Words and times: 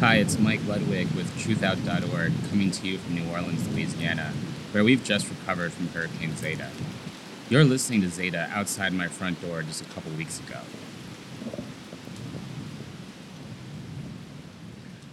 Hi, 0.00 0.18
it's 0.18 0.38
Mike 0.38 0.60
Ludwig 0.64 1.10
with 1.16 1.28
TruthOut.org 1.38 2.32
coming 2.50 2.70
to 2.70 2.86
you 2.86 2.98
from 2.98 3.16
New 3.16 3.28
Orleans, 3.32 3.66
Louisiana, 3.74 4.32
where 4.70 4.84
we've 4.84 5.02
just 5.02 5.28
recovered 5.28 5.72
from 5.72 5.88
Hurricane 5.88 6.36
Zeta. 6.36 6.68
You're 7.50 7.64
listening 7.64 8.02
to 8.02 8.08
Zeta 8.08 8.48
outside 8.52 8.92
my 8.92 9.08
front 9.08 9.42
door 9.42 9.64
just 9.64 9.82
a 9.82 9.86
couple 9.86 10.12
weeks 10.12 10.38
ago. 10.38 10.60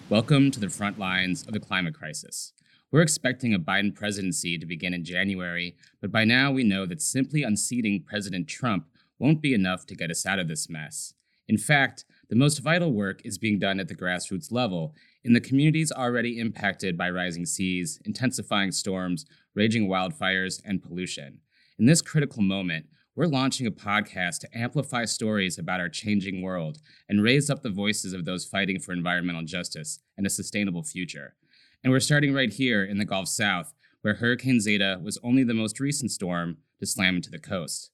Welcome 0.08 0.52
to 0.52 0.60
the 0.60 0.70
front 0.70 1.00
lines 1.00 1.42
of 1.48 1.54
the 1.54 1.60
climate 1.60 1.96
crisis. 1.96 2.54
We're 2.92 3.02
expecting 3.02 3.56
a 3.56 3.60
Biden 3.60 3.96
presidency 3.96 4.56
to 4.60 4.68
begin 4.68 4.94
in 4.94 5.04
January, 5.04 5.76
but 6.00 6.12
by 6.12 6.26
now 6.26 6.52
we 6.52 6.64
know 6.64 6.86
that 6.86 7.02
simply 7.02 7.42
unseating 7.42 8.04
President 8.04 8.48
Trump 8.48 8.86
won't 9.18 9.42
be 9.42 9.56
enough 9.56 9.88
to 9.88 9.96
get 9.96 10.12
us 10.12 10.28
out 10.28 10.38
of 10.38 10.48
this 10.48 10.70
mess. 10.70 11.16
In 11.48 11.58
fact, 11.58 12.06
the 12.30 12.36
most 12.36 12.60
vital 12.60 12.92
work 12.92 13.22
is 13.24 13.38
being 13.38 13.60
done 13.60 13.80
at 13.80 13.88
the 13.88 13.96
grassroots 13.96 14.52
level, 14.52 14.96
in 15.24 15.34
the 15.34 15.42
communities 15.42 15.92
already 15.92 16.40
impacted 16.40 16.98
by 16.98 17.10
rising 17.10 17.46
seas, 17.46 18.00
intensifying 18.06 18.72
storms, 18.72 19.26
raging 19.54 19.88
wildfires, 19.88 20.62
and 20.66 20.82
pollution. 20.82 21.40
In 21.78 21.86
this 21.86 22.02
critical 22.02 22.42
moment, 22.42 22.88
we're 23.16 23.28
launching 23.28 23.66
a 23.66 23.72
podcast 23.72 24.40
to 24.40 24.58
amplify 24.58 25.06
stories 25.06 25.58
about 25.58 25.80
our 25.80 25.88
changing 25.88 26.42
world 26.42 26.80
and 27.08 27.24
raise 27.24 27.50
up 27.50 27.62
the 27.62 27.70
voices 27.70 28.12
of 28.12 28.26
those 28.26 28.46
fighting 28.46 28.80
for 28.80 28.92
environmental 28.92 29.44
justice 29.44 30.00
and 30.18 30.26
a 30.26 30.30
sustainable 30.30 30.84
future. 30.84 31.36
And 31.84 31.94
we're 31.94 32.00
starting 32.00 32.34
right 32.34 32.52
here 32.52 32.84
in 32.84 32.98
the 32.98 33.06
Gulf 33.06 33.28
South, 33.28 33.74
where 34.02 34.16
Hurricane 34.16 34.60
Zeta 34.60 35.00
was 35.02 35.18
only 35.24 35.44
the 35.44 35.54
most 35.54 35.80
recent 35.80 36.12
storm 36.12 36.58
to 36.80 36.86
slam 36.86 37.18
into 37.18 37.32
the 37.32 37.40
coast. 37.40 37.92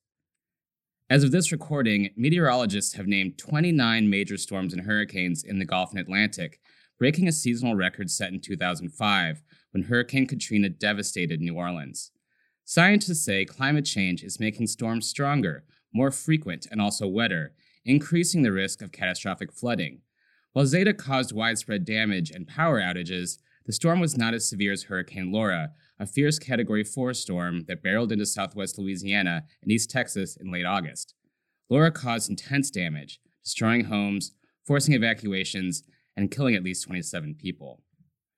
As 1.12 1.26
of 1.26 1.32
this 1.32 1.52
recording, 1.52 2.12
meteorologists 2.16 2.94
have 2.94 3.06
named 3.06 3.38
29 3.38 4.10
major 4.10 4.38
storms 4.38 4.72
and 4.72 4.84
hurricanes 4.84 5.44
in 5.44 5.60
the 5.60 5.66
Gulf 5.66 5.92
and 5.92 6.00
Atlantic, 6.00 6.62
breaking 6.98 7.28
a 7.28 7.34
seasonal 7.34 7.76
record 7.76 8.10
set 8.10 8.32
in 8.32 8.40
2005 8.40 9.42
when 9.72 9.84
Hurricane 9.84 10.26
Katrina 10.26 10.70
devastated 10.70 11.42
New 11.42 11.56
Orleans. 11.56 12.12
Scientists 12.64 13.26
say 13.26 13.44
climate 13.44 13.84
change 13.84 14.24
is 14.24 14.40
making 14.40 14.68
storms 14.68 15.06
stronger, 15.06 15.66
more 15.94 16.12
frequent, 16.12 16.66
and 16.72 16.80
also 16.80 17.10
wetter, 17.10 17.56
increasing 17.84 18.44
the 18.44 18.54
risk 18.54 18.82
of 18.82 18.94
catastrophic 18.94 19.52
flooding. 19.52 20.00
While 20.54 20.66
Zeta 20.66 20.94
caused 20.94 21.36
widespread 21.36 21.84
damage 21.84 22.32
and 22.32 22.48
power 22.48 22.80
outages, 22.80 23.38
the 23.66 23.74
storm 23.74 24.00
was 24.00 24.18
not 24.18 24.34
as 24.34 24.50
severe 24.50 24.72
as 24.72 24.84
Hurricane 24.84 25.32
Laura, 25.32 25.72
a 26.00 26.06
fierce 26.06 26.40
Category 26.40 26.84
4 26.84 27.14
storm 27.14 27.66
that 27.68 27.84
barreled 27.84 28.12
into 28.12 28.26
southwest 28.26 28.78
Louisiana 28.78 29.44
and 29.62 29.72
East 29.72 29.90
Texas 29.90 30.36
in 30.36 30.52
late 30.52 30.66
August. 30.66 31.14
Laura 31.70 31.92
caused 31.92 32.30
intense 32.30 32.72
damage, 32.72 33.20
destroying 33.44 33.86
homes, 33.86 34.34
forcing 34.66 34.94
evacuations, 34.94 35.84
and 36.18 36.32
killing 36.32 36.56
at 36.56 36.64
least 36.64 36.86
27 36.86 37.36
people. 37.36 37.82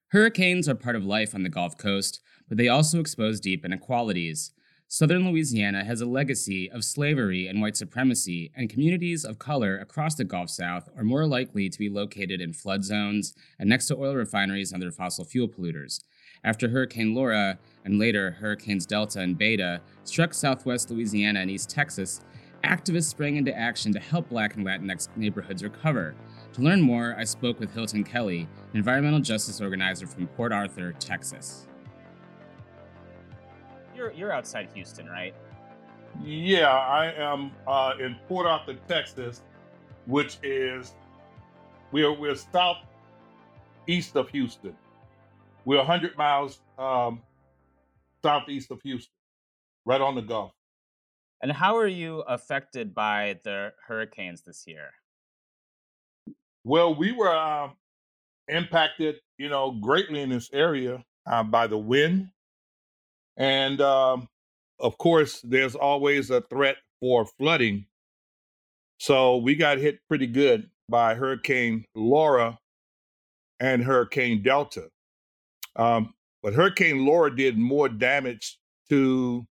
Hurricanes 0.10 0.70
are 0.70 0.76
part 0.76 0.96
of 0.96 1.06
life 1.06 1.34
on 1.34 1.44
the 1.44 1.50
Gulf 1.50 1.78
Coast, 1.78 2.22
but 2.48 2.58
they 2.58 2.68
also 2.68 3.00
expose 3.00 3.40
deep 3.40 3.66
inequalities. 3.66 4.52
Southern 4.88 5.28
Louisiana 5.28 5.84
has 5.84 6.02
a 6.02 6.06
legacy 6.06 6.70
of 6.70 6.84
slavery 6.84 7.48
and 7.48 7.62
white 7.62 7.76
supremacy, 7.76 8.52
and 8.56 8.70
communities 8.70 9.26
of 9.26 9.40
color 9.40 9.78
across 9.80 10.16
the 10.16 10.24
Gulf 10.24 10.50
South 10.50 10.88
are 10.96 11.04
more 11.04 11.26
likely 11.26 11.68
to 11.68 11.80
be 11.80 11.90
located 11.90 12.42
in 12.42 12.54
flood 12.54 12.84
zones 12.84 13.34
and 13.58 13.68
next 13.68 13.88
to 13.88 13.98
oil 13.98 14.14
refineries 14.14 14.72
and 14.72 14.84
other 14.84 14.92
fossil 14.92 15.26
fuel 15.26 15.48
polluters. 15.48 16.02
After 16.44 16.70
Hurricane 16.70 17.16
Laura 17.16 17.58
and 17.86 17.98
later 17.98 18.32
Hurricanes 18.32 18.86
Delta 18.86 19.22
and 19.22 19.38
Beta 19.38 19.82
struck 20.04 20.34
southwest 20.34 20.92
Louisiana 20.92 21.40
and 21.40 21.50
East 21.50 21.70
Texas, 21.70 22.22
activists 22.64 23.10
sprang 23.10 23.38
into 23.38 23.58
action 23.58 23.94
to 23.94 24.00
help 24.00 24.30
Black 24.30 24.56
and 24.56 24.66
Latinx 24.66 25.08
neighborhoods 25.16 25.64
recover. 25.64 26.16
To 26.54 26.62
learn 26.62 26.82
more, 26.82 27.16
I 27.18 27.24
spoke 27.24 27.60
with 27.60 27.74
Hilton 27.74 28.04
Kelly, 28.04 28.42
an 28.72 28.78
environmental 28.78 29.20
justice 29.20 29.60
organizer 29.60 30.06
from 30.06 30.28
Port 30.28 30.52
Arthur, 30.52 30.94
Texas. 30.94 31.68
You're, 33.96 34.12
you're 34.12 34.32
outside 34.32 34.70
Houston, 34.74 35.08
right? 35.08 35.36
Yeah, 36.24 36.70
I 36.70 37.12
am 37.14 37.52
uh, 37.68 37.94
in 38.00 38.16
Port 38.28 38.46
Arthur, 38.46 38.76
Texas, 38.88 39.42
which 40.06 40.38
is 40.44 40.94
we're 41.92 42.12
we're 42.14 42.36
southeast 42.36 44.16
of 44.16 44.30
Houston. 44.30 44.76
We're 45.66 45.78
100 45.78 46.18
miles 46.18 46.60
um, 46.78 47.22
southeast 48.24 48.72
of 48.72 48.82
Houston, 48.84 49.14
right 49.86 50.02
on 50.02 50.16
the 50.16 50.22
Gulf. 50.22 50.52
And 51.42 51.52
how 51.52 51.78
are 51.78 51.88
you 51.88 52.22
affected 52.22 52.94
by 52.94 53.40
the 53.44 53.74
hurricanes 53.88 54.42
this 54.42 54.66
year? 54.66 54.92
Well, 56.64 56.96
we 56.96 57.12
were 57.12 57.36
uh, 57.36 57.70
impacted, 58.48 59.16
you 59.38 59.50
know, 59.50 59.72
greatly 59.72 60.22
in 60.22 60.30
this 60.30 60.50
area 60.54 61.04
uh, 61.26 61.44
by 61.44 61.68
the 61.68 61.78
wind, 61.78 62.30
and 63.38 63.82
um, 63.82 64.28
of 64.80 64.98
course, 64.98 65.42
there's 65.42 65.76
always 65.76 66.30
a 66.30 66.42
threat 66.42 66.78
for 67.00 67.26
flooding. 67.26 67.86
So 68.98 69.38
we 69.38 69.56
got 69.56 69.78
hit 69.78 70.00
pretty 70.08 70.28
good 70.28 70.70
by 70.90 71.16
Hurricane 71.16 71.86
Laura 71.96 72.58
and 73.60 73.84
Hurricane 73.84 74.44
Delta. 74.44 74.90
Um, 75.76 76.14
but 76.42 76.54
Hurricane 76.54 77.06
Laura 77.06 77.36
did 77.36 77.58
more 77.58 77.90
damage 77.90 78.60
to 78.90 79.46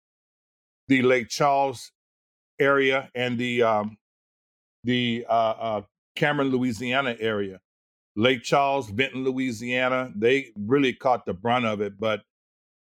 the 0.87 1.01
Lake 1.03 1.29
Charles 1.29 1.91
area 2.59 3.09
and 3.15 3.37
the 3.37 3.63
um, 3.63 3.97
the 4.83 5.25
uh, 5.29 5.31
uh, 5.59 5.81
Cameron, 6.15 6.49
Louisiana 6.49 7.15
area. 7.19 7.59
Lake 8.15 8.43
Charles, 8.43 8.89
Vinton, 8.89 9.23
Louisiana, 9.23 10.11
they 10.15 10.51
really 10.57 10.93
caught 10.93 11.25
the 11.25 11.33
brunt 11.33 11.65
of 11.65 11.79
it. 11.79 11.97
But 11.99 12.21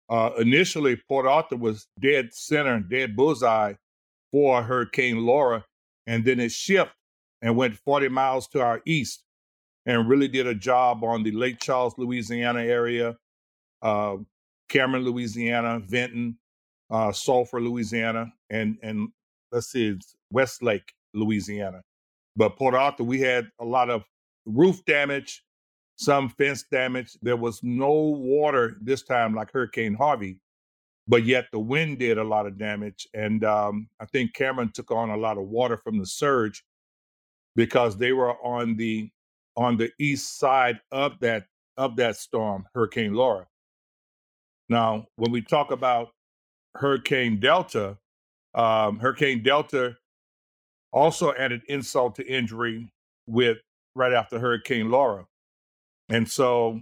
uh, 0.10 0.32
initially, 0.38 0.96
Port 1.08 1.26
Arthur 1.26 1.58
was 1.58 1.88
dead 2.00 2.34
center, 2.34 2.80
dead 2.80 3.16
bullseye 3.16 3.74
for 4.32 4.62
Hurricane 4.64 5.26
Laura, 5.26 5.66
and 6.06 6.24
then 6.24 6.40
it 6.40 6.52
shifted 6.52 6.94
and 7.42 7.56
went 7.56 7.78
40 7.78 8.10
miles 8.10 8.48
to 8.50 8.62
our 8.62 8.82
east 8.86 9.24
and 9.86 10.10
really 10.10 10.28
did 10.28 10.48
a 10.48 10.56
job 10.56 11.04
on 11.04 11.24
the 11.24 11.32
Lake 11.32 11.60
Charles, 11.60 11.94
Louisiana 11.98 12.62
area, 12.62 13.16
uh, 13.82 14.18
Cameron, 14.70 15.04
Louisiana, 15.04 15.80
Vinton, 15.80 16.38
uh, 16.90 17.12
Sulphur, 17.12 17.62
Louisiana, 17.62 18.32
and 18.50 18.78
and 18.82 19.10
let's 19.52 19.68
see, 19.68 19.98
Westlake, 20.32 20.94
Louisiana. 21.14 21.82
But 22.36 22.58
Port 22.58 22.76
Arthur, 22.76 23.04
we 23.04 23.20
had 23.20 23.50
a 23.60 23.66
lot 23.66 23.90
of 23.90 24.04
roof 24.46 24.84
damage, 24.86 25.44
some 25.98 26.30
fence 26.30 26.64
damage. 26.72 27.18
There 27.22 27.36
was 27.36 27.62
no 27.64 27.92
water 27.92 28.78
this 28.82 29.04
time 29.04 29.36
like 29.36 29.52
Hurricane 29.52 29.96
Harvey, 29.96 30.38
but 31.08 31.26
yet 31.26 31.48
the 31.52 31.60
wind 31.60 32.00
did 32.00 32.18
a 32.18 32.24
lot 32.24 32.46
of 32.46 32.58
damage. 32.58 33.08
And 33.14 33.44
um, 33.44 33.90
I 34.00 34.06
think 34.06 34.34
Cameron 34.34 34.72
took 34.74 34.92
on 34.92 35.10
a 35.10 35.18
lot 35.18 35.38
of 35.38 35.46
water 35.46 35.76
from 35.76 35.98
the 35.98 36.06
surge 36.06 36.64
because 37.56 37.98
they 37.98 38.14
were 38.14 38.34
on 38.46 38.78
the 38.78 39.10
on 39.58 39.76
the 39.76 39.92
east 40.00 40.38
side 40.38 40.80
of 40.92 41.20
that 41.20 41.46
of 41.78 41.96
that 41.98 42.16
storm, 42.16 42.66
Hurricane 42.74 43.14
Laura. 43.14 43.48
Now, 44.70 45.08
when 45.16 45.32
we 45.32 45.42
talk 45.42 45.72
about 45.72 46.10
Hurricane 46.76 47.40
Delta, 47.40 47.98
um, 48.54 49.00
Hurricane 49.00 49.42
Delta 49.42 49.96
also 50.92 51.34
added 51.34 51.62
insult 51.68 52.16
to 52.16 52.28
injury 52.28 52.92
with 53.26 53.58
right 53.96 54.14
after 54.14 54.40
Hurricane 54.40 54.92
Laura. 54.92 55.26
And 56.10 56.30
so 56.30 56.82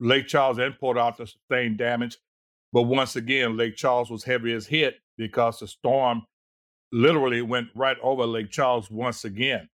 Lake 0.00 0.26
Charles 0.26 0.58
and 0.58 0.78
Port 0.78 0.98
Arthur 0.98 1.26
sustained 1.26 1.78
damage. 1.78 2.18
But 2.72 2.82
once 2.82 3.16
again, 3.16 3.56
Lake 3.56 3.76
Charles 3.76 4.10
was 4.10 4.24
heaviest 4.24 4.68
hit 4.68 4.96
because 5.16 5.60
the 5.60 5.68
storm 5.68 6.22
literally 6.92 7.42
went 7.42 7.68
right 7.74 7.96
over 8.02 8.26
Lake 8.26 8.50
Charles 8.50 8.90
once 8.90 9.24
again. 9.24 9.68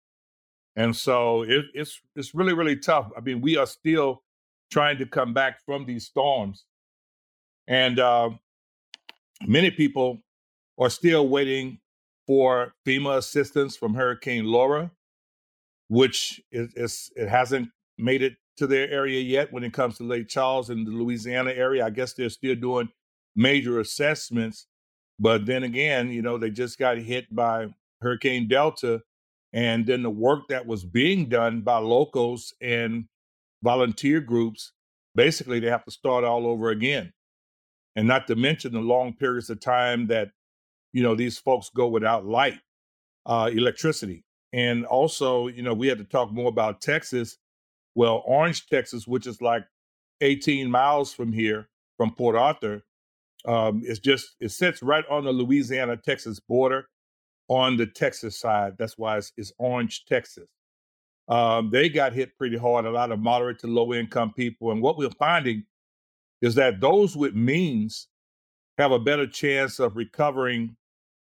And 0.76 0.94
so 0.94 1.43
it, 1.43 1.67
it's 1.75 2.00
it's 2.14 2.35
really, 2.35 2.55
really 2.55 2.76
tough. 2.76 3.11
I 3.17 3.20
mean, 3.20 3.41
we 3.41 3.56
are 3.56 3.67
still 3.67 4.23
trying 4.70 4.99
to 4.99 5.06
come 5.06 5.35
back 5.35 5.64
from 5.64 5.87
these 5.87 6.06
storms. 6.06 6.64
And 7.67 7.99
uh, 7.99 8.31
many 9.47 9.70
people 9.70 10.23
are 10.79 10.91
still 10.91 11.29
waiting 11.29 11.81
for 12.26 12.75
FEMA 12.87 13.17
assistance 13.17 13.76
from 13.76 13.94
Hurricane 13.94 14.44
Laura, 14.44 14.91
which 15.88 16.41
is, 16.53 16.73
is, 16.75 17.11
it 17.17 17.29
hasn't 17.29 17.70
made 17.99 18.23
it 18.23 18.35
to 18.56 18.67
their 18.67 18.91
area 18.91 19.21
yet 19.21 19.53
when 19.53 19.65
it 19.65 19.73
comes 19.73 19.99
to 19.99 20.05
Lake 20.05 20.29
Charles 20.29 20.71
and 20.71 20.87
the 20.87 20.91
Louisiana 20.91 21.53
area. 21.53 21.87
I 21.87 21.91
guess 21.91 22.15
they're 22.15 22.29
still 22.31 22.55
doing 22.55 22.89
major 23.37 23.81
assessments. 23.81 24.67
But 25.21 25.47
then 25.47 25.65
again, 25.65 26.11
you 26.11 26.23
know, 26.23 26.39
they 26.39 26.50
just 26.50 26.79
got 26.79 26.99
hit 26.99 27.35
by 27.35 27.69
Hurricane 28.00 28.49
Delta. 28.49 29.03
And 29.53 29.87
then 29.87 30.03
the 30.03 30.11
work 30.11 30.49
that 30.49 30.67
was 30.67 30.85
being 30.85 31.29
done 31.29 31.62
by 31.62 31.79
locals 31.79 32.53
and 32.61 33.06
volunteer 33.62 34.21
groups, 34.21 34.73
basically, 35.15 35.61
they 35.61 35.71
have 35.71 35.85
to 35.85 35.91
start 35.91 36.25
all 36.25 36.47
over 36.47 36.71
again 36.71 37.12
and 37.99 38.06
not 38.06 38.29
to 38.29 38.37
mention 38.37 38.73
the 38.73 38.81
long 38.81 39.12
periods 39.12 39.51
of 39.51 39.59
time 39.59 40.06
that 40.06 40.31
you 40.93 41.03
know 41.03 41.17
these 41.17 41.37
folks 41.37 41.69
go 41.75 41.89
without 41.89 42.25
light 42.25 42.61
uh, 43.27 43.51
electricity 43.53 44.25
and 44.53 44.87
also 44.87 45.49
you 45.49 45.62
know 45.62 45.75
we 45.75 45.89
had 45.89 45.99
to 45.99 46.05
talk 46.05 46.31
more 46.33 46.49
about 46.49 46.81
texas 46.81 47.39
Well, 47.99 48.23
Orange, 48.27 48.69
Texas, 48.69 49.09
which 49.09 49.27
is 49.27 49.43
like 49.43 49.65
18 50.21 50.71
miles 50.71 51.12
from 51.12 51.33
here, 51.33 51.69
from 51.97 52.15
Port 52.15 52.37
Arthur, 52.37 52.85
um, 53.45 53.83
it's 53.85 53.99
just 53.99 54.37
it 54.39 54.53
sits 54.53 54.85
right 54.85 55.05
on 55.11 55.25
the 55.25 55.33
Louisiana 55.33 55.97
Texas 55.97 56.39
border 56.39 56.89
on 57.49 57.77
the 57.77 57.87
Texas 57.87 58.39
side. 58.39 58.75
That's 58.79 58.97
why 58.97 59.17
it's, 59.17 59.33
it's 59.37 59.53
Orange, 59.59 60.05
Texas. 60.05 60.47
Um, 61.27 61.71
they 61.73 61.89
got 61.89 62.12
hit 62.12 62.39
pretty 62.39 62.56
hard, 62.56 62.85
a 62.87 62.91
lot 62.93 63.11
of 63.11 63.19
moderate 63.19 63.59
to 63.62 63.67
low 63.67 63.93
income 63.93 64.33
people. 64.33 64.71
And 64.71 64.81
what 64.81 64.97
we're 64.97 65.11
finding 65.11 65.65
is 66.41 66.55
that 66.55 66.81
those 66.81 67.17
with 67.17 67.35
means 67.35 68.06
have 68.79 68.93
a 68.93 69.01
better 69.01 69.27
chance 69.27 69.81
of 69.81 69.97
recovering 69.97 70.77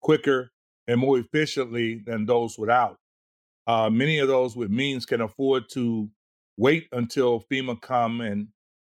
quicker 0.00 0.52
and 0.86 1.00
more 1.00 1.18
efficiently 1.18 2.04
than 2.06 2.24
those 2.24 2.56
without. 2.56 2.98
Uh, 3.66 3.90
many 3.90 4.20
of 4.20 4.28
those 4.28 4.54
with 4.54 4.70
means 4.70 5.04
can 5.04 5.22
afford 5.22 5.64
to 5.70 6.08
wait 6.56 6.88
until 6.92 7.44
FEMA 7.50 7.80
come 7.80 8.20
and 8.20 8.48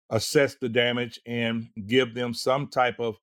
assess 0.09 0.55
the 0.55 0.69
damage 0.69 1.19
and 1.25 1.69
give 1.87 2.13
them 2.13 2.33
some 2.33 2.67
type 2.67 2.99
of 2.99 3.15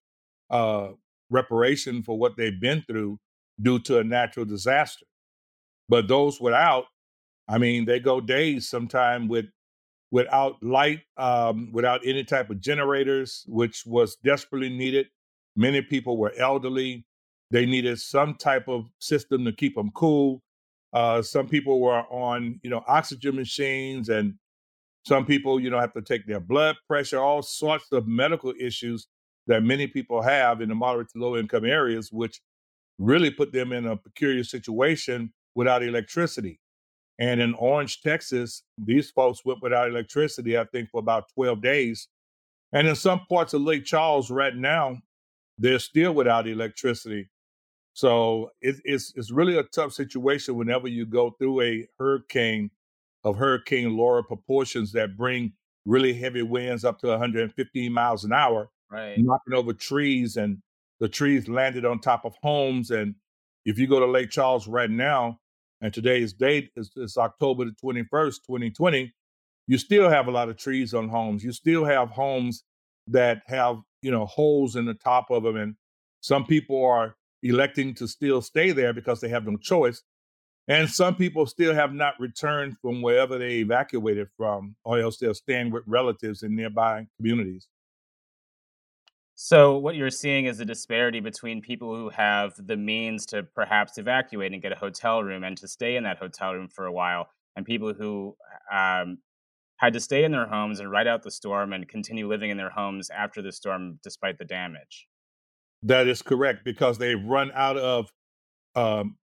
uh, 0.51 0.89
reparation 1.31 2.03
for 2.03 2.19
what 2.19 2.37
they've 2.37 2.61
been 2.61 2.83
through 2.89 3.19
due 3.61 3.79
to 3.81 3.99
a 3.99 4.05
natural 4.05 4.47
disaster. 4.47 5.07
But 5.89 6.09
those 6.09 6.41
without, 6.41 6.87
I 7.49 7.59
mean, 7.59 7.85
they 7.85 8.01
go 8.01 8.21
days 8.21 8.69
sometime 8.69 9.29
with 9.29 9.47
without 10.11 10.63
light, 10.63 11.03
um, 11.17 11.71
without 11.73 12.01
any 12.05 12.25
type 12.25 12.51
of 12.51 12.61
generators, 12.61 13.45
which 13.49 13.85
was 13.87 14.17
desperately 14.25 14.69
needed. 14.69 15.07
Many 15.57 15.83
people 15.83 16.17
were 16.17 16.33
elderly. 16.39 17.07
They 17.51 17.67
needed 17.67 18.01
some 18.01 18.37
type 18.37 18.69
of 18.69 18.87
system 19.01 19.45
to 19.45 19.53
keep 19.53 19.75
them 19.77 19.91
cool. 19.95 20.43
Uh, 20.93 21.23
some 21.23 21.49
people 21.49 21.81
were 21.81 22.03
on, 22.11 22.59
you 22.63 22.71
know, 22.71 22.83
oxygen 22.89 23.37
machines, 23.37 24.09
and 24.09 24.35
some 25.05 25.25
people, 25.25 25.61
you 25.61 25.71
know, 25.71 25.79
have 25.79 25.93
to 25.95 26.03
take 26.03 26.27
their 26.27 26.41
blood 26.41 26.77
pressure. 26.87 27.19
All 27.19 27.43
sorts 27.43 27.93
of 27.93 28.07
medical 28.07 28.53
issues 28.59 29.07
that 29.47 29.63
many 29.63 29.87
people 29.87 30.21
have 30.23 30.61
in 30.61 30.69
the 30.69 30.75
moderate 30.75 31.09
to 31.11 31.19
low 31.19 31.37
income 31.37 31.65
areas, 31.65 32.11
which 32.13 32.41
really 32.99 33.31
put 33.31 33.53
them 33.53 33.73
in 33.73 33.87
a 33.87 33.97
peculiar 33.97 34.45
situation 34.45 35.33
without 35.55 35.83
electricity. 35.83 36.61
And 37.19 37.41
in 37.41 37.55
Orange, 37.55 38.01
Texas, 38.01 38.63
these 38.79 39.11
folks 39.11 39.45
went 39.45 39.63
without 39.63 39.89
electricity, 39.89 40.59
I 40.59 40.65
think, 40.65 40.91
for 40.91 40.99
about 41.01 41.25
12 41.35 41.63
days. 41.63 42.09
And 42.73 42.89
in 42.89 42.97
some 42.97 43.21
parts 43.29 43.53
of 43.53 43.63
Lake 43.63 43.85
Charles 43.85 44.31
right 44.31 44.55
now, 44.55 44.99
they're 45.59 45.79
still 45.79 46.13
without 46.15 46.49
electricity. 46.49 47.29
So 47.93 48.51
it, 48.61 48.77
it's 48.85 49.13
it's 49.17 49.31
really 49.31 49.59
a 49.59 49.65
tough 49.65 49.93
situation 49.93 50.55
whenever 50.55 50.89
you 50.89 51.07
go 51.07 51.31
through 51.31 51.61
a 51.63 51.89
hurricane 51.99 52.71
of 53.25 53.37
Hurricane 53.37 53.97
Laura 53.97 54.23
proportions 54.25 54.93
that 54.93 55.17
bring 55.17 55.53
really 55.85 56.13
heavy 56.13 56.43
winds 56.43 56.85
up 56.85 56.99
to 57.01 57.09
115 57.09 57.93
miles 57.93 58.25
an 58.25 58.33
hour, 58.33 58.71
right. 58.91 59.19
knocking 59.19 59.55
over 59.55 59.73
trees, 59.73 60.37
and 60.37 60.59
the 61.01 61.09
trees 61.09 61.49
landed 61.49 61.85
on 61.85 62.01
top 62.01 62.25
of 62.25 62.35
homes. 62.43 62.91
And 62.91 63.15
if 63.65 63.79
you 63.79 63.87
go 63.87 64.01
to 64.01 64.07
Lake 64.07 64.31
Charles 64.31 64.67
right 64.69 64.91
now, 64.91 65.39
and 65.81 65.93
today's 65.93 66.33
date 66.33 66.71
is, 66.77 66.91
is 66.97 67.17
October 67.17 67.65
the 67.65 67.73
21st, 67.83 68.37
2020, 68.47 69.13
you 69.67 69.79
still 69.79 70.09
have 70.09 70.27
a 70.29 70.31
lot 70.31 70.49
of 70.49 70.57
trees 70.57 70.95
on 70.95 71.09
homes. 71.09 71.43
You 71.43 71.53
still 71.53 71.85
have 71.85 72.11
homes 72.11 72.65
that 73.07 73.43
have, 73.47 73.79
you 74.03 74.11
know, 74.11 74.27
holes 74.27 74.77
in 74.77 74.85
the 74.85 74.95
top 74.95 75.31
of 75.31 75.43
them. 75.43 75.57
And 75.57 75.77
some 76.21 76.45
people 76.45 76.85
are 76.85 77.17
electing 77.43 77.95
to 77.95 78.07
still 78.07 78.43
stay 78.43 78.73
there 78.73 78.93
because 78.93 79.21
they 79.21 79.29
have 79.29 79.47
no 79.47 79.57
choice. 79.57 80.03
And 80.69 80.89
some 80.89 81.17
people 81.17 81.47
still 81.47 81.75
have 81.75 81.93
not 81.93 82.15
returned 82.21 82.77
from 82.81 83.03
wherever 83.03 83.39
they 83.39 83.59
evacuated 83.59 84.29
from, 84.37 84.77
or 84.85 85.01
else 85.01 85.19
they're 85.19 85.35
staying 85.35 85.71
with 85.71 85.83
relatives 85.87 86.43
in 86.43 86.55
nearby 86.55 87.07
communities. 87.17 87.67
So, 89.35 89.79
what 89.79 89.97
you're 89.97 90.11
seeing 90.11 90.45
is 90.45 90.61
a 90.61 90.67
disparity 90.67 91.21
between 91.21 91.63
people 91.63 91.97
who 91.97 92.11
have 92.11 92.53
the 92.59 92.77
means 92.77 93.25
to 93.27 93.43
perhaps 93.43 93.97
evacuate 93.97 94.53
and 94.53 94.61
get 94.61 94.71
a 94.71 94.77
hotel 94.77 95.23
room 95.23 95.45
and 95.45 95.57
to 95.57 95.67
stay 95.67 95.97
in 95.97 96.05
that 96.05 96.19
hotel 96.19 96.53
room 96.53 96.69
for 96.69 96.85
a 96.85 96.93
while, 96.93 97.31
and 97.57 97.65
people 97.65 97.95
who 97.95 98.37
um, 98.71 99.19
had 99.79 99.95
to 99.95 100.01
stay 100.01 100.25
in 100.25 100.31
their 100.31 100.47
homes 100.47 100.79
and 100.79 100.91
ride 100.91 101.07
out 101.07 101.23
the 101.23 101.31
storm 101.31 101.73
and 101.73 101.89
continue 101.89 102.29
living 102.29 102.51
in 102.51 102.59
their 102.59 102.69
homes 102.69 103.09
after 103.09 103.41
the 103.41 103.51
storm 103.51 103.99
despite 104.05 104.37
the 104.37 104.45
damage. 104.45 105.09
That 105.83 106.07
is 106.09 106.23
correct 106.23 106.65
because 106.65 106.99
they've 106.99 107.23
run 107.23 107.51
out 107.55 107.77
of 107.79 108.13
um, 108.75 109.17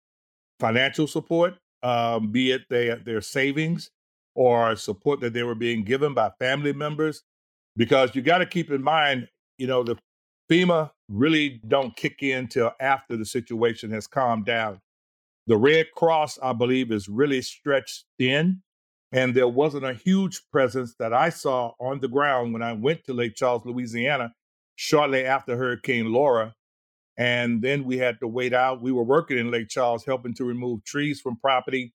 financial 0.60 1.08
support, 1.08 1.56
um, 1.84 2.32
be 2.32 2.52
it 2.52 2.62
they, 2.70 2.96
their 3.06 3.22
savings 3.22 3.92
or 4.36 4.76
support 4.76 5.20
that 5.22 5.34
they 5.34 5.44
were 5.44 5.56
being 5.56 5.84
given 5.84 6.14
by 6.14 6.32
family 6.40 6.74
members. 6.74 7.24
Because 7.76 8.16
you 8.16 8.22
got 8.22 8.40
to 8.40 8.46
keep 8.46 8.72
in 8.72 8.82
mind, 8.82 9.28
you 9.58 9.68
know, 9.68 9.84
the 9.84 9.98
FEMA 10.50 10.92
really 11.10 11.62
don't 11.68 11.96
kick 11.96 12.24
in 12.24 12.48
till 12.48 12.72
after 12.80 13.16
the 13.16 13.26
situation 13.26 13.92
has 13.92 14.08
calmed 14.08 14.46
down. 14.46 14.80
The 15.46 15.58
Red 15.58 15.88
Cross, 15.96 16.40
I 16.42 16.54
believe, 16.54 16.92
is 16.92 17.08
really 17.08 17.42
stretched 17.42 18.06
thin. 18.18 18.62
And 19.12 19.34
there 19.34 19.48
wasn't 19.48 19.86
a 19.86 19.94
huge 19.94 20.42
presence 20.52 20.96
that 21.00 21.14
I 21.14 21.30
saw 21.30 21.72
on 21.80 22.02
the 22.02 22.10
ground 22.10 22.52
when 22.52 22.62
I 22.62 22.74
went 22.74 23.06
to 23.06 23.14
Lake 23.14 23.36
Charles, 23.36 23.66
Louisiana, 23.66 24.34
shortly 24.78 25.26
after 25.26 25.58
Hurricane 25.58 26.14
Laura. 26.14 26.54
And 27.18 27.62
then 27.62 27.84
we 27.84 27.98
had 27.98 28.20
to 28.22 28.28
wait 28.28 28.54
out. 28.54 28.82
We 28.82 28.92
were 28.92 29.04
working 29.04 29.40
in 29.40 29.52
Lake 29.52 29.70
Charles, 29.70 30.06
helping 30.06 30.36
to 30.36 30.46
remove 30.46 30.84
trees 30.86 31.20
from 31.20 31.36
property, 31.38 31.94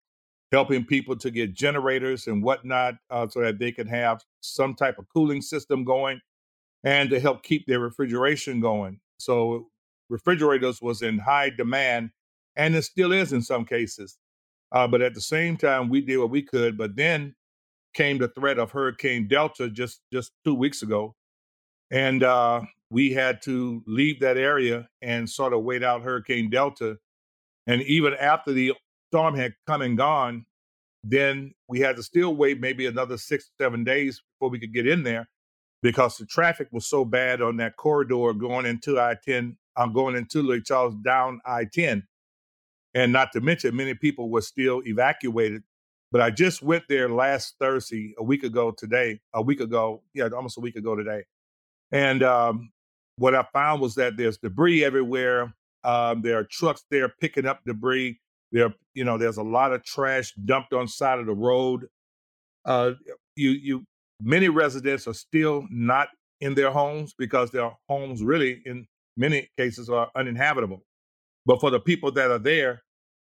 helping 0.50 0.84
people 0.84 1.16
to 1.16 1.30
get 1.30 1.54
generators 1.54 2.26
and 2.26 2.42
whatnot 2.42 2.96
uh, 3.08 3.28
so 3.28 3.40
that 3.40 3.60
they 3.60 3.70
could 3.70 3.88
have 3.88 4.20
some 4.40 4.74
type 4.74 4.98
of 4.98 5.06
cooling 5.14 5.40
system 5.40 5.84
going 5.84 6.20
and 6.84 7.08
to 7.10 7.20
help 7.20 7.44
keep 7.44 7.66
their 7.66 7.78
refrigeration 7.78 8.60
going. 8.60 8.98
So 9.18 9.68
refrigerators 10.10 10.82
was 10.82 11.02
in 11.02 11.20
high 11.20 11.50
demand, 11.50 12.10
and 12.56 12.74
it 12.74 12.82
still 12.82 13.12
is 13.12 13.32
in 13.32 13.42
some 13.42 13.64
cases. 13.64 14.18
Uh, 14.72 14.88
but 14.88 15.02
at 15.02 15.14
the 15.14 15.20
same 15.20 15.56
time, 15.56 15.88
we 15.88 16.00
did 16.00 16.18
what 16.18 16.30
we 16.30 16.42
could. 16.42 16.76
But 16.76 16.96
then 16.96 17.36
came 17.94 18.18
the 18.18 18.28
threat 18.28 18.58
of 18.58 18.72
Hurricane 18.72 19.28
Delta 19.28 19.70
just 19.70 20.00
just 20.12 20.32
two 20.44 20.54
weeks 20.54 20.82
ago, 20.82 21.14
and 21.92 22.22
uh, 22.22 22.62
we 22.90 23.12
had 23.12 23.42
to 23.42 23.82
leave 23.86 24.18
that 24.20 24.36
area 24.38 24.88
and 25.02 25.28
sort 25.28 25.52
of 25.52 25.62
wait 25.62 25.84
out 25.84 26.02
Hurricane 26.02 26.50
Delta. 26.50 26.96
And 27.66 27.82
even 27.82 28.14
after 28.14 28.52
the 28.52 28.72
storm 29.10 29.36
had 29.36 29.54
come 29.66 29.82
and 29.82 29.96
gone, 29.96 30.46
then 31.04 31.52
we 31.68 31.80
had 31.80 31.96
to 31.96 32.02
still 32.02 32.34
wait 32.34 32.60
maybe 32.60 32.86
another 32.86 33.18
six 33.18 33.50
seven 33.60 33.84
days 33.84 34.22
before 34.34 34.50
we 34.50 34.58
could 34.58 34.72
get 34.72 34.86
in 34.86 35.02
there 35.02 35.28
because 35.82 36.16
the 36.16 36.26
traffic 36.26 36.68
was 36.72 36.86
so 36.86 37.04
bad 37.04 37.42
on 37.42 37.56
that 37.58 37.76
corridor 37.76 38.32
going 38.32 38.66
into 38.66 38.98
I 38.98 39.16
10, 39.22 39.56
I'm 39.76 39.90
uh, 39.90 39.92
going 39.92 40.16
into 40.16 40.42
Lake 40.42 40.64
Charles 40.64 40.94
down 41.04 41.40
I 41.44 41.66
10. 41.66 42.04
And 42.94 43.12
not 43.12 43.32
to 43.32 43.40
mention, 43.40 43.74
many 43.76 43.94
people 43.94 44.30
were 44.30 44.42
still 44.42 44.82
evacuated. 44.86 45.62
But 46.12 46.20
I 46.20 46.30
just 46.30 46.62
went 46.62 46.84
there 46.88 47.08
last 47.08 47.54
Thursday, 47.58 48.14
a 48.18 48.22
week 48.22 48.44
ago 48.44 48.70
today, 48.70 49.20
a 49.34 49.42
week 49.42 49.60
ago, 49.60 50.02
yeah, 50.14 50.28
almost 50.34 50.58
a 50.58 50.60
week 50.60 50.76
ago 50.76 50.94
today. 50.94 51.24
And 51.92 52.22
um, 52.22 52.70
what 53.16 53.34
I 53.34 53.44
found 53.52 53.80
was 53.82 53.94
that 53.96 54.16
there's 54.16 54.38
debris 54.38 54.84
everywhere. 54.84 55.54
Um, 55.84 56.22
there 56.22 56.38
are 56.38 56.44
trucks 56.44 56.84
there 56.90 57.08
picking 57.20 57.46
up 57.46 57.60
debris. 57.66 58.18
There, 58.52 58.74
you 58.94 59.04
know, 59.04 59.18
there's 59.18 59.38
a 59.38 59.42
lot 59.42 59.72
of 59.72 59.84
trash 59.84 60.32
dumped 60.44 60.72
on 60.72 60.88
side 60.88 61.18
of 61.18 61.26
the 61.26 61.34
road. 61.34 61.86
Uh, 62.64 62.92
you 63.36 63.50
you 63.50 63.84
Many 64.22 64.48
residents 64.48 65.08
are 65.08 65.14
still 65.14 65.66
not 65.70 66.08
in 66.40 66.54
their 66.54 66.70
homes 66.70 67.12
because 67.18 67.50
their 67.50 67.72
homes 67.88 68.22
really, 68.22 68.62
in 68.66 68.86
many 69.16 69.50
cases, 69.58 69.90
are 69.90 70.10
uninhabitable. 70.14 70.84
But 71.44 71.60
for 71.60 71.70
the 71.70 71.80
people 71.80 72.12
that 72.12 72.30
are 72.30 72.38
there, 72.38 72.82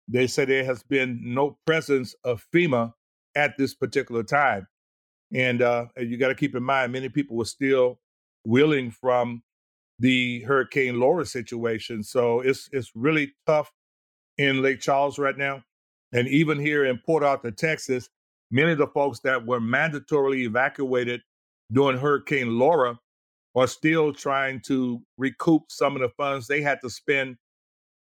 they 0.09 0.27
say 0.27 0.47
there 0.47 0.65
has 0.65 0.83
been 0.85 1.21
no 1.23 1.59
presence 1.67 2.15
of 2.25 2.47
FEMA 2.55 2.93
at 3.35 3.59
this 3.59 3.75
particular 3.75 4.23
time. 4.23 4.67
And 5.35 5.61
uh, 5.61 5.87
you 5.99 6.17
got 6.17 6.29
to 6.29 6.35
keep 6.35 6.55
in 6.55 6.63
mind, 6.63 6.93
many 6.93 7.11
people 7.11 7.37
were 7.37 7.45
still 7.45 7.99
willing 8.47 8.91
from 8.91 9.43
the 9.99 10.41
Hurricane 10.43 11.01
Laura 11.01 11.27
situation. 11.27 12.03
So 12.03 12.41
it's 12.41 12.69
it's 12.73 12.93
really 12.95 13.35
tough 13.47 13.71
in 14.39 14.63
Lake 14.63 14.81
Charles 14.81 15.19
right 15.19 15.37
now. 15.37 15.63
And 16.13 16.29
even 16.29 16.59
here 16.59 16.85
in 16.85 16.99
Port 16.99 17.23
Arthur, 17.23 17.51
Texas, 17.51 18.09
Many 18.51 18.73
of 18.73 18.79
the 18.79 18.87
folks 18.87 19.21
that 19.21 19.45
were 19.45 19.61
mandatorily 19.61 20.45
evacuated 20.47 21.21
during 21.73 21.99
Hurricane 21.99 22.59
Laura 22.59 22.99
are 23.57 23.67
still 23.67 24.13
trying 24.13 24.61
to 24.67 25.03
recoup 25.19 25.65
some 25.69 25.97
of 25.97 26.03
the 26.03 26.11
funds 26.11 26.47
they 26.47 26.63
had 26.63 26.81
to 26.83 26.91
spend 26.91 27.37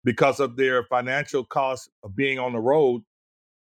because 0.03 0.41
of 0.41 0.57
their 0.57 0.85
financial 0.85 1.45
costs 1.45 1.91
of 2.03 2.17
being 2.17 2.39
on 2.39 2.53
the 2.53 2.59
road 2.59 3.03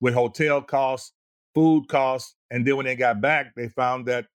with 0.00 0.14
hotel 0.14 0.62
costs, 0.62 1.12
food 1.54 1.88
costs. 1.88 2.36
And 2.50 2.64
then 2.64 2.76
when 2.76 2.86
they 2.86 2.94
got 2.94 3.20
back, 3.20 3.54
they 3.56 3.68
found 3.68 4.06
that 4.06 4.26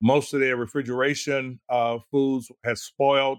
most 0.00 0.34
of 0.34 0.40
their 0.40 0.56
refrigeration 0.56 1.60
uh, 1.68 1.98
foods 2.10 2.50
had 2.64 2.78
spoiled. 2.78 3.38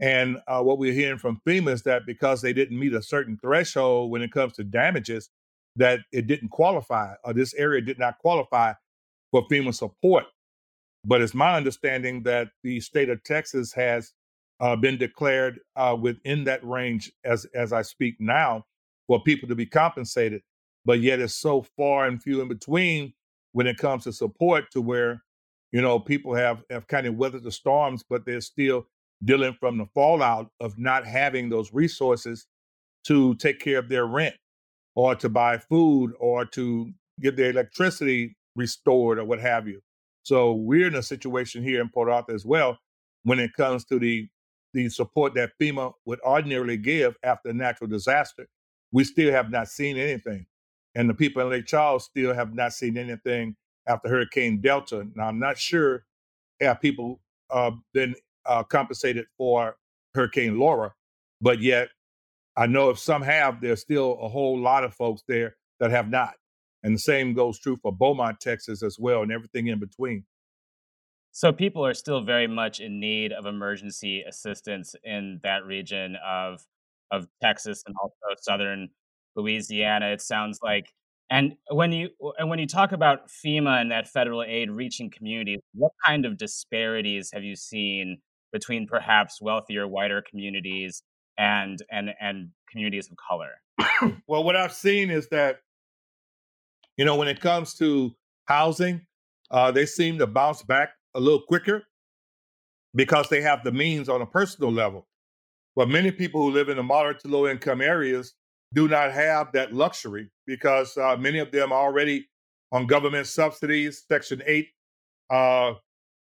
And 0.00 0.38
uh, 0.48 0.60
what 0.62 0.78
we're 0.78 0.92
hearing 0.92 1.18
from 1.18 1.40
FEMA 1.46 1.70
is 1.70 1.82
that 1.82 2.04
because 2.06 2.42
they 2.42 2.52
didn't 2.52 2.78
meet 2.78 2.94
a 2.94 3.02
certain 3.02 3.38
threshold 3.38 4.10
when 4.10 4.22
it 4.22 4.32
comes 4.32 4.54
to 4.54 4.64
damages, 4.64 5.30
that 5.76 6.00
it 6.12 6.26
didn't 6.26 6.50
qualify 6.50 7.14
or 7.24 7.32
this 7.32 7.54
area 7.54 7.80
did 7.80 7.98
not 7.98 8.18
qualify 8.18 8.72
for 9.30 9.46
FEMA 9.48 9.74
support. 9.74 10.24
But 11.04 11.20
it's 11.20 11.34
my 11.34 11.56
understanding 11.56 12.22
that 12.22 12.48
the 12.62 12.80
state 12.80 13.10
of 13.10 13.22
Texas 13.24 13.72
has 13.72 14.12
uh, 14.60 14.76
been 14.76 14.96
declared 14.96 15.60
uh, 15.76 15.96
within 16.00 16.44
that 16.44 16.64
range 16.64 17.12
as 17.24 17.44
as 17.54 17.72
I 17.72 17.82
speak 17.82 18.16
now 18.20 18.64
for 19.06 19.22
people 19.22 19.48
to 19.48 19.54
be 19.54 19.66
compensated. 19.66 20.42
But 20.84 21.00
yet 21.00 21.20
it's 21.20 21.34
so 21.34 21.66
far 21.76 22.06
and 22.06 22.22
few 22.22 22.40
in 22.40 22.48
between 22.48 23.12
when 23.52 23.66
it 23.66 23.78
comes 23.78 24.04
to 24.04 24.12
support 24.12 24.70
to 24.72 24.80
where 24.80 25.23
you 25.74 25.82
know 25.82 25.98
people 25.98 26.34
have 26.36 26.62
have 26.70 26.86
kind 26.86 27.08
of 27.08 27.16
weathered 27.16 27.42
the 27.44 27.52
storms, 27.52 28.04
but 28.08 28.24
they're 28.24 28.40
still 28.40 28.86
dealing 29.24 29.56
from 29.60 29.76
the 29.76 29.86
fallout 29.94 30.48
of 30.60 30.78
not 30.78 31.04
having 31.04 31.50
those 31.50 31.74
resources 31.74 32.46
to 33.06 33.34
take 33.36 33.60
care 33.60 33.78
of 33.80 33.88
their 33.88 34.06
rent 34.06 34.36
or 34.94 35.16
to 35.16 35.28
buy 35.28 35.58
food 35.58 36.12
or 36.20 36.44
to 36.46 36.92
get 37.20 37.36
their 37.36 37.50
electricity 37.50 38.36
restored 38.56 39.18
or 39.18 39.24
what 39.24 39.40
have 39.40 39.66
you. 39.66 39.80
So 40.22 40.54
we're 40.54 40.86
in 40.86 40.94
a 40.94 41.02
situation 41.02 41.64
here 41.64 41.80
in 41.82 41.88
Port 41.90 42.08
Arthur 42.08 42.34
as 42.34 42.46
well 42.46 42.78
when 43.24 43.40
it 43.40 43.52
comes 43.54 43.84
to 43.86 43.98
the 43.98 44.28
the 44.74 44.88
support 44.90 45.34
that 45.34 45.52
FEMA 45.60 45.92
would 46.06 46.20
ordinarily 46.22 46.76
give 46.76 47.16
after 47.24 47.50
a 47.50 47.54
natural 47.54 47.90
disaster. 47.90 48.46
We 48.92 49.04
still 49.04 49.32
have 49.32 49.50
not 49.50 49.68
seen 49.68 49.98
anything. 49.98 50.46
And 50.94 51.10
the 51.10 51.14
people 51.14 51.42
in 51.42 51.50
Lake 51.50 51.66
Charles 51.66 52.04
still 52.04 52.32
have 52.32 52.54
not 52.54 52.72
seen 52.74 52.96
anything 52.96 53.56
after 53.86 54.08
Hurricane 54.08 54.60
Delta. 54.60 55.06
Now, 55.14 55.28
I'm 55.28 55.38
not 55.38 55.58
sure 55.58 56.04
have 56.60 56.80
people 56.80 57.20
uh, 57.50 57.72
been 57.92 58.14
uh, 58.46 58.62
compensated 58.62 59.26
for 59.36 59.76
Hurricane 60.14 60.58
Laura, 60.58 60.92
but 61.40 61.60
yet 61.60 61.88
I 62.56 62.66
know 62.66 62.90
if 62.90 62.98
some 62.98 63.22
have, 63.22 63.60
there's 63.60 63.80
still 63.80 64.18
a 64.20 64.28
whole 64.28 64.58
lot 64.58 64.84
of 64.84 64.94
folks 64.94 65.22
there 65.26 65.56
that 65.80 65.90
have 65.90 66.08
not. 66.08 66.34
And 66.82 66.94
the 66.94 67.00
same 67.00 67.34
goes 67.34 67.58
true 67.58 67.78
for 67.82 67.92
Beaumont, 67.92 68.40
Texas 68.40 68.82
as 68.82 68.98
well, 68.98 69.22
and 69.22 69.32
everything 69.32 69.66
in 69.68 69.80
between. 69.80 70.24
So 71.32 71.52
people 71.52 71.84
are 71.84 71.94
still 71.94 72.20
very 72.22 72.46
much 72.46 72.78
in 72.78 73.00
need 73.00 73.32
of 73.32 73.46
emergency 73.46 74.22
assistance 74.22 74.94
in 75.02 75.40
that 75.42 75.64
region 75.64 76.16
of 76.24 76.62
of 77.10 77.26
Texas 77.42 77.82
and 77.86 77.94
also 78.00 78.40
southern 78.40 78.88
Louisiana. 79.36 80.06
It 80.12 80.20
sounds 80.20 80.60
like. 80.62 80.92
And 81.30 81.54
when 81.70 81.92
you 81.92 82.10
and 82.38 82.50
when 82.50 82.58
you 82.58 82.66
talk 82.66 82.92
about 82.92 83.28
FEMA 83.28 83.80
and 83.80 83.90
that 83.90 84.08
federal 84.08 84.42
aid 84.42 84.70
reaching 84.70 85.10
communities, 85.10 85.60
what 85.72 85.92
kind 86.04 86.26
of 86.26 86.36
disparities 86.36 87.30
have 87.32 87.42
you 87.42 87.56
seen 87.56 88.18
between 88.52 88.86
perhaps 88.86 89.40
wealthier, 89.40 89.88
whiter 89.88 90.22
communities 90.28 91.02
and 91.38 91.82
and 91.90 92.10
and 92.20 92.50
communities 92.70 93.10
of 93.10 93.16
color? 93.16 93.52
well, 94.26 94.44
what 94.44 94.54
I've 94.54 94.72
seen 94.72 95.10
is 95.10 95.28
that 95.28 95.60
you 96.96 97.04
know, 97.04 97.16
when 97.16 97.28
it 97.28 97.40
comes 97.40 97.74
to 97.74 98.14
housing, 98.44 99.04
uh, 99.50 99.70
they 99.70 99.86
seem 99.86 100.18
to 100.18 100.26
bounce 100.26 100.62
back 100.62 100.90
a 101.14 101.20
little 101.20 101.42
quicker 101.42 101.82
because 102.94 103.28
they 103.28 103.40
have 103.40 103.64
the 103.64 103.72
means 103.72 104.08
on 104.08 104.22
a 104.22 104.26
personal 104.26 104.72
level. 104.72 105.08
But 105.74 105.88
many 105.88 106.12
people 106.12 106.42
who 106.42 106.52
live 106.52 106.68
in 106.68 106.76
the 106.76 106.82
moderate 106.82 107.18
to 107.20 107.28
low 107.28 107.48
income 107.48 107.80
areas 107.80 108.34
do 108.74 108.88
not 108.88 109.12
have 109.12 109.52
that 109.52 109.72
luxury 109.72 110.28
because 110.46 110.96
uh, 110.96 111.16
many 111.16 111.38
of 111.38 111.50
them 111.50 111.72
are 111.72 111.84
already 111.84 112.28
on 112.72 112.86
government 112.86 113.26
subsidies, 113.26 114.04
Section 114.10 114.42
8. 114.44 114.68
Uh, 115.30 115.74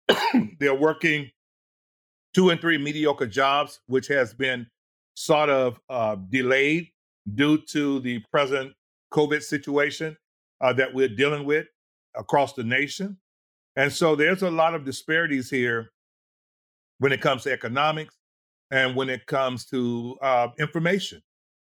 they're 0.61 0.75
working 0.75 1.31
two 2.35 2.51
and 2.51 2.61
three 2.61 2.79
mediocre 2.79 3.27
jobs, 3.27 3.81
which 3.87 4.07
has 4.09 4.35
been 4.35 4.67
sort 5.15 5.49
of 5.49 5.81
uh, 5.89 6.17
delayed 6.29 6.89
due 7.35 7.59
to 7.59 8.01
the 8.01 8.21
present 8.31 8.73
COVID 9.13 9.43
situation 9.43 10.17
uh, 10.61 10.73
that 10.75 10.93
we're 10.93 11.09
dealing 11.09 11.45
with 11.45 11.67
across 12.15 12.53
the 12.53 12.63
nation. 12.63 13.17
And 13.77 13.93
so 13.93 14.15
there's 14.15 14.43
a 14.43 14.51
lot 14.51 14.75
of 14.75 14.85
disparities 14.85 15.51
here 15.51 15.91
when 16.99 17.13
it 17.13 17.21
comes 17.21 17.43
to 17.45 17.53
economics 17.53 18.15
and 18.71 18.97
when 18.97 19.09
it 19.09 19.27
comes 19.27 19.65
to 19.67 20.17
uh, 20.23 20.49
information, 20.59 21.23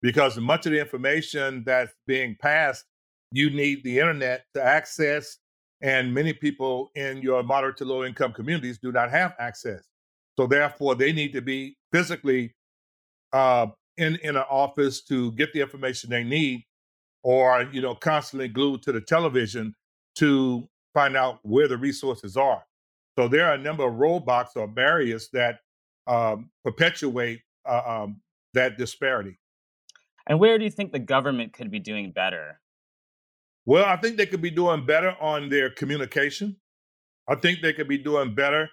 because 0.02 0.38
much 0.38 0.66
of 0.66 0.72
the 0.72 0.80
information 0.80 1.64
that's 1.66 1.94
being 2.08 2.36
passed, 2.42 2.86
you 3.32 3.50
need 3.50 3.84
the 3.84 4.00
internet 4.00 4.46
to 4.54 4.64
access. 4.64 5.38
And 5.82 6.14
many 6.14 6.34
people 6.34 6.92
in 6.96 7.22
your 7.22 7.42
moderate 7.44 7.78
to 7.78 7.86
low 7.86 8.06
income 8.06 8.34
communities 8.34 8.78
do 8.78 8.92
not 8.92 9.10
have 9.10 9.34
access. 9.40 9.84
So 10.40 10.48
therefore, 10.48 10.96
they 10.96 11.12
need 11.12 11.34
to 11.34 11.42
be 11.42 11.76
physically 11.92 12.54
uh, 13.34 13.68
in 13.98 14.18
in 14.18 14.36
an 14.36 14.46
office 14.50 15.02
to 15.04 15.32
get 15.34 15.54
the 15.54 15.62
information 15.62 16.10
they 16.10 16.24
need 16.24 16.64
or 17.24 17.68
you 17.72 17.82
know 17.82 17.96
constantly 17.96 18.48
glued 18.48 18.82
to 18.84 18.92
the 18.92 19.02
television 19.02 19.76
to 20.16 20.68
find 20.94 21.16
out 21.16 21.40
where 21.44 21.68
the 21.68 21.78
resources 21.78 22.38
are. 22.38 22.64
So 23.18 23.28
there 23.28 23.48
are 23.48 23.54
a 23.54 23.58
number 23.58 23.88
of 23.88 23.96
roadblocks 23.96 24.56
or 24.56 24.68
barriers 24.68 25.30
that 25.34 25.60
um, 26.08 26.50
perpetuate 26.64 27.42
uh, 27.68 27.82
um, 27.86 28.22
that 28.54 28.78
disparity. 28.78 29.38
And 30.32 30.40
where 30.40 30.58
do 30.58 30.64
you 30.64 30.72
think 30.72 30.94
the 30.94 31.00
government 31.00 31.52
could 31.52 31.70
be 31.70 31.80
doing 31.80 32.14
better? 32.14 32.62
Well, 33.66 33.84
I 33.84 33.98
think 33.98 34.16
they 34.16 34.26
could 34.26 34.42
be 34.42 34.50
doing 34.50 34.86
better 34.86 35.14
on 35.20 35.50
their 35.50 35.70
communication. 35.70 36.56
I 37.28 37.36
think 37.36 37.62
they 37.62 37.74
could 37.74 37.90
be 37.90 37.98
doing 37.98 38.34
better 38.34 38.70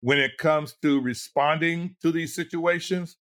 when 0.00 0.16
it 0.16 0.38
comes 0.38 0.76
to 0.80 1.02
responding 1.02 1.96
to 2.00 2.10
these 2.10 2.34
situations. 2.34 3.18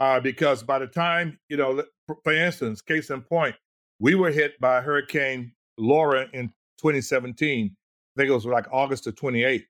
Uh, 0.00 0.18
because 0.18 0.62
by 0.62 0.78
the 0.78 0.86
time, 0.86 1.38
you 1.50 1.58
know, 1.58 1.84
for 2.24 2.32
instance, 2.32 2.80
case 2.80 3.10
in 3.10 3.20
point, 3.20 3.54
we 4.00 4.14
were 4.14 4.30
hit 4.30 4.58
by 4.58 4.80
Hurricane 4.80 5.52
Laura 5.76 6.28
in 6.32 6.48
2017. 6.78 7.66
I 7.66 8.18
think 8.18 8.30
it 8.30 8.34
was 8.34 8.46
like 8.46 8.64
August 8.72 9.06
of 9.08 9.14
28th. 9.14 9.66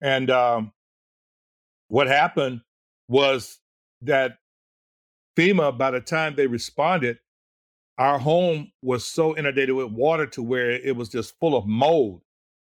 And 0.00 0.30
um, 0.30 0.72
what 1.88 2.06
happened 2.06 2.60
was 3.08 3.58
that 4.02 4.36
FEMA, 5.36 5.76
by 5.76 5.90
the 5.92 6.00
time 6.00 6.36
they 6.36 6.46
responded, 6.46 7.18
our 7.98 8.18
home 8.18 8.72
was 8.82 9.06
so 9.06 9.36
inundated 9.36 9.74
with 9.74 9.92
water 9.92 10.26
to 10.26 10.42
where 10.42 10.72
it 10.72 10.96
was 10.96 11.08
just 11.10 11.38
full 11.40 11.56
of 11.56 11.66
mold. 11.66 12.22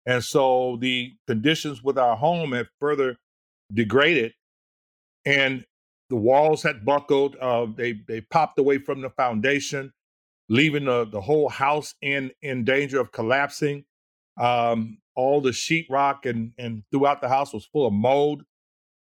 And 0.07 0.25
so 0.25 0.79
the 0.81 1.13
conditions 1.27 1.83
with 1.83 1.99
our 1.99 2.17
home 2.17 2.53
had 2.53 2.69
further 2.81 3.17
degraded. 3.73 4.35
And 5.27 5.65
the 6.11 6.17
walls 6.17 6.63
had 6.63 6.85
buckled. 6.85 7.37
Uh, 7.41 7.67
they 7.77 7.95
they 8.09 8.21
popped 8.23 8.59
away 8.59 8.79
from 8.79 9.03
the 9.03 9.11
foundation 9.11 9.93
leaving 10.51 10.87
the, 10.87 11.07
the 11.07 11.23
whole 11.23 11.51
house 11.51 11.95
in 12.03 12.33
in 12.43 12.65
danger 12.65 13.01
of 13.01 13.13
collapsing. 13.13 13.85
Um, 14.41 14.99
all 15.17 15.43
the 15.43 15.51
sheetrock 15.53 16.27
and 16.27 16.53
and 16.59 16.85
throughout 16.93 17.23
the 17.23 17.31
house 17.31 17.55
was 17.55 17.67
full 17.67 17.87
of 17.89 17.95
mold. 17.95 18.45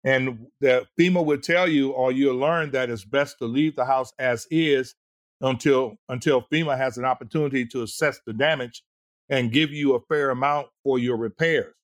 And 0.05 0.47
the 0.61 0.87
FEMA 0.99 1.25
would 1.25 1.43
tell 1.43 1.69
you, 1.69 1.91
or 1.91 2.13
you'll 2.13 2.37
learn 2.37 2.71
that 2.71 2.89
it's 2.91 3.05
best 3.05 3.39
to 3.39 3.47
leave 3.47 3.77
the 3.77 3.85
house 3.85 4.13
as 4.19 4.47
is 4.51 4.95
until 5.41 5.97
until 6.09 6.43
FEMA 6.53 6.77
has 6.77 6.99
an 6.99 7.05
opportunity 7.05 7.67
to 7.67 7.83
assess 7.83 8.21
the 8.27 8.33
damage 8.33 8.83
and 9.29 9.53
give 9.53 9.71
you 9.71 9.95
a 9.95 10.01
fair 10.03 10.31
amount 10.31 10.69
for 10.85 10.99
your 10.99 11.17
repairs. 11.17 11.75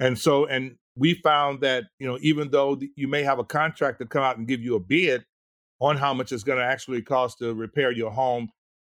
And 0.00 0.18
so, 0.18 0.46
and 0.46 0.76
we 0.96 1.14
found 1.14 1.62
that 1.62 1.84
you 1.98 2.06
know 2.06 2.18
even 2.20 2.50
though 2.50 2.78
you 2.96 3.08
may 3.08 3.22
have 3.22 3.38
a 3.38 3.44
contractor 3.44 4.04
come 4.04 4.22
out 4.22 4.36
and 4.38 4.46
give 4.46 4.60
you 4.60 4.76
a 4.76 4.80
bid, 4.80 5.24
on 5.82 5.96
how 5.96 6.14
much 6.14 6.30
it's 6.30 6.44
going 6.44 6.58
to 6.58 6.64
actually 6.64 7.02
cost 7.02 7.38
to 7.38 7.52
repair 7.54 7.90
your 7.90 8.10
home 8.10 8.48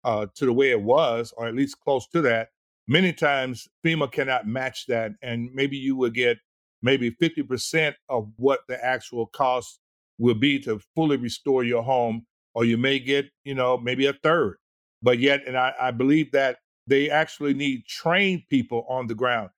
uh, 0.04 0.26
to 0.34 0.44
the 0.44 0.52
way 0.52 0.70
it 0.70 0.82
was, 0.82 1.32
or 1.38 1.46
at 1.46 1.54
least 1.54 1.80
close 1.80 2.06
to 2.08 2.20
that. 2.20 2.48
Many 2.86 3.10
times 3.14 3.66
FEMA 3.82 4.12
cannot 4.12 4.46
match 4.46 4.84
that, 4.88 5.12
and 5.22 5.48
maybe 5.54 5.78
you 5.78 5.96
will 5.96 6.10
get 6.10 6.36
maybe 6.84 7.10
50% 7.10 7.94
of 8.10 8.30
what 8.36 8.60
the 8.68 8.84
actual 8.84 9.26
cost 9.26 9.80
will 10.18 10.34
be 10.34 10.60
to 10.60 10.78
fully 10.94 11.16
restore 11.16 11.64
your 11.64 11.82
home, 11.82 12.26
or 12.54 12.64
you 12.64 12.76
may 12.76 12.98
get, 12.98 13.26
you 13.42 13.54
know, 13.54 13.78
maybe 13.78 14.06
a 14.06 14.12
third. 14.12 14.58
But 15.02 15.18
yet, 15.18 15.40
and 15.46 15.56
I, 15.56 15.72
I 15.80 15.90
believe 15.90 16.30
that 16.32 16.58
they 16.86 17.10
actually 17.10 17.54
need 17.54 17.86
trained 17.86 18.42
people 18.50 18.84
on 18.88 19.06
the 19.06 19.14
ground. 19.14 19.48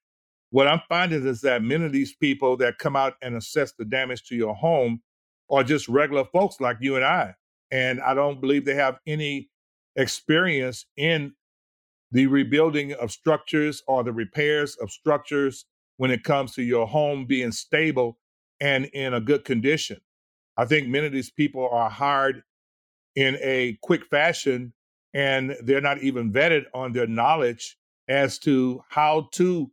What 0.50 0.68
I'm 0.68 0.80
finding 0.88 1.26
is 1.26 1.40
that 1.40 1.62
many 1.62 1.85
of 1.85 1.92
these 1.92 2.14
people 2.14 2.56
that 2.59 2.78
come 2.78 2.95
out 2.95 3.14
and 3.21 3.35
assess 3.35 3.73
the 3.76 3.85
damage 3.85 4.23
to 4.28 4.37
your 4.37 4.54
home 4.54 5.02
are 5.50 5.64
just 5.64 5.88
regular 5.88 6.25
folks 6.33 6.61
like 6.61 6.78
you 6.80 6.95
and 6.95 7.04
I. 7.04 7.35
And 7.73 8.00
I 8.00 8.14
don't 8.14 8.40
believe 8.40 8.64
they 8.64 8.76
have 8.76 8.99
any 9.06 9.50
experience 9.97 10.87
in 10.97 11.33
the 12.12 12.28
rebuilding 12.28 12.92
of 12.92 13.11
structures 13.11 13.83
or 13.88 14.04
the 14.04 14.12
repairs 14.12 14.76
of 14.76 14.92
structures 14.92 15.66
when 15.96 16.10
it 16.10 16.24
comes 16.24 16.54
to 16.54 16.62
your 16.62 16.86
home 16.86 17.26
being 17.26 17.52
stable 17.52 18.18
and 18.60 18.86
in 18.86 19.14
a 19.14 19.20
good 19.20 19.44
condition. 19.44 19.98
I 20.56 20.64
think 20.64 20.88
many 20.88 21.06
of 21.06 21.12
these 21.12 21.30
people 21.30 21.68
are 21.70 21.90
hired 21.90 22.42
in 23.14 23.36
a 23.42 23.78
quick 23.82 24.06
fashion 24.06 24.72
and 25.14 25.56
they're 25.62 25.80
not 25.80 26.02
even 26.02 26.32
vetted 26.32 26.64
on 26.74 26.92
their 26.92 27.06
knowledge 27.06 27.76
as 28.08 28.38
to 28.38 28.82
how 28.88 29.28
to 29.32 29.70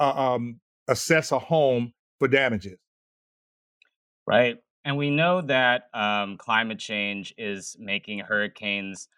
uh, 0.00 0.34
um, 0.34 0.60
assess 0.88 1.32
a 1.32 1.38
home 1.38 1.92
for 2.18 2.28
damages. 2.28 2.78
Right. 4.26 4.58
And 4.84 4.96
we 4.96 5.10
know 5.10 5.40
that 5.42 5.88
um, 5.94 6.36
climate 6.38 6.78
change 6.78 7.34
is 7.38 7.76
making 7.78 8.20
hurricanes 8.20 9.08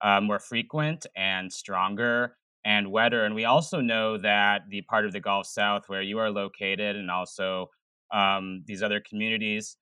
uh, 0.00 0.20
more 0.20 0.38
frequent 0.38 1.06
and 1.14 1.52
stronger. 1.52 2.36
And 2.64 2.90
wetter. 2.90 3.24
And 3.24 3.34
we 3.34 3.44
also 3.44 3.80
know 3.80 4.18
that 4.18 4.62
the 4.68 4.82
part 4.82 5.06
of 5.06 5.12
the 5.12 5.20
Gulf 5.20 5.46
South 5.46 5.84
where 5.88 6.02
you 6.02 6.18
are 6.18 6.30
located 6.30 6.96
and 6.96 7.10
also 7.10 7.70
um, 8.12 8.62
these 8.66 8.82
other 8.82 9.00
communities 9.08 9.76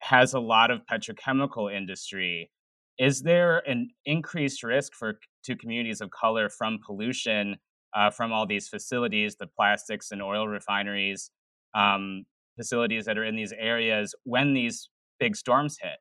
has 0.00 0.34
a 0.34 0.40
lot 0.40 0.70
of 0.70 0.80
petrochemical 0.90 1.74
industry. 1.74 2.50
Is 2.98 3.22
there 3.22 3.58
an 3.68 3.90
increased 4.04 4.62
risk 4.62 4.94
for 4.94 5.18
to 5.44 5.56
communities 5.56 6.00
of 6.00 6.10
color 6.10 6.48
from 6.50 6.78
pollution 6.84 7.56
uh, 7.94 8.10
from 8.10 8.32
all 8.32 8.46
these 8.46 8.68
facilities, 8.68 9.36
the 9.36 9.46
plastics 9.46 10.10
and 10.10 10.22
oil 10.22 10.46
refineries, 10.46 11.30
um, 11.74 12.24
facilities 12.56 13.04
that 13.06 13.18
are 13.18 13.24
in 13.24 13.36
these 13.36 13.52
areas 13.58 14.14
when 14.24 14.54
these 14.54 14.90
big 15.18 15.34
storms 15.34 15.78
hit? 15.80 15.98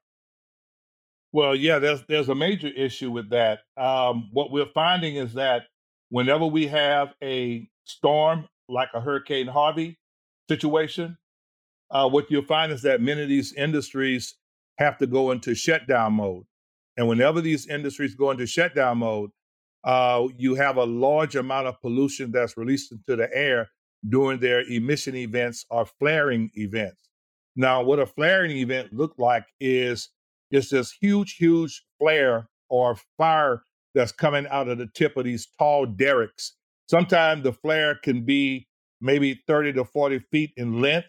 Well, 1.31 1.55
yeah, 1.55 1.79
there's 1.79 2.03
there's 2.07 2.29
a 2.29 2.35
major 2.35 2.67
issue 2.67 3.11
with 3.11 3.29
that. 3.29 3.59
Um, 3.77 4.29
what 4.33 4.51
we're 4.51 4.71
finding 4.73 5.15
is 5.15 5.33
that 5.33 5.63
whenever 6.09 6.45
we 6.45 6.67
have 6.67 7.13
a 7.23 7.67
storm 7.85 8.47
like 8.67 8.89
a 8.93 9.01
Hurricane 9.01 9.47
Harvey 9.47 9.97
situation, 10.47 11.17
uh, 11.91 12.07
what 12.07 12.29
you'll 12.29 12.43
find 12.43 12.71
is 12.71 12.81
that 12.83 13.01
many 13.01 13.23
of 13.23 13.29
these 13.29 13.53
industries 13.53 14.35
have 14.77 14.97
to 14.97 15.07
go 15.07 15.31
into 15.31 15.55
shutdown 15.55 16.13
mode. 16.13 16.43
And 16.97 17.07
whenever 17.07 17.41
these 17.41 17.67
industries 17.67 18.15
go 18.15 18.31
into 18.31 18.45
shutdown 18.45 18.99
mode, 18.99 19.31
uh, 19.83 20.27
you 20.37 20.55
have 20.55 20.77
a 20.77 20.83
large 20.83 21.35
amount 21.35 21.67
of 21.67 21.81
pollution 21.81 22.31
that's 22.31 22.57
released 22.57 22.91
into 22.91 23.15
the 23.15 23.29
air 23.33 23.69
during 24.07 24.39
their 24.39 24.61
emission 24.69 25.15
events 25.15 25.65
or 25.69 25.85
flaring 25.85 26.51
events. 26.55 27.09
Now, 27.55 27.83
what 27.83 27.99
a 27.99 28.05
flaring 28.05 28.51
event 28.57 28.93
looked 28.93 29.19
like 29.19 29.45
is 29.59 30.09
it's 30.51 30.69
this 30.69 30.91
huge, 30.91 31.35
huge 31.35 31.83
flare 31.99 32.47
or 32.69 32.97
fire 33.17 33.63
that's 33.95 34.11
coming 34.11 34.47
out 34.47 34.67
of 34.67 34.77
the 34.77 34.87
tip 34.87 35.17
of 35.17 35.25
these 35.25 35.47
tall 35.57 35.85
derricks. 35.85 36.53
Sometimes 36.89 37.43
the 37.43 37.53
flare 37.53 37.95
can 37.95 38.25
be 38.25 38.67
maybe 39.01 39.41
30 39.47 39.73
to 39.73 39.85
40 39.85 40.19
feet 40.31 40.51
in 40.57 40.81
length. 40.81 41.07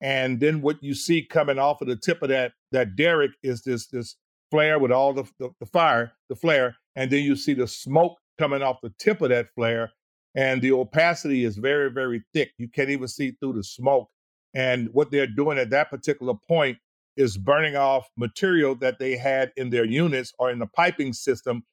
And 0.00 0.40
then 0.40 0.62
what 0.62 0.82
you 0.82 0.94
see 0.94 1.22
coming 1.22 1.58
off 1.58 1.82
of 1.82 1.88
the 1.88 1.96
tip 1.96 2.22
of 2.22 2.30
that 2.30 2.52
that 2.72 2.96
derrick 2.96 3.32
is 3.42 3.62
this 3.62 3.86
this 3.88 4.16
flare 4.50 4.78
with 4.78 4.90
all 4.90 5.12
the, 5.12 5.24
the, 5.38 5.50
the 5.60 5.66
fire, 5.66 6.12
the 6.28 6.36
flare, 6.36 6.76
and 6.96 7.10
then 7.10 7.22
you 7.22 7.36
see 7.36 7.54
the 7.54 7.66
smoke 7.66 8.18
coming 8.38 8.62
off 8.62 8.80
the 8.82 8.92
tip 8.98 9.20
of 9.20 9.28
that 9.28 9.48
flare. 9.54 9.92
And 10.34 10.62
the 10.62 10.72
opacity 10.72 11.44
is 11.44 11.56
very, 11.56 11.90
very 11.90 12.22
thick. 12.32 12.52
You 12.58 12.68
can't 12.68 12.90
even 12.90 13.08
see 13.08 13.32
through 13.32 13.54
the 13.54 13.64
smoke. 13.64 14.08
And 14.54 14.88
what 14.92 15.10
they're 15.10 15.26
doing 15.26 15.58
at 15.58 15.70
that 15.70 15.90
particular 15.90 16.34
point 16.48 16.78
is 17.16 17.36
burning 17.36 17.76
off 17.76 18.08
material 18.16 18.74
that 18.76 18.98
they 18.98 19.16
had 19.16 19.52
in 19.56 19.70
their 19.70 19.84
units 19.84 20.32
or 20.38 20.50
in 20.50 20.58
the 20.58 20.66
piping 20.66 21.12
system 21.12 21.64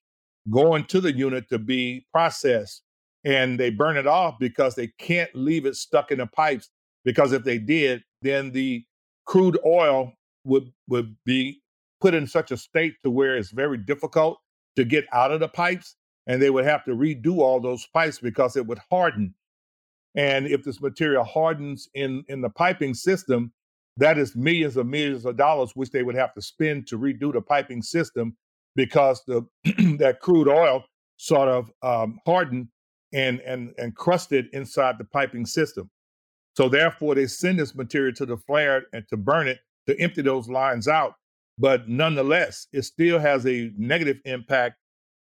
going 0.49 0.85
to 0.85 1.01
the 1.01 1.11
unit 1.11 1.49
to 1.49 1.59
be 1.59 2.05
processed. 2.11 2.83
And 3.25 3.59
they 3.59 3.69
burn 3.69 3.97
it 3.97 4.07
off 4.07 4.35
because 4.39 4.75
they 4.75 4.87
can't 4.99 5.33
leave 5.33 5.65
it 5.65 5.75
stuck 5.75 6.11
in 6.11 6.19
the 6.19 6.27
pipes. 6.27 6.69
Because 7.03 7.33
if 7.33 7.43
they 7.43 7.57
did, 7.57 8.03
then 8.21 8.51
the 8.51 8.85
crude 9.25 9.59
oil 9.65 10.13
would 10.45 10.71
would 10.87 11.15
be 11.25 11.61
put 12.01 12.13
in 12.13 12.25
such 12.25 12.51
a 12.51 12.57
state 12.57 12.95
to 13.03 13.11
where 13.11 13.35
it's 13.35 13.51
very 13.51 13.77
difficult 13.77 14.39
to 14.75 14.83
get 14.83 15.05
out 15.13 15.31
of 15.31 15.39
the 15.39 15.47
pipes 15.47 15.95
and 16.27 16.41
they 16.41 16.49
would 16.49 16.65
have 16.65 16.83
to 16.85 16.91
redo 16.91 17.39
all 17.39 17.59
those 17.59 17.87
pipes 17.93 18.19
because 18.19 18.55
it 18.55 18.65
would 18.65 18.79
harden 18.89 19.33
and 20.15 20.47
if 20.47 20.63
this 20.63 20.81
material 20.81 21.23
hardens 21.23 21.89
in 21.93 22.23
in 22.29 22.41
the 22.41 22.49
piping 22.49 22.93
system 22.93 23.51
that 23.97 24.17
is 24.17 24.35
millions 24.35 24.77
of 24.77 24.85
millions 24.85 25.25
of 25.25 25.35
dollars 25.35 25.71
which 25.73 25.91
they 25.91 26.03
would 26.03 26.15
have 26.15 26.33
to 26.33 26.41
spend 26.41 26.87
to 26.87 26.97
redo 26.97 27.33
the 27.33 27.41
piping 27.41 27.81
system 27.81 28.35
because 28.77 29.21
the 29.27 29.45
that 29.99 30.21
crude 30.21 30.47
oil 30.47 30.85
sort 31.17 31.49
of 31.49 31.69
um, 31.83 32.19
hardened 32.25 32.69
and 33.13 33.41
and 33.41 33.73
and 33.77 33.95
crusted 33.97 34.47
inside 34.53 34.97
the 34.97 35.05
piping 35.05 35.45
system 35.45 35.91
so 36.55 36.69
therefore 36.69 37.15
they 37.15 37.27
send 37.27 37.59
this 37.59 37.75
material 37.75 38.13
to 38.13 38.25
the 38.25 38.37
flare 38.37 38.85
and 38.93 39.05
to 39.09 39.17
burn 39.17 39.49
it 39.49 39.59
to 39.87 39.99
empty 39.99 40.21
those 40.21 40.47
lines 40.47 40.87
out 40.87 41.15
but 41.57 41.89
nonetheless, 41.89 42.67
it 42.71 42.83
still 42.83 43.19
has 43.19 43.45
a 43.47 43.71
negative 43.77 44.17
impact 44.25 44.77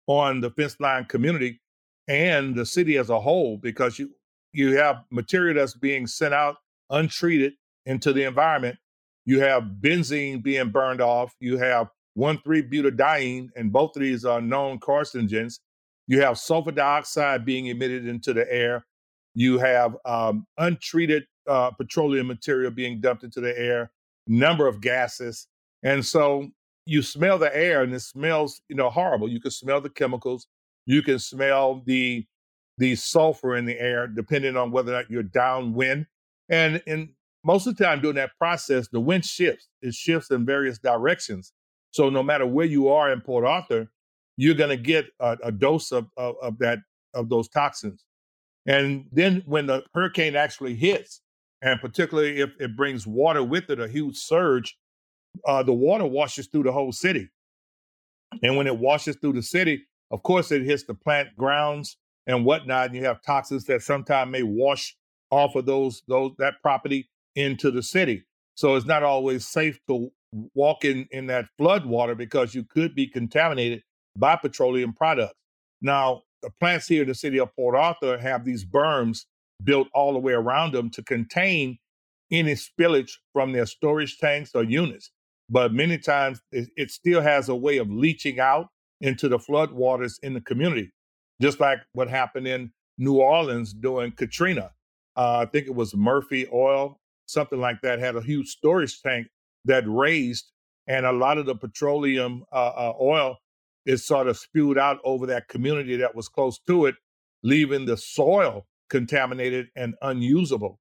on 0.08 0.41
the 0.41 0.52
fence 0.52 0.80
line 0.80 1.06
community 1.06 1.62
and 2.08 2.56
the 2.56 2.65
city 2.65 2.98
as 2.98 3.10
a 3.10 3.20
whole 3.20 3.58
because 3.58 3.98
you 3.98 4.12
you 4.54 4.78
have 4.78 5.04
material 5.12 5.56
that's 5.56 5.76
being 5.76 6.08
sent 6.08 6.34
out 6.34 6.58
untreated 6.89 7.54
into 7.86 8.13
the 8.13 8.24
environment. 8.24 8.78
You 9.26 9.41
have 9.41 9.63
benzene 9.82 10.44
being 10.44 10.70
burned 10.70 11.02
off. 11.02 11.34
You 11.39 11.58
have 11.58 11.89
1,3-butadiene, 12.17 13.49
and 13.56 13.71
both 13.71 13.95
of 13.95 14.01
these 14.01 14.25
are 14.25 14.41
known 14.41 14.80
carcinogens. 14.80 15.60
You 16.08 16.21
have 16.21 16.38
sulfur 16.38 16.71
dioxide 16.71 17.45
being 17.45 17.67
emitted 17.67 18.08
into 18.08 18.34
the 18.34 18.51
air. 18.51 18.86
You 19.34 19.58
have 19.60 19.97
um, 20.06 20.45
untreated 20.58 21.25
uh, 21.47 21.71
petroleum 21.71 22.28
material 22.28 22.71
being 22.71 23.01
dumped 23.01 23.23
into 23.23 23.41
the 23.41 23.58
air, 23.58 23.91
number 24.28 24.67
of 24.67 24.82
gases. 24.82 25.47
And 25.84 26.06
so 26.06 26.49
you 26.86 27.01
smell 27.01 27.38
the 27.38 27.56
air 27.56 27.82
and 27.84 27.93
it 27.93 28.01
smells, 28.01 28.62
you 28.69 28.75
know, 28.75 28.89
horrible. 28.89 29.28
You 29.30 29.41
can 29.41 29.51
smell 29.51 29.82
the 29.82 29.89
chemicals. 29.89 30.47
You 30.86 31.01
can 31.01 31.19
smell 31.19 31.82
the 31.86 32.25
the 32.78 32.95
sulfur 32.95 33.56
in 33.56 33.65
the 33.65 33.80
air, 33.80 34.06
depending 34.06 34.58
on 34.58 34.69
whether 34.69 34.91
or 34.91 34.97
not 34.97 35.10
you're 35.10 35.23
downwind. 35.23 36.08
And 36.49 36.82
and 36.86 37.10
most 37.43 37.67
of 37.67 37.78
the 37.78 37.84
time 37.84 38.01
during 38.01 38.15
that 38.15 38.32
process, 38.38 38.88
the 38.88 38.99
wind 38.99 39.25
shifts. 39.25 39.67
It 39.82 39.93
shifts 39.93 40.32
in 40.32 40.45
various 40.45 40.78
directions. 40.80 41.54
So 41.96 42.10
no 42.10 42.22
matter 42.22 42.46
where 42.46 42.66
you 42.66 42.90
are 42.90 43.10
in 43.10 43.22
Port 43.22 43.46
Arthur, 43.46 43.90
you're 44.36 44.54
going 44.54 44.70
to 44.70 44.76
get 44.76 45.06
a, 45.22 45.38
a 45.46 45.52
dose 45.54 45.94
of, 45.94 46.08
of, 46.18 46.36
of 46.42 46.58
that 46.60 46.80
of 47.14 47.30
those 47.30 47.48
toxins. 47.48 48.04
And 48.66 49.06
then 49.14 49.44
when 49.46 49.68
the 49.68 49.82
hurricane 49.94 50.36
actually 50.36 50.76
hits, 50.76 51.22
and 51.62 51.80
particularly 51.80 52.42
if 52.42 52.50
it 52.60 52.76
brings 52.76 53.08
water 53.08 53.46
with 53.46 53.70
it, 53.70 53.80
a 53.80 53.88
huge 53.88 54.18
surge, 54.18 54.78
uh, 55.48 55.64
the 55.64 55.72
water 55.72 56.06
washes 56.06 56.48
through 56.48 56.64
the 56.64 56.74
whole 56.74 56.92
city. 56.92 57.30
And 58.44 58.58
when 58.58 58.68
it 58.68 58.78
washes 58.78 59.16
through 59.16 59.34
the 59.34 59.42
city, 59.42 59.86
of 60.12 60.22
course, 60.22 60.52
it 60.52 60.64
hits 60.64 60.84
the 60.84 60.96
plant 60.96 61.30
grounds 61.38 61.96
and 62.28 62.44
whatnot. 62.44 62.88
And 62.88 62.96
you 62.98 63.06
have 63.06 63.22
toxins 63.22 63.64
that 63.68 63.84
sometimes 63.84 64.30
may 64.30 64.44
wash 64.44 64.98
off 65.32 65.56
of 65.56 65.66
those 65.66 66.04
those 66.10 66.34
that 66.40 66.56
property 66.62 67.10
into 67.36 67.72
the 67.72 67.82
city. 67.82 68.26
So 68.56 68.76
it's 68.76 68.86
not 68.86 69.04
always 69.04 69.48
safe 69.48 69.80
to 69.88 70.12
walk 70.54 70.86
in 70.86 71.08
in 71.12 71.28
that 71.28 71.48
flood 71.58 71.86
water 71.86 72.15
because 72.15 72.54
you 72.56 72.63
could 72.63 72.95
be 72.95 73.08
contaminated 73.08 73.84
by 74.17 74.36
petroleum 74.36 74.93
products. 74.93 75.34
Now, 75.82 76.24
the 76.41 76.52
plants 76.60 76.88
here 76.88 77.04
in 77.04 77.08
the 77.08 77.15
city 77.15 77.39
of 77.39 77.56
Port 77.56 77.76
Arthur 77.76 78.17
have 78.17 78.45
these 78.45 78.65
berms 78.65 79.26
built 79.63 79.88
all 79.93 80.13
the 80.13 80.19
way 80.19 80.34
around 80.34 80.74
them 80.74 80.89
to 80.91 81.04
contain 81.04 81.78
any 82.32 82.54
spillage 82.54 83.12
from 83.34 83.52
their 83.52 83.65
storage 83.65 84.17
tanks 84.17 84.52
or 84.56 84.63
units 84.63 85.12
but 85.50 85.74
many 85.74 85.98
times 85.98 86.41
it, 86.52 86.69
it 86.76 86.91
still 86.91 87.21
has 87.21 87.50
a 87.50 87.56
way 87.56 87.78
of 87.78 87.89
leaching 87.91 88.39
out 88.39 88.67
into 89.02 89.28
the 89.30 89.38
floodwaters 89.38 90.13
in 90.24 90.34
the 90.34 90.41
community, 90.41 90.91
just 91.41 91.60
like 91.60 91.80
what 91.93 92.10
happened 92.10 92.48
in 92.48 92.71
New 92.98 93.15
Orleans 93.15 93.74
during 93.74 94.12
Katrina. 94.12 94.71
Uh, 95.15 95.39
I 95.39 95.45
think 95.45 95.67
it 95.67 95.76
was 95.76 95.95
Murphy 95.95 96.48
Oil, 96.52 96.98
something 97.28 97.60
like 97.60 97.82
that, 97.82 98.00
had 98.00 98.15
a 98.15 98.21
huge 98.21 98.48
storage 98.48 99.02
tank 99.02 99.28
that 99.65 99.84
raised, 99.88 100.51
and 100.88 101.06
a 101.06 101.12
lot 101.12 101.38
of 101.38 101.45
the 101.45 101.56
petroleum 101.56 102.43
uh, 102.51 102.71
uh, 102.75 102.93
oil 102.99 103.38
is 103.86 104.06
sort 104.06 104.28
of 104.28 104.38
spewed 104.38 104.78
out 104.78 104.99
over 105.04 105.25
that 105.28 105.47
community 105.47 105.95
that 105.97 106.15
was 106.15 106.28
close 106.28 106.60
to 106.67 106.86
it, 106.86 106.95
leaving 107.43 107.86
the 107.86 107.97
soil 107.97 108.65
contaminated 108.89 109.67
and 109.75 109.95
unusable. 110.01 110.80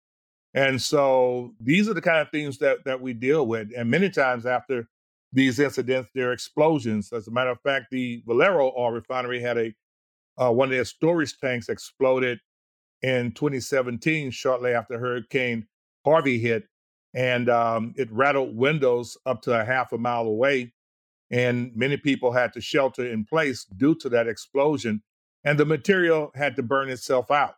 And 0.55 0.81
so 0.81 1.53
these 1.61 1.89
are 1.89 1.95
the 1.95 2.01
kind 2.01 2.21
of 2.21 2.31
things 2.31 2.59
that 2.59 2.85
that 2.85 3.01
we 3.01 3.13
deal 3.13 3.47
with. 3.47 3.69
And 3.77 3.91
many 3.91 4.09
times 4.09 4.47
after 4.47 4.89
these 5.33 5.59
incidents, 5.59 6.09
there 6.15 6.31
are 6.31 6.33
explosions. 6.33 7.13
As 7.13 7.27
a 7.27 7.33
matter 7.33 7.51
of 7.51 7.61
fact, 7.63 7.87
the 7.91 8.23
Valero 8.27 8.73
oil 8.79 8.93
refinery 8.93 9.41
had 9.41 9.59
a 9.59 9.75
uh, 10.41 10.51
one 10.51 10.69
of 10.69 10.73
their 10.73 10.85
storage 10.85 11.39
tanks 11.39 11.69
exploded 11.69 12.39
in 13.03 13.33
2017, 13.33 14.31
shortly 14.31 14.73
after 14.73 14.99
Hurricane 14.99 15.67
Harvey 16.05 16.39
hit, 16.39 16.65
and 17.15 17.49
um, 17.49 17.95
it 17.97 18.11
rattled 18.11 18.57
windows 18.57 19.17
up 19.25 19.43
to 19.43 19.59
a 19.59 19.65
half 19.65 19.93
a 19.93 19.99
mile 19.99 20.27
away. 20.27 20.73
And 21.31 21.73
many 21.75 21.97
people 21.97 22.33
had 22.33 22.53
to 22.53 22.61
shelter 22.61 23.07
in 23.07 23.25
place 23.25 23.65
due 23.65 23.95
to 23.97 24.09
that 24.11 24.29
explosion, 24.29 25.03
and 25.45 25.59
the 25.59 25.65
material 25.65 26.31
had 26.35 26.57
to 26.57 26.63
burn 26.63 26.91
itself 26.91 27.31
out. 27.31 27.55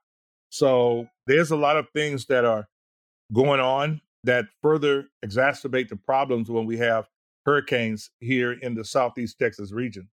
So 0.50 1.08
there's 1.26 1.50
a 1.50 1.56
lot 1.56 1.76
of 1.76 1.88
things 1.90 2.26
that 2.26 2.44
are 2.44 2.68
going 3.32 3.60
on 3.60 4.00
that 4.24 4.46
further 4.62 5.08
exacerbate 5.24 5.88
the 5.88 5.96
problems 5.96 6.50
when 6.50 6.66
we 6.66 6.78
have 6.78 7.08
hurricanes 7.44 8.10
here 8.20 8.52
in 8.52 8.74
the 8.74 8.84
southeast 8.84 9.38
Texas 9.38 9.72
region. 9.72 10.08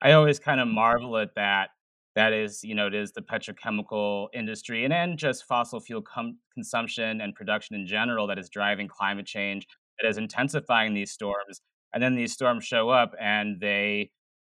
I 0.00 0.12
always 0.12 0.38
kind 0.38 0.60
of 0.60 0.68
marvel 0.68 1.16
at 1.18 1.34
that. 1.36 1.70
That 2.14 2.32
is, 2.32 2.62
you 2.62 2.74
know, 2.74 2.88
it 2.88 2.94
is 2.94 3.12
the 3.12 3.22
petrochemical 3.22 4.28
industry 4.34 4.84
and 4.84 4.92
then 4.92 5.16
just 5.16 5.46
fossil 5.46 5.80
fuel 5.80 6.02
com- 6.02 6.38
consumption 6.52 7.20
and 7.20 7.34
production 7.34 7.74
in 7.74 7.86
general 7.86 8.26
that 8.26 8.38
is 8.38 8.50
driving 8.50 8.86
climate 8.88 9.26
change, 9.26 9.66
that 10.00 10.08
is 10.08 10.18
intensifying 10.18 10.92
these 10.92 11.10
storms. 11.10 11.62
And 11.94 12.02
then 12.02 12.14
these 12.14 12.32
storms 12.32 12.64
show 12.64 12.90
up 12.90 13.14
and 13.18 13.60
they 13.60 14.10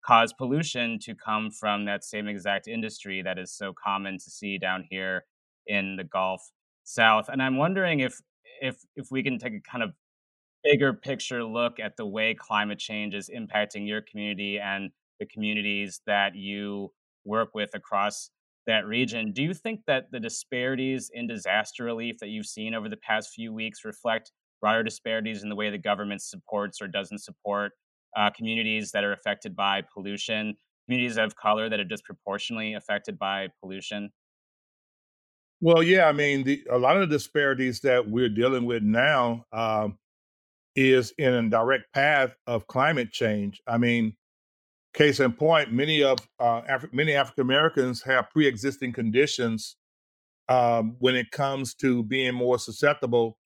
cause 0.05 0.33
pollution 0.33 0.99
to 0.99 1.15
come 1.15 1.51
from 1.51 1.85
that 1.85 2.03
same 2.03 2.27
exact 2.27 2.67
industry 2.67 3.21
that 3.23 3.37
is 3.37 3.51
so 3.51 3.73
common 3.73 4.17
to 4.19 4.29
see 4.29 4.57
down 4.57 4.85
here 4.89 5.25
in 5.65 5.95
the 5.97 6.03
Gulf 6.03 6.41
South. 6.83 7.27
And 7.29 7.41
I'm 7.41 7.57
wondering 7.57 7.99
if 7.99 8.19
if 8.61 8.77
if 8.95 9.07
we 9.11 9.21
can 9.21 9.37
take 9.37 9.53
a 9.53 9.69
kind 9.69 9.83
of 9.83 9.91
bigger 10.63 10.93
picture 10.93 11.43
look 11.43 11.79
at 11.79 11.97
the 11.97 12.05
way 12.05 12.33
climate 12.33 12.79
change 12.79 13.13
is 13.13 13.29
impacting 13.29 13.87
your 13.87 14.01
community 14.01 14.59
and 14.59 14.91
the 15.19 15.25
communities 15.25 16.01
that 16.07 16.35
you 16.35 16.91
work 17.27 17.49
with 17.53 17.69
across 17.75 18.31
that 18.65 18.85
region. 18.85 19.31
Do 19.31 19.43
you 19.43 19.53
think 19.53 19.81
that 19.87 20.11
the 20.11 20.19
disparities 20.19 21.09
in 21.13 21.27
disaster 21.27 21.83
relief 21.83 22.17
that 22.19 22.29
you've 22.29 22.45
seen 22.45 22.73
over 22.73 22.89
the 22.89 22.97
past 22.97 23.29
few 23.33 23.53
weeks 23.53 23.85
reflect 23.85 24.31
broader 24.61 24.83
disparities 24.83 25.43
in 25.43 25.49
the 25.49 25.55
way 25.55 25.69
the 25.69 25.77
government 25.77 26.21
supports 26.21 26.81
or 26.81 26.87
doesn't 26.87 27.19
support 27.19 27.71
uh, 28.15 28.29
communities 28.31 28.91
that 28.91 29.03
are 29.03 29.13
affected 29.13 29.55
by 29.55 29.83
pollution, 29.93 30.55
communities 30.85 31.17
of 31.17 31.35
color 31.35 31.69
that 31.69 31.79
are 31.79 31.85
disproportionately 31.85 32.73
affected 32.73 33.17
by 33.19 33.47
pollution? 33.61 34.11
Well, 35.61 35.81
yeah, 35.81 36.07
I 36.07 36.11
mean, 36.11 36.43
the, 36.43 36.63
a 36.69 36.77
lot 36.77 36.97
of 36.97 37.09
the 37.09 37.15
disparities 37.15 37.79
that 37.81 38.07
we're 38.07 38.29
dealing 38.29 38.65
with 38.65 38.83
now 38.83 39.45
um, 39.51 39.97
is 40.75 41.13
in 41.17 41.33
a 41.33 41.49
direct 41.49 41.91
path 41.93 42.35
of 42.45 42.67
climate 42.67 43.11
change. 43.11 43.61
I 43.67 43.77
mean, 43.77 44.15
case 44.97 45.19
in 45.19 45.31
point, 45.31 45.71
many 45.71 46.01
of 46.01 46.17
uh, 46.39 46.61
many 46.91 47.13
African 47.13 47.43
Americans 47.43 48.01
have 48.03 48.31
pre-existing 48.31 48.91
conditions 48.93 49.77
um, 50.49 50.95
when 50.99 51.15
it 51.15 51.29
comes 51.29 51.75
to 51.75 52.03
being 52.03 52.33
more 52.33 52.57
susceptible 52.57 53.37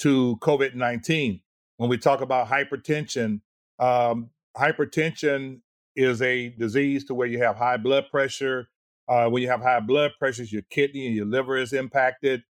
to 0.00 0.36
COVID 0.42 0.74
nineteen. 0.74 1.40
When 1.76 1.88
we 1.88 1.98
talk 1.98 2.20
about 2.22 2.48
hypertension, 2.48 3.40
um, 3.78 4.30
hypertension 4.56 5.60
is 5.94 6.20
a 6.22 6.48
disease 6.50 7.04
to 7.04 7.14
where 7.14 7.28
you 7.28 7.38
have 7.38 7.56
high 7.56 7.76
blood 7.76 8.06
pressure. 8.10 8.68
Uh, 9.08 9.28
when 9.28 9.42
you 9.42 9.48
have 9.48 9.62
high 9.62 9.80
blood 9.80 10.10
pressure, 10.18 10.42
your 10.42 10.62
kidney 10.70 11.06
and 11.06 11.14
your 11.14 11.26
liver 11.26 11.56
is 11.56 11.72
impacted, 11.72 12.42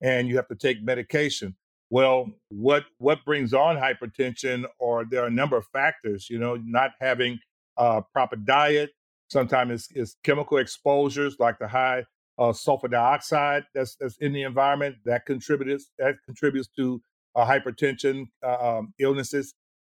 and 0.00 0.28
you 0.28 0.36
have 0.36 0.46
to 0.46 0.54
take 0.54 0.80
medication. 0.82 1.56
Well, 1.90 2.30
what 2.48 2.84
what 2.98 3.24
brings 3.24 3.52
on 3.52 3.76
hypertension? 3.76 4.66
Or 4.78 5.04
there 5.04 5.24
are 5.24 5.26
a 5.26 5.40
number 5.42 5.56
of 5.56 5.66
factors. 5.72 6.30
You 6.30 6.38
know, 6.38 6.54
not 6.64 6.92
having 7.00 7.40
uh, 7.76 8.00
proper 8.12 8.36
diet. 8.36 8.90
Sometimes 9.30 9.72
it's, 9.72 9.88
it's, 9.94 10.16
chemical 10.22 10.58
exposures 10.58 11.36
like 11.38 11.58
the 11.58 11.68
high 11.68 12.04
uh, 12.38 12.52
sulfur 12.52 12.88
dioxide 12.88 13.64
that's 13.74 13.96
that's 13.96 14.16
in 14.18 14.32
the 14.32 14.42
environment 14.42 14.96
that 15.04 15.24
contributes 15.24 15.90
that 15.98 16.16
contributes 16.26 16.68
to 16.76 17.00
uh, 17.36 17.46
hypertension 17.46 18.26
uh, 18.44 18.78
um, 18.78 18.94
illnesses. 18.98 19.54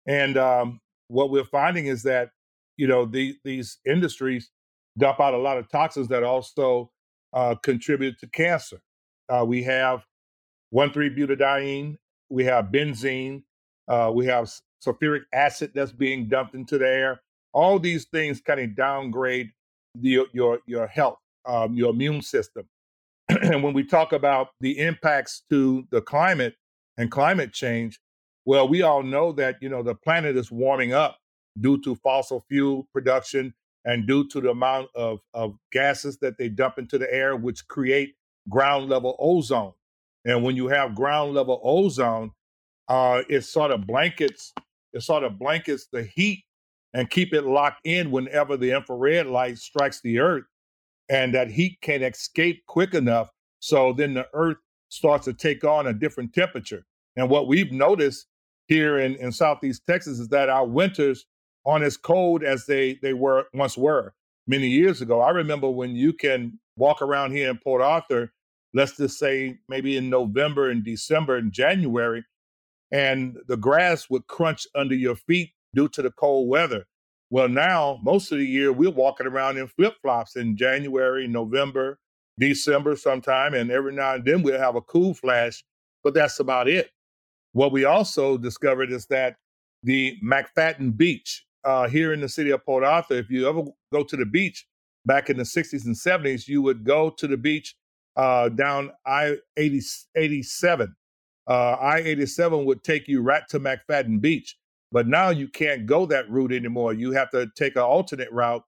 And 0.06 0.37
um, 0.37 0.80
what 1.08 1.30
we're 1.30 1.44
finding 1.44 1.87
is 1.87 2.02
that 2.04 2.30
you 2.76 2.87
know 2.87 3.04
the, 3.06 3.37
these 3.44 3.78
industries 3.87 4.50
dump 4.98 5.20
out 5.20 5.34
a 5.34 5.38
lot 5.38 5.58
of 5.58 5.68
toxins 5.70 6.08
that 6.08 6.22
also 6.22 6.90
uh, 7.32 7.54
contribute 7.62 8.18
to 8.20 8.28
cancer. 8.28 8.80
Uh, 9.28 9.44
we 9.44 9.62
have 9.62 10.04
1,3-butadiene, 10.72 11.96
we 12.28 12.44
have 12.44 12.66
benzene, 12.66 13.42
we 14.12 14.26
have 14.26 14.52
sulfuric 14.84 15.22
acid 15.32 15.72
that's 15.74 15.92
being 15.92 16.28
dumped 16.28 16.54
into 16.54 16.78
the 16.78 16.87
air. 16.87 17.20
All 17.54 17.78
these 17.78 18.04
things 18.06 18.40
kind 18.40 18.60
of 18.60 18.76
downgrade 18.76 19.50
the, 19.94 20.26
your 20.32 20.58
your 20.66 20.86
health, 20.86 21.18
um, 21.46 21.74
your 21.74 21.90
immune 21.90 22.20
system. 22.20 22.66
and 23.28 23.62
when 23.62 23.72
we 23.72 23.84
talk 23.84 24.12
about 24.12 24.48
the 24.60 24.78
impacts 24.78 25.42
to 25.50 25.86
the 25.90 26.02
climate 26.02 26.54
and 26.98 27.10
climate 27.10 27.52
change, 27.52 28.00
well, 28.44 28.68
we 28.68 28.82
all 28.82 29.02
know 29.02 29.32
that 29.32 29.56
you 29.62 29.68
know 29.68 29.82
the 29.82 29.94
planet 29.94 30.36
is 30.36 30.50
warming 30.50 30.92
up 30.92 31.18
due 31.60 31.80
to 31.82 31.94
fossil 31.96 32.44
fuel 32.48 32.86
production 32.92 33.54
and 33.84 34.06
due 34.06 34.26
to 34.28 34.40
the 34.40 34.50
amount 34.50 34.88
of, 34.94 35.20
of 35.34 35.56
gases 35.70 36.18
that 36.18 36.36
they 36.38 36.48
dump 36.48 36.78
into 36.78 36.98
the 36.98 37.12
air, 37.12 37.36
which 37.36 37.66
create 37.68 38.14
ground 38.48 38.88
level 38.88 39.16
ozone. 39.18 39.72
And 40.24 40.42
when 40.42 40.56
you 40.56 40.68
have 40.68 40.94
ground 40.94 41.34
level 41.34 41.60
ozone, 41.62 42.32
uh, 42.88 43.22
it 43.28 43.42
sort 43.42 43.70
of 43.70 43.86
blankets 43.86 44.52
it 44.94 45.02
sort 45.02 45.24
of 45.24 45.38
blankets 45.38 45.88
the 45.92 46.04
heat 46.04 46.44
and 46.94 47.11
keep 47.11 47.35
it 47.35 47.44
locked 47.44 47.80
in 47.85 48.11
whenever 48.11 48.57
the 48.57 48.70
infrared 48.70 49.26
light 49.26 49.59
strikes 49.59 50.00
the 50.00 50.20
earth, 50.20 50.44
and 51.09 51.35
that 51.35 51.50
heat 51.50 51.78
can't 51.83 52.02
escape 52.02 52.62
quick 52.66 52.94
enough. 52.94 53.28
So 53.59 53.92
then 53.92 54.14
the 54.14 54.26
earth 54.33 54.59
starts 54.88 55.24
to 55.26 55.35
take 55.35 55.64
on 55.64 55.88
a 55.88 55.92
different 55.92 56.33
temperature. 56.33 56.87
And 57.16 57.28
what 57.28 57.48
we've 57.48 57.72
noticed 57.72 58.26
here 58.68 59.00
in, 59.00 59.16
in 59.16 59.33
Southeast 59.33 59.83
Texas 59.88 60.18
is 60.18 60.28
that 60.28 60.48
our 60.48 60.66
winters 60.66 61.26
aren't 61.66 61.85
as 61.85 61.96
cold 61.96 62.44
as 62.44 62.66
they, 62.66 62.98
they 63.02 63.12
were 63.12 63.46
once 63.54 63.76
were 63.76 64.14
many 64.46 64.68
years 64.68 65.00
ago. 65.00 65.20
I 65.20 65.30
remember 65.30 65.68
when 65.68 65.96
you 65.96 66.12
can 66.12 66.59
walk 66.76 67.02
around 67.02 67.33
here 67.33 67.50
in 67.50 67.59
Port 67.59 67.83
Arthur, 67.83 68.33
let's 68.72 68.96
just 68.96 69.18
say 69.18 69.59
maybe 69.68 69.96
in 69.96 70.11
November 70.11 70.70
and 70.70 70.85
December 70.85 71.37
and 71.37 71.52
January, 71.52 72.24
and 72.92 73.37
the 73.48 73.57
grass 73.57 74.09
would 74.11 74.26
crunch 74.26 74.66
under 74.74 74.94
your 74.94 75.16
feet 75.16 75.52
due 75.74 75.88
to 75.88 76.02
the 76.02 76.10
cold 76.12 76.48
weather. 76.48 76.84
Well, 77.30 77.48
now 77.48 77.98
most 78.02 78.32
of 78.32 78.38
the 78.38 78.46
year 78.46 78.72
we're 78.72 78.90
walking 78.90 79.26
around 79.26 79.58
in 79.58 79.66
flip 79.66 79.94
flops 80.02 80.37
in 80.37 80.56
January, 80.56 81.26
November, 81.26 81.98
December 82.38 82.96
sometime, 82.96 83.54
and 83.54 83.70
every 83.70 83.92
now 83.92 84.14
and 84.14 84.24
then 84.24 84.42
we'll 84.42 84.58
have 84.58 84.76
a 84.76 84.82
cool 84.82 85.14
flash, 85.14 85.64
but 86.02 86.14
that's 86.14 86.40
about 86.40 86.68
it. 86.68 86.90
What 87.52 87.72
we 87.72 87.84
also 87.84 88.37
discovered 88.37 88.92
is 88.92 89.06
that 89.06 89.37
the 89.82 90.18
McFaddin 90.24 90.96
Beach 90.96 91.44
uh, 91.64 91.88
here 91.88 92.12
in 92.12 92.20
the 92.20 92.28
city 92.28 92.50
of 92.50 92.64
Port 92.64 92.84
Arthur, 92.84 93.14
if 93.14 93.30
you 93.30 93.48
ever 93.48 93.62
go 93.92 94.02
to 94.02 94.16
the 94.16 94.26
beach 94.26 94.66
back 95.06 95.30
in 95.30 95.37
the 95.37 95.44
60s 95.44 95.87
and 95.87 95.94
70s, 95.94 96.48
you 96.48 96.62
would 96.62 96.84
go 96.84 97.10
to 97.10 97.26
the 97.26 97.37
beach 97.37 97.74
uh, 98.16 98.48
down 98.50 98.90
I 99.06 99.37
87. 99.56 100.94
Uh, 101.46 101.52
I 101.52 101.98
87 101.98 102.64
would 102.64 102.82
take 102.84 103.08
you 103.08 103.22
right 103.22 103.42
to 103.48 103.60
McFaddin 103.60 104.20
Beach. 104.20 104.56
But 104.94 105.09
now 105.09 105.30
you 105.30 105.48
can't 105.48 105.87
go 105.87 106.07
that 106.07 106.30
route 106.30 106.52
anymore. 106.52 106.92
You 106.92 107.11
have 107.12 107.28
to 107.33 107.48
take 107.57 107.74
an 107.74 107.83
alternate 107.83 108.30
route. 108.30 108.62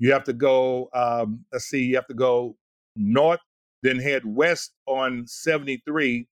You 0.00 0.12
have 0.12 0.24
to 0.24 0.32
go, 0.32 0.90
um, 0.92 1.44
let's 1.52 1.66
see, 1.66 1.84
you 1.84 1.94
have 1.94 2.08
to 2.08 2.14
go 2.14 2.56
north, 2.96 3.38
then 3.84 4.00
head 4.00 4.22
west 4.24 4.72
on 4.86 5.24
73 5.28 6.26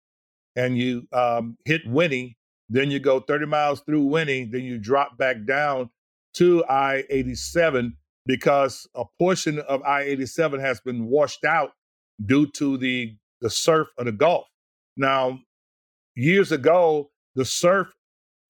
and 0.56 0.76
you 0.76 1.06
um, 1.12 1.56
hit 1.64 1.82
Winnie, 1.86 2.36
then 2.68 2.90
you 2.90 2.98
go 2.98 3.20
30 3.20 3.46
miles 3.46 3.82
through 3.82 4.02
Winnie, 4.02 4.46
then 4.46 4.62
you 4.62 4.78
drop 4.78 5.16
back 5.16 5.36
down 5.46 5.90
to 6.34 6.64
I 6.64 7.04
87 7.08 7.96
because 8.26 8.88
a 8.96 9.04
portion 9.16 9.60
of 9.60 9.80
I 9.82 10.02
87 10.02 10.58
has 10.58 10.80
been 10.80 11.06
washed 11.06 11.44
out 11.44 11.70
due 12.24 12.50
to 12.56 12.78
the, 12.78 13.14
the 13.40 13.50
surf 13.50 13.86
of 13.96 14.06
the 14.06 14.12
Gulf. 14.12 14.46
Now, 14.96 15.38
years 16.16 16.50
ago, 16.50 17.10
the 17.36 17.44
surf 17.44 17.86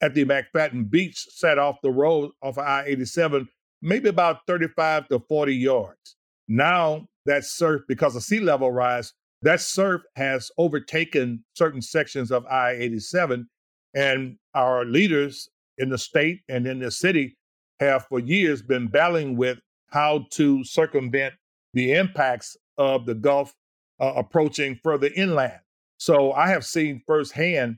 at 0.00 0.14
the 0.14 0.24
McFaddin 0.24 0.90
Beach 0.90 1.26
set 1.30 1.59
off 1.59 1.76
the 1.82 1.90
road 1.90 2.30
off 2.42 2.59
of 2.59 2.64
I 2.64 2.85
87, 2.87 3.48
maybe 3.82 4.09
about 4.09 4.46
35 4.46 5.09
to 5.09 5.20
40 5.20 5.54
yards. 5.54 6.16
Now, 6.48 7.06
that 7.24 7.44
surf, 7.44 7.82
because 7.88 8.14
of 8.14 8.22
sea 8.22 8.40
level 8.40 8.70
rise, 8.70 9.12
that 9.42 9.61
surf 9.61 10.02
has 10.16 10.50
overtaken 10.59 11.44
certain 11.54 11.82
sections 11.82 12.30
of 12.30 12.46
I 12.46 12.72
87. 12.72 13.48
And 13.94 14.37
our 14.54 14.85
leaders 14.85 15.48
in 15.78 15.88
the 15.88 15.98
state 15.98 16.40
and 16.48 16.66
in 16.66 16.78
the 16.78 16.90
city 16.90 17.37
have 17.80 18.06
for 18.06 18.20
years 18.20 18.62
been 18.62 18.88
battling 18.88 19.37
with 19.37 19.59
how 19.90 20.26
to 20.30 20.64
circumvent 20.64 21.35
the 21.74 21.92
impacts 21.92 22.56
of 22.78 23.06
the 23.06 23.14
Gulf 23.14 23.54
uh, 24.00 24.12
approaching 24.16 24.78
further 24.82 25.11
inland. 25.16 25.61
So 25.98 26.32
I 26.32 26.48
have 26.48 26.64
seen 26.64 27.02
firsthand 27.06 27.76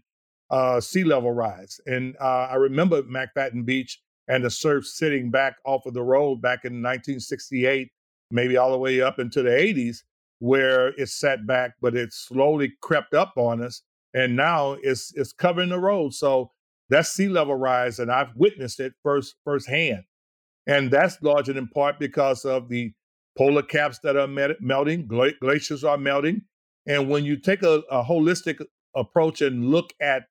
uh, 0.51 0.81
sea 0.81 1.05
level 1.05 1.33
rise. 1.33 1.81
And 1.87 2.17
uh, 2.21 2.49
I 2.51 2.55
remember 2.55 3.03
McFaddin 3.03 3.65
Beach 3.65 4.01
and 4.29 4.45
the 4.45 4.51
surf 4.51 4.87
sitting 4.87 5.31
back 5.31 5.57
off 5.65 5.87
of 5.87 5.95
the 5.95 6.03
road 6.03 6.43
back 6.43 6.65
in 6.65 6.83
1968, 6.83 7.89
maybe 8.31 8.57
all 8.57 8.73
the 8.73 8.79
way 8.79 9.01
up 9.01 9.19
into 9.19 9.43
the 9.43 9.51
80s 9.51 10.03
where 10.41 10.89
it 11.01 11.09
sat 11.09 11.47
back, 11.47 11.73
but 11.81 11.97
it 11.97 12.13
slowly 12.13 12.73
crept 12.81 13.15
up 13.15 13.33
on 13.37 13.63
us, 13.63 13.83
and 14.15 14.37
now 14.37 14.77
it's 14.83 15.13
it's 15.17 15.33
covering 15.33 15.69
the 15.69 15.79
road. 15.79 16.15
So 16.15 16.53
that's 16.89 17.11
sea 17.11 17.29
level 17.29 17.55
rise, 17.55 17.99
and 17.99 18.11
I've 18.11 18.35
witnessed 18.37 18.81
it 18.81 18.93
first 19.03 19.35
firsthand, 19.45 20.05
and 20.67 20.91
that's 20.91 21.21
largely 21.23 21.57
in 21.57 21.69
part 21.69 21.99
because 21.99 22.45
of 22.45 22.69
the 22.69 22.93
polar 23.37 23.63
caps 23.63 23.99
that 24.03 24.17
are 24.17 24.29
melting, 24.61 25.07
gla- 25.07 25.39
glaciers 25.41 25.85
are 25.85 25.99
melting, 25.99 26.43
and 26.87 27.09
when 27.09 27.25
you 27.25 27.37
take 27.37 27.63
a, 27.63 27.83
a 27.91 28.05
holistic 28.05 28.65
approach 28.95 29.43
and 29.43 29.67
look 29.67 29.93
at 30.01 30.25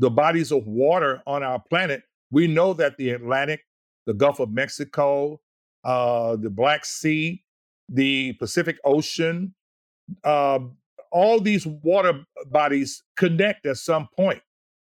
the 0.00 0.10
bodies 0.10 0.50
of 0.50 0.66
water 0.66 1.22
on 1.26 1.42
our 1.42 1.62
planet, 1.68 2.02
we 2.30 2.46
know 2.46 2.72
that 2.72 2.96
the 2.96 3.10
Atlantic, 3.10 3.66
the 4.06 4.14
Gulf 4.14 4.40
of 4.40 4.50
Mexico, 4.50 5.40
uh, 5.84 6.36
the 6.36 6.48
Black 6.48 6.86
Sea, 6.86 7.44
the 7.88 8.32
Pacific 8.34 8.78
Ocean, 8.84 9.54
uh, 10.24 10.58
all 11.12 11.38
these 11.38 11.66
water 11.66 12.24
bodies 12.46 13.02
connect 13.16 13.66
at 13.66 13.76
some 13.76 14.08
point. 14.16 14.40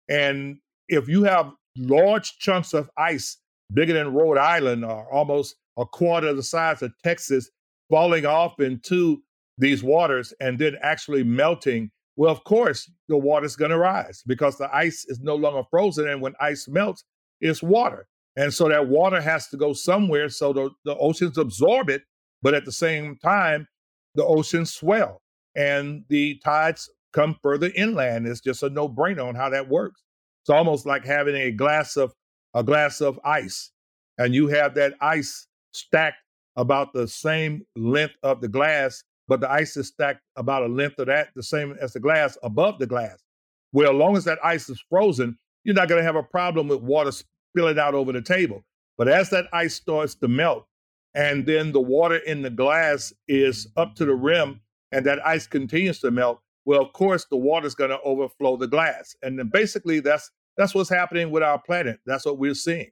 And 0.09 0.57
if 0.89 1.07
you 1.07 1.23
have 1.23 1.53
large 1.77 2.37
chunks 2.39 2.73
of 2.73 2.89
ice 2.97 3.37
bigger 3.73 3.93
than 3.93 4.13
Rhode 4.13 4.37
Island 4.37 4.83
or 4.83 5.11
almost 5.11 5.55
a 5.77 5.85
quarter 5.85 6.33
the 6.33 6.43
size 6.43 6.81
of 6.81 6.91
Texas 7.03 7.49
falling 7.89 8.25
off 8.25 8.59
into 8.59 9.21
these 9.57 9.81
waters 9.81 10.33
and 10.41 10.59
then 10.59 10.75
actually 10.81 11.23
melting, 11.23 11.89
well, 12.15 12.31
of 12.31 12.43
course, 12.43 12.89
the 13.09 13.17
water's 13.17 13.55
going 13.55 13.71
to 13.71 13.77
rise 13.77 14.23
because 14.25 14.57
the 14.57 14.73
ice 14.73 15.05
is 15.07 15.19
no 15.19 15.35
longer 15.35 15.63
frozen. 15.69 16.07
And 16.07 16.21
when 16.21 16.33
ice 16.39 16.67
melts, 16.67 17.03
it's 17.41 17.61
water. 17.61 18.07
And 18.37 18.53
so 18.53 18.69
that 18.69 18.87
water 18.87 19.21
has 19.21 19.47
to 19.49 19.57
go 19.57 19.73
somewhere 19.73 20.29
so 20.29 20.53
the, 20.53 20.69
the 20.85 20.95
oceans 20.97 21.37
absorb 21.37 21.89
it. 21.89 22.03
But 22.41 22.53
at 22.53 22.65
the 22.65 22.71
same 22.71 23.17
time, 23.23 23.67
the 24.15 24.25
oceans 24.25 24.73
swell 24.73 25.21
and 25.55 26.03
the 26.09 26.39
tides 26.43 26.89
come 27.13 27.37
further 27.41 27.71
inland. 27.75 28.27
It's 28.27 28.41
just 28.41 28.63
a 28.63 28.69
no 28.69 28.87
brainer 28.89 29.25
on 29.25 29.35
how 29.35 29.49
that 29.49 29.69
works. 29.69 30.03
It's 30.43 30.49
almost 30.49 30.85
like 30.85 31.05
having 31.05 31.35
a 31.35 31.51
glass 31.51 31.97
of 31.97 32.13
a 32.53 32.63
glass 32.63 33.01
of 33.01 33.19
ice, 33.25 33.71
and 34.17 34.33
you 34.33 34.47
have 34.47 34.75
that 34.75 34.93
ice 35.01 35.47
stacked 35.73 36.17
about 36.55 36.93
the 36.93 37.07
same 37.07 37.63
length 37.75 38.15
of 38.23 38.39
the 38.41 38.47
glass, 38.47 39.03
but 39.27 39.39
the 39.39 39.51
ice 39.51 39.77
is 39.77 39.87
stacked 39.87 40.21
about 40.35 40.63
a 40.63 40.67
length 40.67 40.99
of 40.99 41.07
that, 41.07 41.29
the 41.35 41.43
same 41.43 41.75
as 41.81 41.93
the 41.93 41.99
glass 41.99 42.37
above 42.43 42.79
the 42.79 42.87
glass. 42.87 43.23
Well, 43.71 43.91
as 43.91 43.97
long 43.97 44.15
as 44.15 44.23
that 44.25 44.39
ice 44.43 44.69
is 44.69 44.83
frozen, 44.89 45.37
you're 45.63 45.75
not 45.75 45.89
going 45.89 45.99
to 45.99 46.05
have 46.05 46.15
a 46.15 46.23
problem 46.23 46.67
with 46.67 46.81
water 46.81 47.11
spilling 47.11 47.79
out 47.79 47.93
over 47.93 48.11
the 48.11 48.21
table. 48.21 48.63
But 48.97 49.07
as 49.07 49.29
that 49.31 49.47
ice 49.51 49.75
starts 49.75 50.15
to 50.15 50.27
melt, 50.27 50.65
and 51.13 51.45
then 51.45 51.71
the 51.71 51.81
water 51.81 52.17
in 52.17 52.41
the 52.41 52.49
glass 52.49 53.13
is 53.27 53.67
up 53.77 53.95
to 53.95 54.05
the 54.05 54.15
rim, 54.15 54.61
and 54.91 55.05
that 55.05 55.25
ice 55.25 55.47
continues 55.47 55.99
to 56.01 56.11
melt, 56.11 56.41
well, 56.65 56.81
of 56.81 56.93
course, 56.93 57.25
the 57.29 57.37
water 57.37 57.67
is 57.67 57.75
going 57.75 57.91
to 57.91 58.01
overflow 58.01 58.57
the 58.57 58.67
glass. 58.67 59.15
And 59.21 59.37
then 59.37 59.49
basically, 59.49 59.99
that's 59.99 60.31
that's 60.57 60.73
what's 60.73 60.89
happening 60.89 61.31
with 61.31 61.43
our 61.43 61.59
planet. 61.59 61.99
That's 62.05 62.25
what 62.25 62.37
we're 62.37 62.53
seeing. 62.53 62.91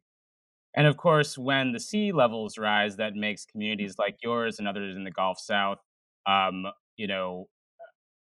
And 0.76 0.88
of 0.88 0.98
course, 0.98 1.38
when 1.38 1.72
the 1.72 1.80
sea 1.80 2.12
levels 2.12 2.58
rise, 2.58 2.98
that 2.98 3.16
makes 3.16 3.46
communities 3.46 3.96
like 3.98 4.18
yours 4.22 4.60
and 4.60 4.68
others 4.68 4.96
in 4.96 5.04
the 5.04 5.12
Gulf 5.12 5.40
South, 5.40 5.78
um, 6.26 6.66
you 6.98 7.08
know, 7.08 7.48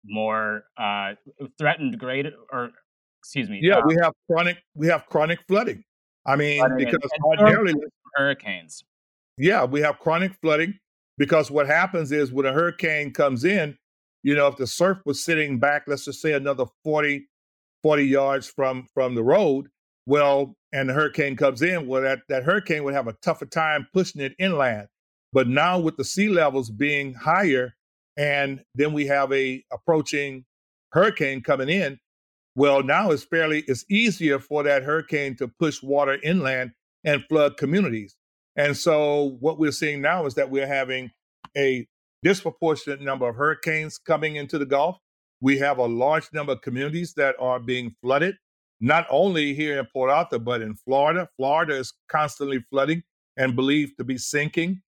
more 0.04 0.64
uh, 0.76 1.12
threatened. 1.58 1.98
Great, 1.98 2.26
or 2.52 2.70
excuse 3.20 3.48
me. 3.48 3.60
Yeah, 3.62 3.80
we 3.84 3.96
have 4.02 4.12
chronic. 4.30 4.58
We 4.74 4.86
have 4.88 5.06
chronic 5.06 5.40
flooding. 5.46 5.84
I 6.26 6.36
mean, 6.36 6.62
because 6.76 7.00
and, 7.02 7.24
ordinarily 7.24 7.74
hurricanes. 8.14 8.84
Yeah, 9.38 9.64
we 9.64 9.80
have 9.80 9.98
chronic 9.98 10.32
flooding 10.40 10.78
because 11.18 11.50
what 11.50 11.66
happens 11.66 12.12
is 12.12 12.32
when 12.32 12.46
a 12.46 12.52
hurricane 12.52 13.12
comes 13.12 13.44
in, 13.44 13.76
you 14.22 14.34
know, 14.34 14.46
if 14.46 14.56
the 14.56 14.66
surf 14.66 14.98
was 15.04 15.24
sitting 15.24 15.58
back, 15.58 15.84
let's 15.86 16.04
just 16.04 16.20
say 16.20 16.32
another 16.32 16.66
40, 16.84 17.26
40 17.82 18.04
yards 18.04 18.46
from 18.46 18.86
from 18.94 19.14
the 19.14 19.22
road, 19.22 19.68
well, 20.06 20.56
and 20.72 20.88
the 20.88 20.94
hurricane 20.94 21.36
comes 21.36 21.62
in, 21.62 21.86
well, 21.86 22.02
that, 22.02 22.20
that 22.28 22.44
hurricane 22.44 22.84
would 22.84 22.94
have 22.94 23.08
a 23.08 23.16
tougher 23.22 23.46
time 23.46 23.86
pushing 23.92 24.20
it 24.22 24.34
inland. 24.38 24.88
But 25.32 25.48
now 25.48 25.78
with 25.78 25.96
the 25.96 26.04
sea 26.04 26.28
levels 26.28 26.70
being 26.70 27.14
higher, 27.14 27.74
and 28.16 28.62
then 28.74 28.92
we 28.92 29.06
have 29.06 29.32
a 29.32 29.64
approaching 29.72 30.44
hurricane 30.92 31.42
coming 31.42 31.68
in, 31.68 31.98
well, 32.54 32.82
now 32.82 33.10
it's 33.10 33.24
fairly 33.24 33.64
it's 33.66 33.84
easier 33.90 34.38
for 34.38 34.62
that 34.62 34.82
hurricane 34.82 35.36
to 35.36 35.48
push 35.48 35.82
water 35.82 36.18
inland 36.22 36.72
and 37.04 37.24
flood 37.28 37.56
communities. 37.56 38.16
And 38.56 38.76
so 38.76 39.36
what 39.40 39.58
we're 39.58 39.72
seeing 39.72 40.02
now 40.02 40.26
is 40.26 40.34
that 40.34 40.50
we're 40.50 40.66
having 40.66 41.10
a 41.56 41.86
disproportionate 42.22 43.00
number 43.00 43.28
of 43.28 43.36
hurricanes 43.36 43.98
coming 43.98 44.36
into 44.36 44.58
the 44.58 44.66
Gulf. 44.66 44.98
We 45.40 45.58
have 45.58 45.78
a 45.78 45.86
large 45.86 46.28
number 46.32 46.52
of 46.52 46.60
communities 46.60 47.14
that 47.16 47.34
are 47.40 47.58
being 47.58 47.96
flooded, 48.02 48.36
not 48.80 49.06
only 49.10 49.54
here 49.54 49.78
in 49.78 49.86
Port 49.92 50.10
Arthur, 50.10 50.38
but 50.38 50.62
in 50.62 50.74
Florida. 50.76 51.28
Florida 51.36 51.76
is 51.76 51.92
constantly 52.08 52.64
flooding 52.70 53.02
and 53.36 53.56
believed 53.56 53.94
to 53.98 54.04
be 54.04 54.18
sinking. 54.18 54.82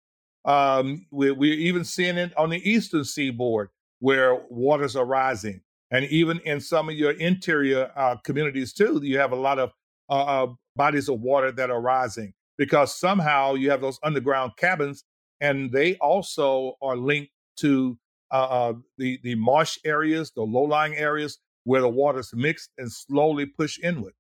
Um, 0.45 1.07
we're, 1.11 1.35
we're 1.35 1.55
even 1.55 1.85
seeing 1.85 2.17
it 2.17 2.37
on 2.37 2.51
the 2.51 2.69
eastern 2.69 3.05
seaboard 3.05 3.69
where 4.01 4.43
waters 4.51 4.97
are 4.97 5.05
rising. 5.05 5.61
And 5.91 6.07
even 6.07 6.41
in 6.41 6.61
some 6.61 6.89
of 6.89 6.97
your 6.97 7.13
interior 7.13 7.91
uh, 7.95 8.17
communities, 8.17 8.73
too, 8.73 9.01
you 9.03 9.19
have 9.19 9.33
a 9.33 9.37
lot 9.37 9.59
of 9.59 9.73
uh, 10.09 10.45
uh, 10.45 10.47
bodies 10.75 11.09
of 11.09 11.21
water 11.21 11.53
that 11.53 11.71
are 11.71 11.81
rising 11.81 12.33
because 12.59 12.99
somehow 12.99 13.55
you 13.55 13.71
have 13.71 13.81
those 13.81 13.99
underground 14.03 14.53
cabins 14.57 15.05
and 15.41 15.71
they 15.71 15.97
also 15.97 16.77
are 16.81 16.97
linked 16.97 17.33
to 17.59 17.99
uh, 18.31 18.35
uh, 18.71 18.73
the 18.97 19.21
the 19.23 19.35
marsh 19.35 19.79
areas, 19.85 20.33
the 20.35 20.43
low 20.43 20.63
lying 20.63 20.97
areas 20.97 21.39
where 21.65 21.83
the 21.83 21.89
water's 21.89 22.33
mixed 22.35 22.71
and 22.79 22.91
slowly 22.91 23.47
push 23.47 23.79
inward. 23.83 24.15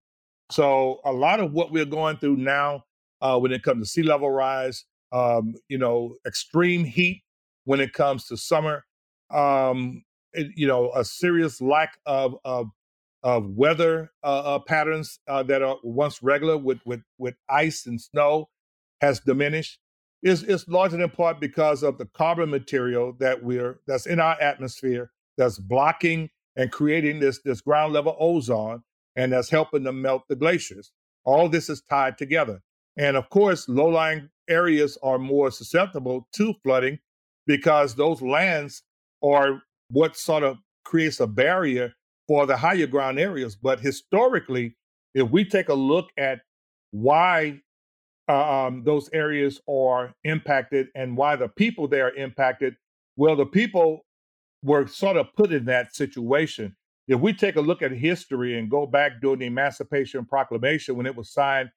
So 0.50 1.00
a 1.04 1.12
lot 1.12 1.40
of 1.40 1.52
what 1.52 1.72
we're 1.72 1.86
going 1.86 2.18
through 2.18 2.36
now, 2.36 2.84
uh, 3.22 3.38
when 3.38 3.52
it 3.52 3.62
comes 3.62 3.86
to 3.86 3.90
sea 3.90 4.02
level 4.02 4.30
rise, 4.30 4.84
um, 5.12 5.54
you 5.68 5.78
know, 5.78 6.16
extreme 6.26 6.84
heat 6.84 7.22
when 7.64 7.80
it 7.80 7.92
comes 7.92 8.26
to 8.26 8.36
summer, 8.36 8.84
um, 9.32 10.02
it, 10.32 10.48
you 10.56 10.66
know, 10.66 10.90
a 10.94 11.04
serious 11.04 11.60
lack 11.60 11.98
of 12.06 12.36
of, 12.44 12.68
of 13.22 13.46
weather 13.50 14.10
uh, 14.24 14.56
uh, 14.56 14.58
patterns 14.60 15.18
uh, 15.28 15.42
that 15.44 15.62
are 15.62 15.76
once 15.82 16.22
regular 16.22 16.56
with 16.58 16.80
with 16.84 17.02
with 17.18 17.34
ice 17.48 17.86
and 17.86 18.00
snow 18.00 18.48
has 19.00 19.20
diminished 19.20 19.78
is 20.22 20.42
is 20.44 20.66
largely 20.68 21.02
in 21.02 21.10
part 21.10 21.40
because 21.40 21.82
of 21.82 21.98
the 21.98 22.06
carbon 22.06 22.50
material 22.50 23.14
that 23.18 23.42
we're 23.42 23.80
that's 23.86 24.06
in 24.06 24.20
our 24.20 24.40
atmosphere 24.40 25.10
that's 25.36 25.58
blocking 25.58 26.30
and 26.56 26.70
creating 26.70 27.20
this 27.20 27.40
this 27.44 27.60
ground 27.60 27.92
level 27.92 28.16
ozone 28.18 28.82
and 29.16 29.32
that's 29.32 29.50
helping 29.50 29.84
to 29.84 29.92
melt 29.92 30.22
the 30.28 30.36
glaciers. 30.36 30.92
All 31.24 31.48
this 31.48 31.68
is 31.68 31.82
tied 31.82 32.18
together. 32.18 32.62
And 32.96 33.16
of 33.16 33.28
course, 33.30 33.68
low 33.68 33.88
lying 33.88 34.28
areas 34.48 34.98
are 35.02 35.18
more 35.18 35.50
susceptible 35.50 36.28
to 36.34 36.54
flooding 36.62 36.98
because 37.46 37.94
those 37.94 38.22
lands 38.22 38.82
are 39.22 39.62
what 39.90 40.16
sort 40.16 40.42
of 40.42 40.58
creates 40.84 41.20
a 41.20 41.26
barrier 41.26 41.92
for 42.26 42.46
the 42.46 42.56
higher 42.56 42.86
ground 42.86 43.18
areas. 43.18 43.56
But 43.56 43.80
historically, 43.80 44.76
if 45.14 45.30
we 45.30 45.44
take 45.44 45.68
a 45.68 45.74
look 45.74 46.10
at 46.16 46.40
why 46.90 47.60
uh, 48.28 48.66
um, 48.66 48.84
those 48.84 49.10
areas 49.12 49.60
are 49.68 50.14
impacted 50.24 50.88
and 50.94 51.16
why 51.16 51.36
the 51.36 51.48
people 51.48 51.88
there 51.88 52.06
are 52.06 52.14
impacted. 52.14 52.76
Well, 53.16 53.36
the 53.36 53.46
people 53.46 54.06
were 54.62 54.86
sort 54.86 55.16
of 55.16 55.26
put 55.36 55.52
in 55.52 55.64
that 55.66 55.94
situation. 55.94 56.76
If 57.08 57.20
we 57.20 57.32
take 57.32 57.56
a 57.56 57.60
look 57.60 57.82
at 57.82 57.90
history 57.90 58.58
and 58.58 58.70
go 58.70 58.86
back 58.86 59.20
during 59.20 59.40
the 59.40 59.46
Emancipation 59.46 60.24
Proclamation 60.24 60.96
when 60.96 61.06
it 61.06 61.16
was 61.16 61.32
signed 61.32 61.70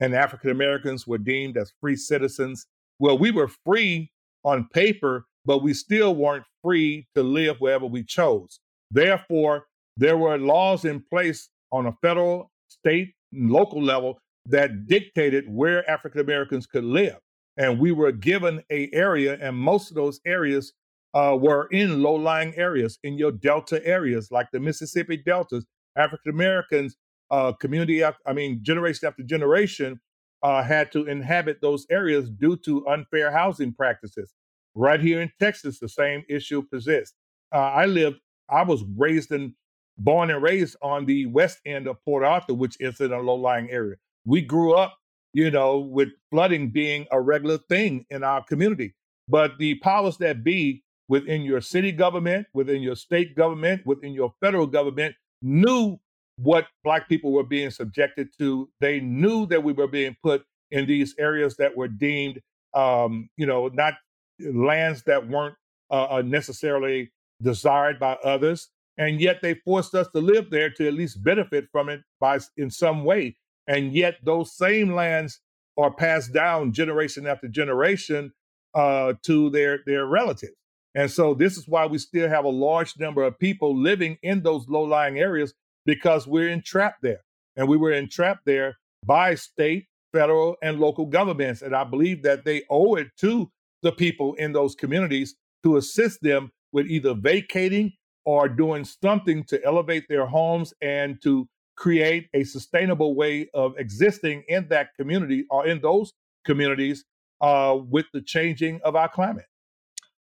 and 0.00 0.14
African 0.14 0.50
Americans 0.50 1.06
were 1.06 1.18
deemed 1.18 1.56
as 1.56 1.72
free 1.80 1.96
citizens, 1.96 2.66
well, 2.98 3.18
we 3.18 3.30
were 3.30 3.48
free 3.64 4.10
on 4.44 4.68
paper, 4.72 5.26
but 5.44 5.62
we 5.62 5.74
still 5.74 6.14
weren't 6.14 6.44
free 6.62 7.06
to 7.14 7.22
live 7.22 7.56
wherever 7.60 7.86
we 7.86 8.02
chose. 8.02 8.60
Therefore, 8.90 9.66
there 9.96 10.16
were 10.16 10.38
laws 10.38 10.84
in 10.84 11.02
place 11.10 11.48
on 11.72 11.86
a 11.86 11.92
federal, 12.02 12.50
state, 12.68 13.12
and 13.32 13.50
local 13.50 13.82
level 13.82 14.18
that 14.46 14.86
dictated 14.86 15.44
where 15.48 15.88
African 15.90 16.20
Americans 16.20 16.66
could 16.66 16.84
live. 16.84 17.18
And 17.56 17.78
we 17.78 17.92
were 17.92 18.12
given 18.12 18.62
a 18.70 18.88
area, 18.92 19.36
and 19.40 19.56
most 19.56 19.90
of 19.90 19.96
those 19.96 20.20
areas 20.24 20.72
uh, 21.14 21.36
were 21.38 21.66
in 21.72 22.02
low-lying 22.02 22.54
areas, 22.56 22.98
in 23.02 23.18
your 23.18 23.32
delta 23.32 23.84
areas, 23.86 24.30
like 24.30 24.46
the 24.52 24.60
Mississippi 24.60 25.16
deltas. 25.16 25.66
African 25.96 26.30
Americans, 26.30 26.96
uh, 27.30 27.52
community, 27.52 28.04
I 28.04 28.12
mean, 28.32 28.60
generation 28.62 29.08
after 29.08 29.22
generation, 29.22 30.00
uh, 30.42 30.62
had 30.62 30.92
to 30.92 31.06
inhabit 31.06 31.58
those 31.60 31.86
areas 31.90 32.30
due 32.30 32.56
to 32.58 32.86
unfair 32.86 33.30
housing 33.30 33.72
practices. 33.72 34.34
Right 34.74 35.00
here 35.00 35.20
in 35.20 35.30
Texas, 35.40 35.80
the 35.80 35.88
same 35.88 36.24
issue 36.28 36.62
persists. 36.62 37.16
Uh, 37.52 37.58
I 37.58 37.86
lived, 37.86 38.18
I 38.48 38.62
was 38.62 38.84
raised 38.96 39.32
and 39.32 39.52
born 39.98 40.30
and 40.30 40.42
raised 40.42 40.76
on 40.80 41.06
the 41.06 41.26
west 41.26 41.58
end 41.66 41.88
of 41.88 41.96
Port 42.04 42.24
Arthur, 42.24 42.54
which 42.54 42.76
is 42.78 43.00
in 43.00 43.12
a 43.12 43.20
low-lying 43.20 43.70
area 43.70 43.96
we 44.28 44.42
grew 44.42 44.74
up, 44.74 44.98
you 45.32 45.50
know, 45.50 45.78
with 45.78 46.10
flooding 46.30 46.70
being 46.70 47.06
a 47.10 47.20
regular 47.20 47.58
thing 47.68 48.04
in 48.10 48.22
our 48.22 48.44
community. 48.44 48.94
But 49.26 49.58
the 49.58 49.76
powers 49.76 50.18
that 50.18 50.44
be 50.44 50.84
within 51.08 51.42
your 51.42 51.62
city 51.62 51.92
government, 51.92 52.46
within 52.52 52.82
your 52.82 52.94
state 52.94 53.34
government, 53.34 53.86
within 53.86 54.12
your 54.12 54.34
federal 54.40 54.66
government 54.66 55.14
knew 55.40 55.98
what 56.38 56.66
Black 56.84 57.08
people 57.08 57.32
were 57.32 57.44
being 57.44 57.70
subjected 57.70 58.28
to. 58.38 58.68
They 58.80 59.00
knew 59.00 59.46
that 59.46 59.62
we 59.62 59.72
were 59.72 59.88
being 59.88 60.16
put 60.22 60.44
in 60.70 60.86
these 60.86 61.14
areas 61.18 61.56
that 61.56 61.76
were 61.76 61.88
deemed, 61.88 62.40
um, 62.74 63.28
you 63.36 63.46
know, 63.46 63.68
not 63.68 63.94
lands 64.40 65.02
that 65.04 65.28
weren't 65.28 65.56
uh, 65.90 66.06
uh 66.10 66.22
necessarily 66.22 67.10
desired 67.42 67.98
by 67.98 68.14
others. 68.24 68.68
And 68.96 69.20
yet 69.20 69.42
they 69.42 69.54
forced 69.54 69.94
us 69.94 70.08
to 70.14 70.20
live 70.20 70.50
there 70.50 70.70
to 70.70 70.86
at 70.86 70.94
least 70.94 71.22
benefit 71.22 71.68
from 71.70 71.88
it 71.88 72.02
by 72.20 72.38
in 72.56 72.70
some 72.70 73.04
way. 73.04 73.36
And 73.66 73.92
yet, 73.92 74.16
those 74.24 74.56
same 74.56 74.94
lands 74.94 75.40
are 75.76 75.92
passed 75.92 76.32
down 76.32 76.72
generation 76.72 77.26
after 77.26 77.48
generation 77.48 78.32
uh, 78.74 79.14
to 79.24 79.50
their, 79.50 79.80
their 79.86 80.06
relatives. 80.06 80.54
And 80.94 81.10
so, 81.10 81.34
this 81.34 81.56
is 81.56 81.68
why 81.68 81.86
we 81.86 81.98
still 81.98 82.28
have 82.28 82.44
a 82.44 82.50
large 82.50 82.98
number 82.98 83.22
of 83.22 83.38
people 83.38 83.76
living 83.76 84.18
in 84.22 84.42
those 84.42 84.68
low 84.68 84.82
lying 84.82 85.18
areas 85.18 85.52
because 85.88 86.26
we're 86.26 86.50
entrapped 86.50 87.00
there. 87.00 87.24
And 87.56 87.66
we 87.66 87.78
were 87.78 87.92
entrapped 87.92 88.44
there 88.44 88.76
by 89.06 89.34
state, 89.34 89.86
federal 90.12 90.54
and 90.62 90.78
local 90.78 91.06
governments. 91.06 91.62
And 91.62 91.74
I 91.74 91.84
believe 91.84 92.22
that 92.24 92.44
they 92.44 92.64
owe 92.68 92.96
it 92.96 93.08
to 93.20 93.50
the 93.82 93.92
people 93.92 94.34
in 94.34 94.52
those 94.52 94.74
communities 94.74 95.34
to 95.62 95.78
assist 95.78 96.20
them 96.20 96.50
with 96.72 96.86
either 96.88 97.14
vacating 97.14 97.94
or 98.26 98.50
doing 98.50 98.84
something 98.84 99.44
to 99.44 99.64
elevate 99.64 100.04
their 100.10 100.26
homes 100.26 100.74
and 100.82 101.22
to 101.22 101.48
create 101.74 102.28
a 102.34 102.44
sustainable 102.44 103.14
way 103.14 103.48
of 103.54 103.72
existing 103.78 104.44
in 104.46 104.68
that 104.68 104.90
community 105.00 105.46
or 105.48 105.66
in 105.66 105.80
those 105.80 106.12
communities 106.44 107.02
uh, 107.40 107.74
with 107.88 108.04
the 108.12 108.20
changing 108.20 108.78
of 108.84 108.94
our 108.94 109.08
climate. 109.08 109.46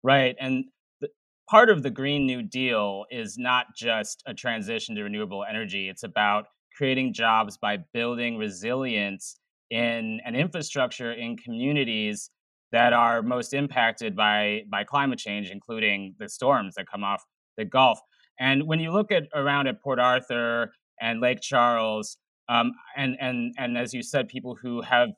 Right. 0.02 0.34
And 0.40 0.64
part 1.48 1.70
of 1.70 1.82
the 1.82 1.90
Green 1.90 2.26
New 2.26 2.42
Deal 2.42 3.04
is 3.10 3.36
not 3.38 3.66
just 3.76 4.22
a 4.26 4.34
transition 4.34 4.94
to 4.96 5.02
renewable 5.02 5.44
energy, 5.48 5.88
it's 5.88 6.02
about 6.02 6.46
creating 6.76 7.12
jobs 7.12 7.56
by 7.56 7.78
building 7.92 8.36
resilience 8.36 9.38
in 9.70 10.20
an 10.24 10.34
infrastructure 10.34 11.12
in 11.12 11.36
communities 11.36 12.30
that 12.72 12.92
are 12.92 13.22
most 13.22 13.54
impacted 13.54 14.16
by 14.16 14.62
by 14.70 14.84
climate 14.84 15.18
change, 15.18 15.50
including 15.50 16.14
the 16.18 16.28
storms 16.28 16.74
that 16.74 16.86
come 16.90 17.04
off 17.04 17.22
the 17.56 17.64
Gulf. 17.64 18.00
And 18.40 18.66
when 18.66 18.80
you 18.80 18.90
look 18.90 19.12
at 19.12 19.24
around 19.34 19.68
at 19.68 19.80
Port 19.82 20.00
Arthur 20.00 20.72
and 21.00 21.20
Lake 21.20 21.40
Charles, 21.40 22.16
um, 22.48 22.72
and 22.96 23.16
and 23.20 23.54
and 23.58 23.78
as 23.78 23.94
you 23.94 24.02
said, 24.02 24.28
people 24.28 24.56
who 24.60 24.82
have 24.82 25.10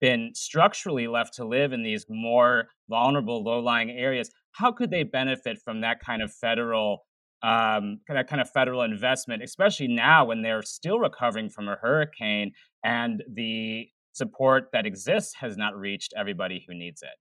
been 0.00 0.30
structurally 0.34 1.08
left 1.08 1.34
to 1.34 1.44
live 1.44 1.72
in 1.72 1.82
these 1.82 2.06
more 2.08 2.68
vulnerable, 2.88 3.42
low-lying 3.42 3.90
areas, 3.90 4.30
how 4.58 4.72
could 4.72 4.90
they 4.90 5.04
benefit 5.04 5.58
from 5.64 5.82
that 5.82 6.00
kind 6.00 6.20
of 6.20 6.32
federal 6.32 7.04
um, 7.40 8.00
that 8.08 8.26
kind 8.26 8.42
of 8.42 8.50
federal 8.50 8.82
investment, 8.82 9.44
especially 9.44 9.86
now 9.86 10.24
when 10.24 10.42
they're 10.42 10.62
still 10.62 10.98
recovering 10.98 11.48
from 11.48 11.68
a 11.68 11.76
hurricane 11.76 12.50
and 12.82 13.22
the 13.32 13.88
support 14.12 14.70
that 14.72 14.86
exists 14.86 15.34
has 15.36 15.56
not 15.56 15.76
reached 15.76 16.12
everybody 16.16 16.64
who 16.66 16.74
needs 16.74 17.00
it? 17.02 17.14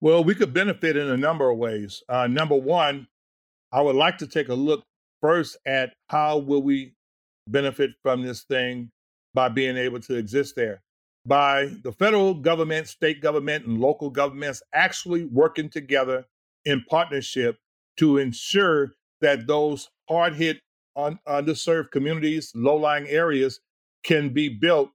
Well, 0.00 0.24
we 0.24 0.34
could 0.34 0.52
benefit 0.52 0.96
in 0.96 1.08
a 1.08 1.16
number 1.16 1.48
of 1.48 1.56
ways. 1.58 2.02
Uh, 2.08 2.26
number 2.26 2.56
one, 2.56 3.06
I 3.70 3.82
would 3.82 3.94
like 3.94 4.18
to 4.18 4.26
take 4.26 4.48
a 4.48 4.54
look 4.54 4.82
first 5.22 5.56
at 5.64 5.92
how 6.08 6.38
will 6.38 6.62
we 6.62 6.94
benefit 7.46 7.90
from 8.02 8.22
this 8.22 8.42
thing 8.42 8.90
by 9.32 9.48
being 9.48 9.76
able 9.76 10.00
to 10.00 10.16
exist 10.16 10.56
there 10.56 10.82
by 11.26 11.70
the 11.82 11.92
federal 11.92 12.34
government, 12.34 12.88
state 12.88 13.20
government, 13.20 13.66
and 13.66 13.80
local 13.80 14.10
governments 14.10 14.62
actually 14.72 15.24
working 15.26 15.70
together 15.70 16.26
in 16.64 16.84
partnership 16.88 17.56
to 17.96 18.18
ensure 18.18 18.92
that 19.20 19.46
those 19.46 19.88
hard 20.08 20.34
hit, 20.34 20.58
un- 20.96 21.18
underserved 21.26 21.90
communities, 21.90 22.52
low 22.54 22.76
lying 22.76 23.06
areas 23.08 23.60
can 24.02 24.28
be 24.30 24.48
built. 24.48 24.90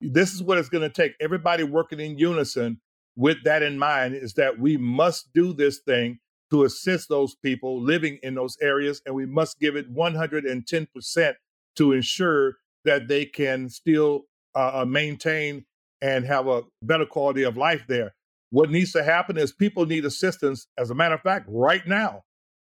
This 0.00 0.32
is 0.32 0.42
what 0.42 0.58
it's 0.58 0.68
going 0.68 0.88
to 0.88 0.94
take. 0.94 1.12
Everybody 1.20 1.64
working 1.64 2.00
in 2.00 2.18
unison 2.18 2.80
with 3.16 3.44
that 3.44 3.62
in 3.62 3.78
mind 3.78 4.14
is 4.14 4.34
that 4.34 4.58
we 4.58 4.76
must 4.76 5.32
do 5.34 5.52
this 5.52 5.80
thing 5.80 6.18
to 6.50 6.64
assist 6.64 7.08
those 7.08 7.34
people 7.36 7.82
living 7.82 8.18
in 8.22 8.34
those 8.34 8.56
areas, 8.60 9.02
and 9.06 9.14
we 9.14 9.26
must 9.26 9.58
give 9.60 9.76
it 9.76 9.92
110% 9.94 11.34
to 11.76 11.92
ensure 11.92 12.56
that 12.84 13.08
they 13.08 13.24
can 13.24 13.68
still 13.68 14.26
uh, 14.54 14.82
uh 14.82 14.84
maintain 14.84 15.64
and 16.04 16.26
have 16.26 16.46
a 16.46 16.62
better 16.82 17.06
quality 17.06 17.44
of 17.44 17.56
life 17.56 17.82
there. 17.88 18.14
What 18.50 18.70
needs 18.70 18.92
to 18.92 19.02
happen 19.02 19.38
is 19.38 19.54
people 19.54 19.86
need 19.86 20.04
assistance, 20.04 20.66
as 20.76 20.90
a 20.90 20.94
matter 20.94 21.14
of 21.14 21.22
fact, 21.22 21.46
right 21.48 21.84
now, 21.86 22.24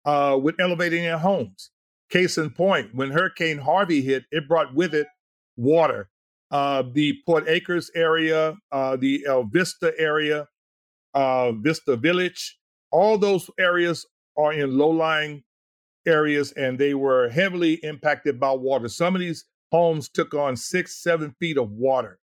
uh, 0.03 0.37
with 0.39 0.55
elevating 0.59 1.03
their 1.03 1.17
homes. 1.17 1.71
Case 2.09 2.37
in 2.37 2.49
point, 2.49 2.93
when 2.93 3.11
Hurricane 3.11 3.59
Harvey 3.59 4.01
hit, 4.01 4.25
it 4.31 4.49
brought 4.49 4.75
with 4.75 4.93
it 4.93 5.07
water. 5.55 6.09
Uh, 6.51 6.83
the 6.91 7.19
Port 7.25 7.45
Acres 7.47 7.89
area, 7.95 8.57
uh, 8.73 8.97
the 8.97 9.23
El 9.25 9.45
Vista 9.45 9.93
area, 9.97 10.47
uh, 11.13 11.53
Vista 11.53 11.95
Village, 11.95 12.59
all 12.91 13.17
those 13.17 13.49
areas 13.57 14.05
are 14.37 14.51
in 14.51 14.77
low 14.77 14.89
lying 14.89 15.43
areas 16.05 16.51
and 16.51 16.77
they 16.77 16.93
were 16.93 17.29
heavily 17.29 17.75
impacted 17.83 18.41
by 18.41 18.51
water. 18.51 18.89
Some 18.89 19.15
of 19.15 19.21
these 19.21 19.45
homes 19.71 20.09
took 20.09 20.33
on 20.33 20.57
six, 20.57 21.01
seven 21.01 21.33
feet 21.39 21.57
of 21.57 21.71
water 21.71 22.19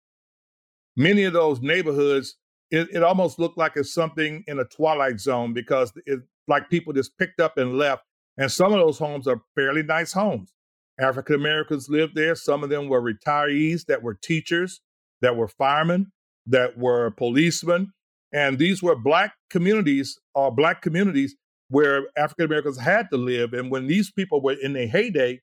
many 0.95 1.23
of 1.23 1.33
those 1.33 1.61
neighborhoods, 1.61 2.35
it, 2.71 2.87
it 2.93 3.03
almost 3.03 3.39
looked 3.39 3.57
like 3.57 3.73
it's 3.75 3.93
something 3.93 4.43
in 4.47 4.59
a 4.59 4.65
twilight 4.65 5.19
zone 5.19 5.53
because 5.53 5.91
it 6.05 6.19
like 6.47 6.69
people 6.69 6.93
just 6.93 7.17
picked 7.17 7.39
up 7.39 7.57
and 7.57 7.77
left. 7.77 8.03
And 8.37 8.51
some 8.51 8.73
of 8.73 8.79
those 8.79 8.97
homes 8.99 9.27
are 9.27 9.41
fairly 9.55 9.83
nice 9.83 10.13
homes. 10.13 10.53
African 10.99 11.35
Americans 11.35 11.89
lived 11.89 12.15
there. 12.15 12.35
Some 12.35 12.63
of 12.63 12.69
them 12.69 12.89
were 12.89 13.01
retirees 13.01 13.85
that 13.85 14.03
were 14.03 14.15
teachers, 14.15 14.81
that 15.21 15.35
were 15.35 15.47
firemen, 15.47 16.11
that 16.47 16.77
were 16.77 17.11
policemen. 17.11 17.93
And 18.33 18.59
these 18.59 18.83
were 18.83 18.95
black 18.95 19.33
communities 19.49 20.19
or 20.35 20.51
black 20.51 20.81
communities 20.81 21.35
where 21.69 22.07
African 22.17 22.45
Americans 22.45 22.79
had 22.79 23.09
to 23.11 23.17
live. 23.17 23.53
And 23.53 23.71
when 23.71 23.87
these 23.87 24.11
people 24.11 24.41
were 24.41 24.53
in 24.53 24.73
their 24.73 24.87
heyday, 24.87 25.41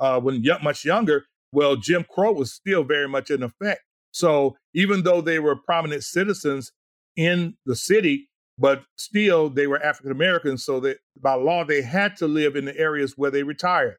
uh, 0.00 0.20
when 0.20 0.42
y- 0.44 0.58
much 0.62 0.84
younger, 0.84 1.24
well, 1.52 1.76
Jim 1.76 2.04
Crow 2.08 2.32
was 2.32 2.52
still 2.52 2.84
very 2.84 3.08
much 3.08 3.30
in 3.30 3.42
effect. 3.42 3.82
So 4.14 4.56
even 4.74 5.02
though 5.02 5.20
they 5.20 5.40
were 5.40 5.56
prominent 5.56 6.04
citizens 6.04 6.70
in 7.16 7.56
the 7.66 7.74
city, 7.74 8.28
but 8.56 8.84
still 8.96 9.50
they 9.50 9.66
were 9.66 9.82
African 9.82 10.12
Americans. 10.12 10.64
So 10.64 10.78
that 10.80 10.98
by 11.20 11.34
law, 11.34 11.64
they 11.64 11.82
had 11.82 12.16
to 12.18 12.28
live 12.28 12.54
in 12.54 12.64
the 12.64 12.78
areas 12.78 13.14
where 13.16 13.32
they 13.32 13.42
retired. 13.42 13.96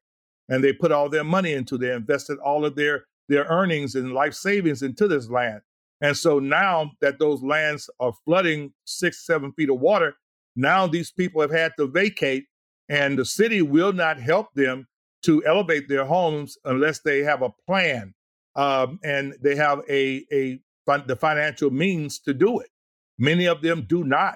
And 0.47 0.63
they 0.63 0.71
put 0.71 0.93
all 0.93 1.09
their 1.09 1.25
money 1.25 1.53
into, 1.53 1.77
they 1.77 1.91
invested 1.91 2.37
all 2.37 2.63
of 2.63 2.75
their, 2.75 3.03
their 3.27 3.43
earnings 3.45 3.95
and 3.95 4.13
life 4.13 4.33
savings 4.33 4.81
into 4.81 5.07
this 5.07 5.29
land. 5.29 5.61
And 5.99 6.15
so 6.15 6.39
now 6.39 6.91
that 7.01 7.19
those 7.19 7.43
lands 7.43 7.89
are 7.99 8.13
flooding 8.25 8.71
six, 8.85 9.25
seven 9.25 9.51
feet 9.53 9.69
of 9.69 9.79
water, 9.79 10.15
now 10.55 10.87
these 10.87 11.11
people 11.11 11.41
have 11.41 11.51
had 11.51 11.73
to 11.77 11.87
vacate, 11.87 12.45
and 12.87 13.17
the 13.17 13.25
city 13.25 13.61
will 13.61 13.91
not 13.91 14.19
help 14.19 14.53
them 14.53 14.87
to 15.23 15.43
elevate 15.45 15.89
their 15.89 16.05
homes 16.05 16.57
unless 16.63 16.99
they 16.99 17.19
have 17.19 17.41
a 17.41 17.49
plan 17.67 18.13
um, 18.55 18.99
and 19.03 19.35
they 19.41 19.55
have 19.55 19.81
a 19.89 20.25
a 20.31 20.59
the 21.07 21.15
financial 21.15 21.71
means 21.71 22.19
to 22.19 22.33
do 22.33 22.59
it. 22.59 22.69
Many 23.17 23.45
of 23.47 23.61
them 23.61 23.85
do 23.87 24.03
not 24.03 24.35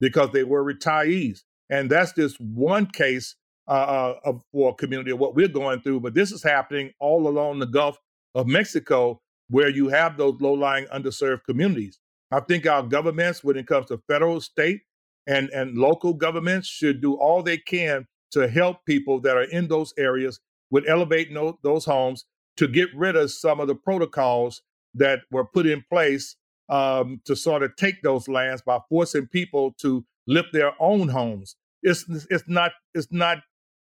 because 0.00 0.30
they 0.32 0.44
were 0.44 0.64
retirees, 0.64 1.40
and 1.68 1.90
that's 1.90 2.12
just 2.12 2.40
one 2.40 2.86
case 2.86 3.36
uh, 3.68 3.72
uh, 3.72 4.14
of 4.24 4.42
for 4.52 4.70
a 4.70 4.74
community 4.74 5.10
of 5.10 5.18
what 5.18 5.34
we're 5.34 5.48
going 5.48 5.80
through. 5.80 6.00
But 6.00 6.14
this 6.14 6.32
is 6.32 6.42
happening 6.42 6.92
all 7.00 7.28
along 7.28 7.58
the 7.58 7.66
Gulf 7.66 7.98
of 8.34 8.46
Mexico, 8.46 9.20
where 9.48 9.68
you 9.68 9.88
have 9.88 10.16
those 10.16 10.40
low-lying, 10.40 10.86
underserved 10.86 11.44
communities. 11.44 11.98
I 12.32 12.40
think 12.40 12.66
our 12.66 12.82
governments, 12.82 13.44
when 13.44 13.56
it 13.56 13.66
comes 13.66 13.86
to 13.86 14.00
federal, 14.08 14.40
state, 14.40 14.80
and 15.26 15.50
and 15.50 15.76
local 15.76 16.14
governments, 16.14 16.68
should 16.68 17.00
do 17.00 17.14
all 17.14 17.42
they 17.42 17.58
can 17.58 18.06
to 18.32 18.48
help 18.48 18.84
people 18.86 19.20
that 19.20 19.36
are 19.36 19.44
in 19.44 19.68
those 19.68 19.92
areas 19.98 20.40
with 20.70 20.88
elevating 20.88 21.34
those 21.62 21.84
homes 21.84 22.24
to 22.56 22.68
get 22.68 22.88
rid 22.94 23.16
of 23.16 23.30
some 23.30 23.60
of 23.60 23.68
the 23.68 23.74
protocols 23.74 24.62
that 24.94 25.20
were 25.30 25.44
put 25.44 25.66
in 25.66 25.84
place 25.90 26.36
um, 26.68 27.20
to 27.24 27.34
sort 27.34 27.62
of 27.62 27.74
take 27.76 28.02
those 28.02 28.28
lands 28.28 28.62
by 28.62 28.78
forcing 28.88 29.26
people 29.26 29.74
to 29.80 30.04
lift 30.26 30.48
their 30.52 30.72
own 30.80 31.08
homes. 31.08 31.56
It's 31.82 32.04
it's 32.30 32.44
not 32.46 32.72
it's 32.94 33.08
not 33.10 33.38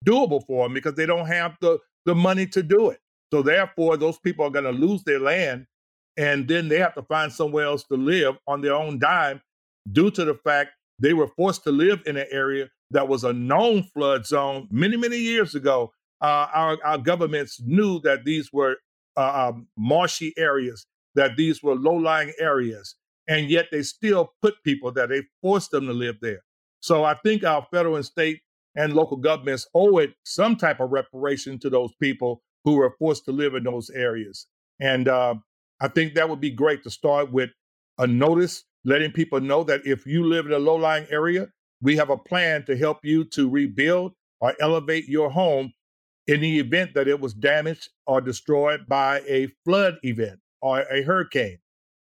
doable 0.06 0.46
for 0.46 0.66
them 0.66 0.74
because 0.74 0.96
they 0.96 1.06
don't 1.06 1.28
have 1.28 1.56
the 1.62 1.80
the 2.06 2.16
money 2.16 2.46
to 2.48 2.64
do 2.64 2.90
it. 2.90 3.00
So 3.34 3.42
therefore, 3.42 3.98
those 3.98 4.18
people 4.20 4.46
are 4.46 4.52
going 4.52 4.66
to 4.66 4.72
lose 4.72 5.04
their 5.04 5.20
land, 5.20 5.68
and 6.18 6.48
then 6.48 6.68
they 6.68 6.80
have 6.80 6.96
to 6.96 7.04
find 7.04 7.32
somewhere 7.32 7.66
else 7.66 7.84
to 7.86 7.96
live 7.96 8.38
on 8.48 8.62
their 8.62 8.76
own 8.76 9.00
dime, 9.00 9.42
due 9.92 10.12
to 10.12 10.26
the 10.26 10.36
fact 10.36 10.72
they 11.00 11.14
were 11.14 11.28
forced 11.28 11.64
to 11.64 11.72
live 11.72 12.02
in 12.06 12.18
an 12.18 12.28
area 12.32 12.70
that 12.92 13.08
was 13.08 13.24
a 13.24 13.34
known 13.34 13.84
flood 13.84 14.26
zone 14.26 14.68
many 14.72 14.98
many 14.98 15.18
years 15.18 15.56
ago 15.56 15.92
uh, 16.22 16.48
our, 16.54 16.78
our 16.84 16.98
governments 16.98 17.62
knew 17.64 18.00
that 18.02 18.26
these 18.26 18.52
were 18.52 18.78
uh, 19.18 19.50
um, 19.50 19.68
marshy 19.78 20.34
areas, 20.38 20.86
that 21.16 21.38
these 21.38 21.64
were 21.64 21.76
low 21.76 21.96
lying 21.96 22.34
areas, 22.40 22.96
and 23.28 23.50
yet 23.50 23.68
they 23.72 23.82
still 23.82 24.34
put 24.42 24.56
people 24.64 24.92
there. 24.92 25.08
They 25.08 25.24
forced 25.42 25.72
them 25.72 25.88
to 25.88 25.94
live 25.94 26.18
there. 26.22 26.42
So 26.80 27.04
I 27.04 27.16
think 27.16 27.44
our 27.44 27.66
federal 27.72 27.96
and 27.96 28.06
state 28.06 28.42
and 28.76 28.94
local 28.94 29.18
governments 29.18 29.68
owe 29.74 29.98
it 29.98 30.14
some 30.24 30.56
type 30.56 30.80
of 30.80 30.92
reparation 30.92 31.60
to 31.60 31.70
those 31.70 31.92
people 32.02 32.42
who 32.64 32.76
were 32.76 32.96
forced 33.00 33.26
to 33.26 33.32
live 33.32 33.56
in 33.56 33.64
those 33.64 33.90
areas. 33.90 34.48
And 34.80 35.08
uh, 35.08 35.36
I 35.80 35.88
think 35.88 36.14
that 36.16 36.30
would 36.30 36.42
be 36.42 36.52
great 36.52 36.84
to 36.84 36.90
start 36.90 37.32
with 37.32 37.50
a 37.98 38.08
notice 38.08 38.64
letting 38.84 39.12
people 39.12 39.40
know 39.40 39.64
that 39.64 39.82
if 39.86 40.06
you 40.06 40.26
live 40.26 40.46
in 40.46 40.52
a 40.52 40.60
low 40.60 40.76
lying 40.76 41.08
area, 41.10 41.48
we 41.82 41.96
have 41.98 42.10
a 42.10 42.18
plan 42.18 42.66
to 42.66 42.78
help 42.78 43.00
you 43.04 43.24
to 43.26 43.50
rebuild 43.50 44.14
or 44.42 44.54
elevate 44.60 45.08
your 45.08 45.30
home 45.30 45.72
in 46.28 46.42
the 46.42 46.60
event 46.60 46.94
that 46.96 47.08
it 47.08 47.20
was 47.20 47.34
damaged 47.34 47.90
or 48.08 48.22
destroyed 48.22 48.88
by 48.88 49.22
a 49.28 49.48
flood 49.64 49.98
event 50.04 50.40
or 50.62 50.80
a 50.82 51.04
hurricane. 51.04 51.60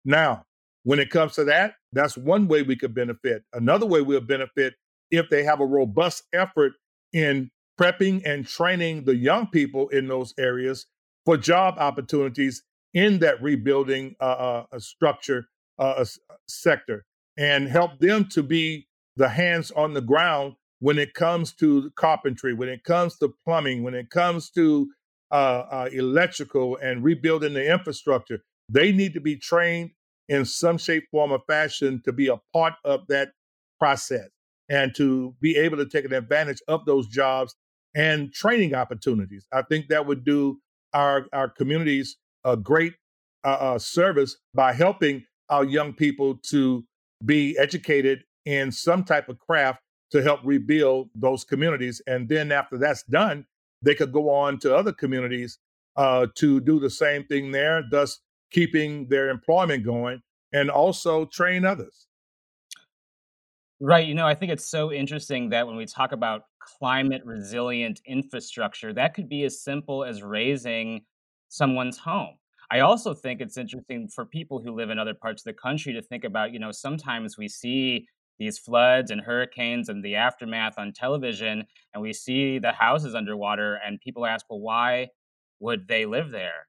Now, 0.04 0.44
when 0.84 0.98
it 0.98 1.10
comes 1.10 1.34
to 1.34 1.44
that, 1.44 1.74
that's 1.92 2.16
one 2.16 2.46
way 2.46 2.62
we 2.62 2.76
could 2.76 2.94
benefit. 2.94 3.42
Another 3.52 3.86
way 3.86 4.02
we'll 4.02 4.20
benefit 4.20 4.74
if 5.10 5.28
they 5.30 5.42
have 5.44 5.60
a 5.60 5.66
robust 5.66 6.24
effort 6.32 6.72
in 7.12 7.50
prepping 7.80 8.22
and 8.24 8.46
training 8.46 9.04
the 9.04 9.16
young 9.16 9.46
people 9.48 9.88
in 9.88 10.06
those 10.06 10.34
areas 10.38 10.86
for 11.24 11.36
job 11.36 11.76
opportunities 11.78 12.62
in 12.92 13.18
that 13.18 13.42
rebuilding 13.42 14.14
uh, 14.20 14.64
uh, 14.72 14.78
structure 14.78 15.48
uh, 15.78 16.04
sector 16.46 17.04
and 17.36 17.68
help 17.68 17.98
them 17.98 18.24
to 18.26 18.42
be 18.42 18.86
the 19.16 19.28
hands 19.28 19.70
on 19.72 19.94
the 19.94 20.00
ground 20.00 20.54
when 20.84 20.98
it 20.98 21.14
comes 21.14 21.54
to 21.54 21.90
carpentry, 21.96 22.52
when 22.52 22.68
it 22.68 22.84
comes 22.84 23.16
to 23.16 23.32
plumbing, 23.46 23.82
when 23.82 23.94
it 23.94 24.10
comes 24.10 24.50
to 24.50 24.86
uh, 25.32 25.64
uh, 25.70 25.88
electrical 25.90 26.76
and 26.76 27.02
rebuilding 27.02 27.54
the 27.54 27.72
infrastructure. 27.72 28.42
They 28.68 28.92
need 28.92 29.14
to 29.14 29.20
be 29.20 29.36
trained 29.36 29.92
in 30.28 30.44
some 30.44 30.76
shape, 30.76 31.04
form, 31.10 31.32
or 31.32 31.40
fashion 31.48 32.02
to 32.04 32.12
be 32.12 32.28
a 32.28 32.36
part 32.52 32.74
of 32.84 33.00
that 33.08 33.30
process 33.78 34.28
and 34.68 34.94
to 34.96 35.34
be 35.40 35.56
able 35.56 35.78
to 35.78 35.86
take 35.86 36.04
an 36.04 36.12
advantage 36.12 36.60
of 36.68 36.84
those 36.84 37.06
jobs 37.06 37.54
and 37.96 38.30
training 38.34 38.74
opportunities. 38.74 39.46
I 39.54 39.62
think 39.62 39.88
that 39.88 40.04
would 40.04 40.22
do 40.22 40.60
our, 40.92 41.24
our 41.32 41.48
communities 41.48 42.18
a 42.44 42.58
great 42.58 42.92
uh, 43.42 43.56
uh, 43.58 43.78
service 43.78 44.36
by 44.52 44.74
helping 44.74 45.24
our 45.48 45.64
young 45.64 45.94
people 45.94 46.36
to 46.50 46.84
be 47.24 47.56
educated 47.56 48.24
in 48.44 48.70
some 48.70 49.02
type 49.02 49.30
of 49.30 49.38
craft 49.38 49.80
to 50.10 50.22
help 50.22 50.40
rebuild 50.44 51.10
those 51.14 51.44
communities. 51.44 52.00
And 52.06 52.28
then 52.28 52.52
after 52.52 52.78
that's 52.78 53.02
done, 53.04 53.46
they 53.82 53.94
could 53.94 54.12
go 54.12 54.30
on 54.30 54.58
to 54.60 54.74
other 54.74 54.92
communities 54.92 55.58
uh, 55.96 56.26
to 56.36 56.60
do 56.60 56.80
the 56.80 56.90
same 56.90 57.24
thing 57.24 57.52
there, 57.52 57.82
thus 57.90 58.20
keeping 58.50 59.08
their 59.08 59.30
employment 59.30 59.84
going 59.84 60.22
and 60.52 60.70
also 60.70 61.26
train 61.26 61.64
others. 61.64 62.06
Right. 63.80 64.06
You 64.06 64.14
know, 64.14 64.26
I 64.26 64.34
think 64.34 64.52
it's 64.52 64.66
so 64.66 64.92
interesting 64.92 65.50
that 65.50 65.66
when 65.66 65.76
we 65.76 65.84
talk 65.84 66.12
about 66.12 66.42
climate 66.78 67.22
resilient 67.24 68.00
infrastructure, 68.06 68.92
that 68.92 69.14
could 69.14 69.28
be 69.28 69.44
as 69.44 69.62
simple 69.62 70.04
as 70.04 70.22
raising 70.22 71.04
someone's 71.48 71.98
home. 71.98 72.36
I 72.70 72.80
also 72.80 73.12
think 73.12 73.40
it's 73.40 73.58
interesting 73.58 74.08
for 74.08 74.24
people 74.24 74.60
who 74.60 74.74
live 74.74 74.90
in 74.90 74.98
other 74.98 75.14
parts 75.14 75.42
of 75.42 75.44
the 75.44 75.60
country 75.60 75.92
to 75.92 76.02
think 76.02 76.24
about, 76.24 76.52
you 76.52 76.58
know, 76.58 76.72
sometimes 76.72 77.36
we 77.36 77.48
see 77.48 78.06
these 78.38 78.58
floods 78.58 79.10
and 79.10 79.20
hurricanes 79.20 79.88
and 79.88 80.04
the 80.04 80.16
aftermath 80.16 80.74
on 80.78 80.92
television, 80.92 81.64
and 81.92 82.02
we 82.02 82.12
see 82.12 82.58
the 82.58 82.72
houses 82.72 83.14
underwater, 83.14 83.78
and 83.86 84.00
people 84.00 84.26
ask, 84.26 84.46
well, 84.50 84.60
why 84.60 85.08
would 85.60 85.86
they 85.88 86.06
live 86.06 86.30
there? 86.30 86.66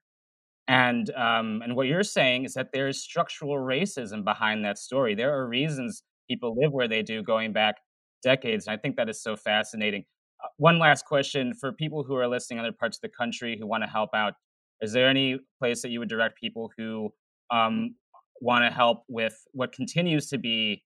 And 0.68 1.10
um, 1.10 1.62
and 1.62 1.76
what 1.76 1.86
you're 1.86 2.02
saying 2.02 2.44
is 2.44 2.54
that 2.54 2.72
there 2.72 2.88
is 2.88 3.00
structural 3.00 3.56
racism 3.56 4.24
behind 4.24 4.64
that 4.64 4.78
story. 4.78 5.14
There 5.14 5.36
are 5.36 5.46
reasons 5.48 6.02
people 6.28 6.56
live 6.60 6.72
where 6.72 6.88
they 6.88 7.02
do 7.02 7.22
going 7.22 7.52
back 7.52 7.76
decades, 8.22 8.66
and 8.66 8.74
I 8.74 8.80
think 8.80 8.96
that 8.96 9.08
is 9.08 9.22
so 9.22 9.36
fascinating. 9.36 10.04
Uh, 10.42 10.48
one 10.56 10.78
last 10.78 11.04
question 11.04 11.54
for 11.54 11.72
people 11.72 12.02
who 12.02 12.16
are 12.16 12.26
listening 12.26 12.58
in 12.58 12.64
other 12.64 12.76
parts 12.76 12.98
of 12.98 13.02
the 13.02 13.08
country 13.16 13.56
who 13.58 13.66
want 13.66 13.84
to 13.84 13.88
help 13.88 14.10
out. 14.14 14.34
Is 14.80 14.92
there 14.92 15.08
any 15.08 15.38
place 15.58 15.82
that 15.82 15.90
you 15.90 16.00
would 16.00 16.08
direct 16.08 16.38
people 16.38 16.70
who 16.76 17.10
um, 17.50 17.94
want 18.40 18.64
to 18.64 18.70
help 18.70 19.04
with 19.08 19.34
what 19.52 19.72
continues 19.72 20.28
to 20.28 20.38
be 20.38 20.82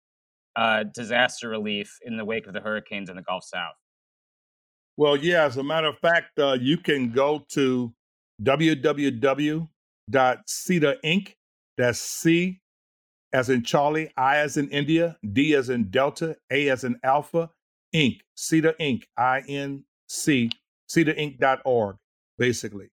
uh, 0.56 0.84
disaster 0.94 1.48
relief 1.48 1.98
in 2.04 2.16
the 2.16 2.24
wake 2.24 2.46
of 2.46 2.52
the 2.52 2.60
hurricanes 2.60 3.10
in 3.10 3.16
the 3.16 3.22
Gulf 3.22 3.44
South? 3.44 3.74
Well, 4.96 5.16
yeah, 5.16 5.44
as 5.44 5.56
a 5.56 5.62
matter 5.62 5.88
of 5.88 5.98
fact, 5.98 6.38
uh, 6.38 6.58
you 6.60 6.76
can 6.76 7.10
go 7.12 7.44
to 7.50 7.92
www.cida 8.42 9.66
That's 11.76 12.00
C 12.00 12.60
as 13.32 13.48
in 13.48 13.62
Charlie, 13.62 14.10
I 14.16 14.38
as 14.38 14.56
in 14.56 14.68
India, 14.70 15.16
D 15.32 15.54
as 15.54 15.70
in 15.70 15.90
Delta, 15.90 16.36
A 16.50 16.68
as 16.68 16.84
in 16.84 16.98
Alpha, 17.04 17.50
Inc. 17.94 18.20
CIDA 18.36 18.74
Inc. 18.80 19.02
I 19.16 19.42
N 19.48 19.84
C. 20.08 20.50
CIDAInc.org, 20.90 21.96
basically. 22.38 22.88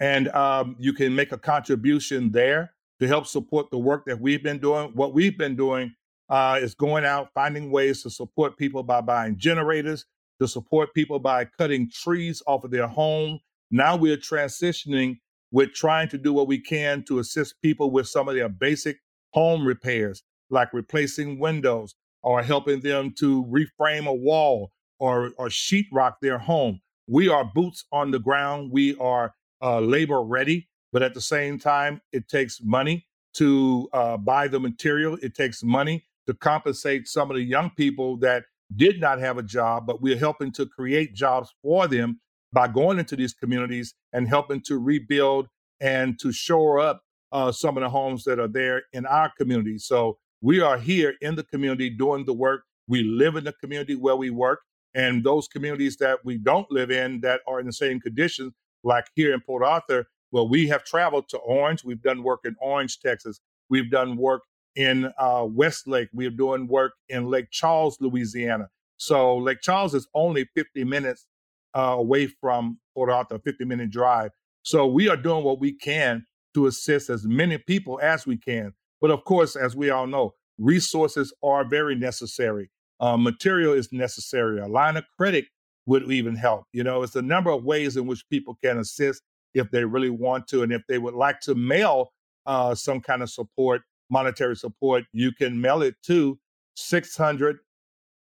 And 0.00 0.28
um, 0.28 0.76
you 0.78 0.92
can 0.92 1.14
make 1.14 1.32
a 1.32 1.38
contribution 1.38 2.30
there 2.30 2.74
to 3.00 3.08
help 3.08 3.26
support 3.26 3.70
the 3.70 3.78
work 3.78 4.04
that 4.06 4.20
we've 4.20 4.42
been 4.42 4.58
doing. 4.58 4.90
What 4.94 5.14
we've 5.14 5.38
been 5.38 5.56
doing 5.56 5.94
uh, 6.28 6.58
is 6.60 6.74
going 6.74 7.04
out, 7.04 7.30
finding 7.34 7.70
ways 7.70 8.02
to 8.02 8.10
support 8.10 8.56
people 8.56 8.82
by 8.82 9.00
buying 9.00 9.36
generators, 9.38 10.04
to 10.40 10.48
support 10.48 10.92
people 10.94 11.18
by 11.18 11.44
cutting 11.44 11.90
trees 11.90 12.42
off 12.46 12.64
of 12.64 12.70
their 12.70 12.86
home. 12.86 13.38
Now 13.70 13.96
we're 13.96 14.16
transitioning 14.16 15.18
with 15.50 15.72
trying 15.72 16.08
to 16.08 16.18
do 16.18 16.32
what 16.32 16.46
we 16.46 16.60
can 16.60 17.02
to 17.04 17.18
assist 17.18 17.60
people 17.62 17.90
with 17.90 18.06
some 18.08 18.28
of 18.28 18.34
their 18.34 18.48
basic 18.48 18.98
home 19.32 19.66
repairs, 19.66 20.22
like 20.50 20.72
replacing 20.72 21.38
windows 21.38 21.94
or 22.22 22.42
helping 22.42 22.80
them 22.80 23.14
to 23.18 23.44
reframe 23.46 24.06
a 24.06 24.12
wall 24.12 24.70
or, 24.98 25.32
or 25.38 25.48
sheetrock 25.48 26.14
their 26.20 26.38
home. 26.38 26.80
We 27.06 27.28
are 27.28 27.44
boots 27.54 27.84
on 27.92 28.10
the 28.10 28.18
ground. 28.18 28.70
We 28.72 28.96
are 28.96 29.34
uh, 29.62 29.80
labor 29.80 30.22
ready, 30.22 30.68
but 30.92 31.02
at 31.02 31.14
the 31.14 31.20
same 31.20 31.58
time, 31.58 32.00
it 32.12 32.28
takes 32.28 32.60
money 32.62 33.06
to 33.34 33.88
uh, 33.92 34.16
buy 34.16 34.48
the 34.48 34.60
material. 34.60 35.16
It 35.22 35.34
takes 35.34 35.62
money 35.62 36.04
to 36.28 36.34
compensate 36.34 37.08
some 37.08 37.30
of 37.30 37.36
the 37.36 37.42
young 37.42 37.70
people 37.70 38.18
that 38.18 38.44
did 38.76 39.00
not 39.00 39.18
have 39.18 39.38
a 39.38 39.42
job, 39.42 39.86
but 39.86 40.02
we're 40.02 40.18
helping 40.18 40.52
to 40.52 40.66
create 40.66 41.14
jobs 41.14 41.50
for 41.62 41.88
them 41.88 42.20
by 42.52 42.68
going 42.68 42.98
into 42.98 43.16
these 43.16 43.32
communities 43.32 43.94
and 44.12 44.28
helping 44.28 44.60
to 44.60 44.78
rebuild 44.78 45.48
and 45.80 46.18
to 46.20 46.30
shore 46.30 46.80
up 46.80 47.00
uh, 47.32 47.50
some 47.50 47.78
of 47.78 47.82
the 47.82 47.88
homes 47.88 48.24
that 48.24 48.38
are 48.38 48.48
there 48.48 48.82
in 48.92 49.06
our 49.06 49.32
community. 49.38 49.78
So 49.78 50.18
we 50.42 50.60
are 50.60 50.76
here 50.76 51.14
in 51.22 51.34
the 51.34 51.44
community 51.44 51.88
doing 51.88 52.26
the 52.26 52.34
work. 52.34 52.64
We 52.86 53.02
live 53.02 53.36
in 53.36 53.44
the 53.44 53.54
community 53.54 53.94
where 53.94 54.16
we 54.16 54.28
work. 54.28 54.60
And 54.94 55.24
those 55.24 55.48
communities 55.48 55.96
that 55.98 56.18
we 56.24 56.36
don't 56.36 56.70
live 56.70 56.90
in 56.90 57.20
that 57.22 57.40
are 57.46 57.58
in 57.58 57.66
the 57.66 57.72
same 57.72 58.00
conditions, 58.00 58.52
like 58.84 59.06
here 59.14 59.32
in 59.32 59.40
Port 59.40 59.64
Arthur, 59.64 60.06
well, 60.30 60.46
we 60.46 60.68
have 60.68 60.84
traveled 60.84 61.30
to 61.30 61.38
Orange. 61.38 61.84
We've 61.84 62.02
done 62.02 62.22
work 62.22 62.40
in 62.44 62.54
Orange, 62.60 63.00
Texas. 63.00 63.40
We've 63.70 63.90
done 63.90 64.16
work 64.18 64.42
in 64.76 65.12
uh, 65.18 65.46
Westlake. 65.48 66.08
We're 66.12 66.30
doing 66.30 66.66
work 66.66 66.92
in 67.08 67.26
Lake 67.26 67.50
Charles, 67.50 67.98
Louisiana. 68.00 68.68
So 68.96 69.38
Lake 69.38 69.60
Charles 69.62 69.94
is 69.94 70.08
only 70.14 70.46
50 70.54 70.84
minutes 70.84 71.26
uh, 71.74 71.96
away 71.98 72.26
from 72.26 72.78
Port 72.94 73.10
Arthur, 73.10 73.38
50 73.38 73.64
minute 73.64 73.90
drive. 73.90 74.30
So 74.62 74.86
we 74.86 75.08
are 75.08 75.16
doing 75.16 75.44
what 75.44 75.60
we 75.60 75.72
can 75.72 76.26
to 76.54 76.66
assist 76.66 77.10
as 77.10 77.24
many 77.24 77.58
people 77.58 78.00
as 78.02 78.26
we 78.26 78.36
can. 78.36 78.72
But 79.00 79.10
of 79.10 79.24
course, 79.24 79.56
as 79.56 79.76
we 79.76 79.90
all 79.90 80.06
know, 80.06 80.34
resources 80.58 81.32
are 81.42 81.64
very 81.64 81.94
necessary. 81.94 82.70
Uh, 83.00 83.16
material 83.16 83.74
is 83.74 83.92
necessary. 83.92 84.60
A 84.60 84.66
line 84.66 84.96
of 84.96 85.04
credit 85.16 85.46
would 85.86 86.10
even 86.10 86.34
help. 86.34 86.64
You 86.72 86.84
know, 86.84 87.02
it's 87.02 87.16
a 87.16 87.22
number 87.22 87.50
of 87.50 87.64
ways 87.64 87.96
in 87.96 88.06
which 88.06 88.28
people 88.28 88.58
can 88.62 88.78
assist 88.78 89.22
if 89.54 89.70
they 89.70 89.84
really 89.84 90.10
want 90.10 90.48
to. 90.48 90.62
And 90.62 90.72
if 90.72 90.82
they 90.88 90.98
would 90.98 91.14
like 91.14 91.40
to 91.40 91.54
mail 91.54 92.10
uh, 92.44 92.74
some 92.74 93.00
kind 93.00 93.22
of 93.22 93.30
support, 93.30 93.82
monetary 94.10 94.56
support, 94.56 95.04
you 95.12 95.32
can 95.32 95.60
mail 95.60 95.82
it 95.82 95.96
to 96.04 96.38
600 96.76 97.58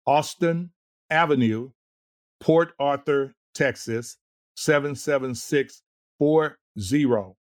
Austin 0.07 0.71
Avenue, 1.11 1.71
Port 2.41 2.73
Arthur, 2.79 3.35
Texas, 3.55 4.19
77640. 4.57 7.35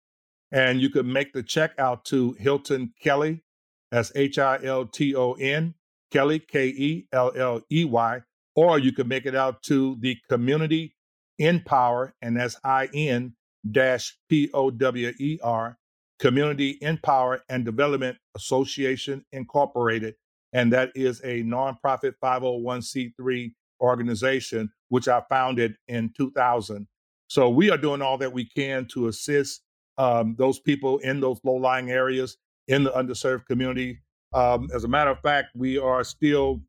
And 0.54 0.82
you 0.82 0.90
could 0.90 1.06
make 1.06 1.32
the 1.34 1.44
check 1.44 1.72
out 1.80 2.04
to 2.06 2.34
Hilton 2.34 2.94
Kelley, 3.02 3.44
that's 3.92 4.12
H 4.16 4.40
I 4.40 4.60
L 4.64 4.86
T 4.86 5.16
O 5.16 5.34
N, 5.34 5.76
Kelley, 6.12 6.40
K 6.40 6.68
E 6.68 7.08
L 7.12 7.32
L 7.36 7.62
E 7.72 7.86
Y, 7.86 8.22
or 8.56 8.80
you 8.80 8.92
could 8.92 9.08
make 9.08 9.26
it 9.26 9.36
out 9.36 9.62
to 9.64 9.98
the 10.00 10.18
Community 10.30 10.96
In-Power, 11.38 12.14
and 12.22 12.38
that's 12.38 12.58
I 12.64 12.90
N 12.94 13.36
dash 13.70 14.18
P 14.30 14.50
O 14.54 14.72
W 14.72 15.14
E 15.20 15.40
R, 15.44 15.78
Community 16.22 16.78
In-Power 16.82 17.42
and 17.50 17.66
Development 17.66 18.16
Association 18.36 19.26
Incorporated. 19.32 20.14
And 20.54 20.72
that 20.72 20.92
is 20.94 21.20
a 21.24 21.42
nonprofit 21.44 22.14
501c3 22.24 23.52
organization, 23.82 24.72
which 24.90 25.08
I 25.08 25.24
founded 25.30 25.76
in 25.88 26.14
2000. 26.16 26.88
So 27.28 27.50
we 27.50 27.72
are 27.72 27.78
doing 27.78 28.04
all 28.04 28.20
that 28.20 28.32
we 28.32 28.46
can 28.46 28.86
to 28.94 29.08
assist 29.08 29.64
um, 29.98 30.36
those 30.38 30.60
people 30.60 31.00
in 31.00 31.20
those 31.20 31.40
low 31.44 31.56
lying 31.56 31.90
areas 31.90 32.38
in 32.68 32.84
the 32.84 32.92
underserved 32.92 33.46
community. 33.48 34.00
Um, 34.34 34.70
as 34.76 34.84
a 34.84 34.88
matter 34.88 35.10
of 35.10 35.20
fact, 35.22 35.50
we 35.56 35.80
are 35.80 36.04
still 36.04 36.62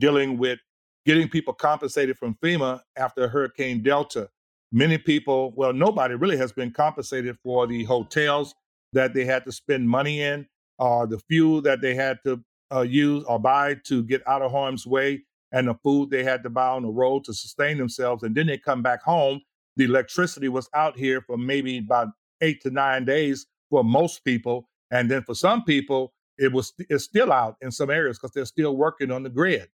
dealing 0.00 0.36
with 0.36 0.58
getting 1.06 1.28
people 1.28 1.54
compensated 1.54 2.18
from 2.18 2.36
FEMA 2.42 2.80
after 2.96 3.26
Hurricane 3.26 3.82
Delta. 3.82 4.28
Many 4.70 4.98
people, 4.98 5.52
well, 5.56 5.72
nobody 5.72 6.14
really 6.14 6.36
has 6.36 6.52
been 6.52 6.70
compensated 6.70 7.38
for 7.42 7.66
the 7.66 7.84
hotels 7.84 8.54
that 8.92 9.14
they 9.14 9.24
had 9.24 9.44
to 9.44 9.52
spend 9.52 9.88
money 9.88 10.22
in, 10.22 10.46
or 10.78 11.02
uh, 11.02 11.06
the 11.06 11.18
fuel 11.18 11.62
that 11.62 11.80
they 11.80 11.94
had 11.94 12.18
to 12.24 12.42
uh, 12.74 12.80
use 12.80 13.24
or 13.24 13.38
buy 13.38 13.74
to 13.84 14.02
get 14.04 14.26
out 14.26 14.42
of 14.42 14.50
harm's 14.50 14.86
way, 14.86 15.22
and 15.52 15.68
the 15.68 15.74
food 15.82 16.10
they 16.10 16.24
had 16.24 16.42
to 16.42 16.50
buy 16.50 16.68
on 16.68 16.82
the 16.82 16.88
road 16.88 17.24
to 17.24 17.34
sustain 17.34 17.78
themselves. 17.78 18.22
And 18.22 18.34
then 18.34 18.46
they 18.46 18.58
come 18.58 18.82
back 18.82 19.02
home. 19.02 19.40
The 19.76 19.84
electricity 19.84 20.48
was 20.48 20.68
out 20.74 20.98
here 20.98 21.22
for 21.22 21.36
maybe 21.36 21.78
about 21.78 22.08
eight 22.40 22.62
to 22.62 22.70
nine 22.70 23.04
days 23.04 23.46
for 23.70 23.84
most 23.84 24.24
people, 24.24 24.68
and 24.90 25.10
then 25.10 25.22
for 25.22 25.34
some 25.34 25.64
people, 25.64 26.12
it 26.38 26.52
was 26.52 26.72
it's 26.78 27.04
still 27.04 27.32
out 27.32 27.56
in 27.60 27.70
some 27.70 27.90
areas 27.90 28.18
because 28.18 28.32
they're 28.32 28.44
still 28.44 28.76
working 28.76 29.10
on 29.10 29.22
the 29.22 29.30
grid. 29.30 29.68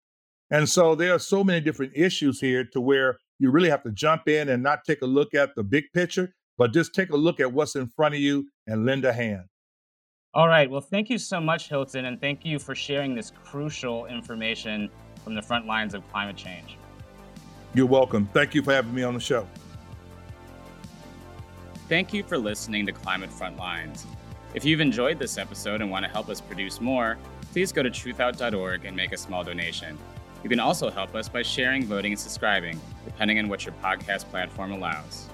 And 0.50 0.68
so 0.68 0.96
there 0.96 1.14
are 1.14 1.20
so 1.20 1.44
many 1.44 1.60
different 1.60 1.94
issues 1.96 2.40
here 2.40 2.64
to 2.72 2.80
where 2.80 3.18
you 3.40 3.52
really 3.52 3.70
have 3.70 3.84
to 3.84 3.92
jump 3.92 4.28
in 4.28 4.50
and 4.50 4.64
not 4.64 4.86
take 4.86 5.02
a 5.02 5.06
look 5.06 5.34
at 5.34 5.56
the 5.56 5.64
big 5.64 5.86
picture 5.94 6.34
but 6.58 6.74
just 6.74 6.94
take 6.94 7.12
a 7.12 7.18
look 7.18 7.40
at 7.40 7.52
what's 7.52 7.76
in 7.76 7.88
front 7.88 8.16
of 8.16 8.22
you 8.22 8.48
and 8.66 8.86
lend 8.86 9.06
a 9.06 9.14
hand. 9.14 9.46
All 10.34 10.48
right. 10.48 10.70
Well, 10.70 10.82
thank 10.82 11.10
you 11.10 11.18
so 11.18 11.40
much, 11.40 11.70
Hilton, 11.70 12.06
and 12.06 12.20
thank 12.20 12.46
you 12.46 12.60
for 12.60 12.76
sharing 12.76 13.16
this 13.16 13.32
crucial 13.44 14.06
information 14.06 14.90
from 15.24 15.36
the 15.36 15.42
front 15.42 15.66
lines 15.66 15.94
of 15.94 16.08
climate 16.12 16.36
change. 16.36 16.78
You're 17.74 17.86
welcome. 17.86 18.28
Thank 18.34 18.54
you 18.54 18.62
for 18.62 18.74
having 18.74 18.94
me 18.94 19.04
on 19.04 19.14
the 19.14 19.20
show. 19.20 19.48
Thank 21.90 22.14
you 22.14 22.24
for 22.24 22.38
listening 22.38 22.86
to 22.86 22.92
Climate 22.92 23.30
Frontlines. 23.30 24.06
If 24.54 24.66
you've 24.66 24.82
enjoyed 24.82 25.20
this 25.20 25.38
episode 25.38 25.82
and 25.82 25.90
want 25.90 26.06
to 26.06 26.12
help 26.12 26.30
us 26.30 26.42
produce 26.42 26.82
more, 26.82 27.18
please 27.52 27.72
go 27.72 27.82
to 27.82 27.90
truthout.org 27.90 28.86
and 28.86 28.96
make 28.96 29.14
a 29.14 29.18
small 29.18 29.44
donation. 29.44 29.98
You 30.44 30.50
can 30.50 30.60
also 30.60 30.90
help 30.90 31.16
us 31.16 31.30
by 31.30 31.42
sharing, 31.42 31.86
voting, 31.86 32.12
and 32.12 32.20
subscribing, 32.20 32.80
depending 33.06 33.40
on 33.40 33.48
what 33.48 33.66
your 33.66 33.74
podcast 33.84 34.26
platform 34.26 34.72
allows. 34.72 35.30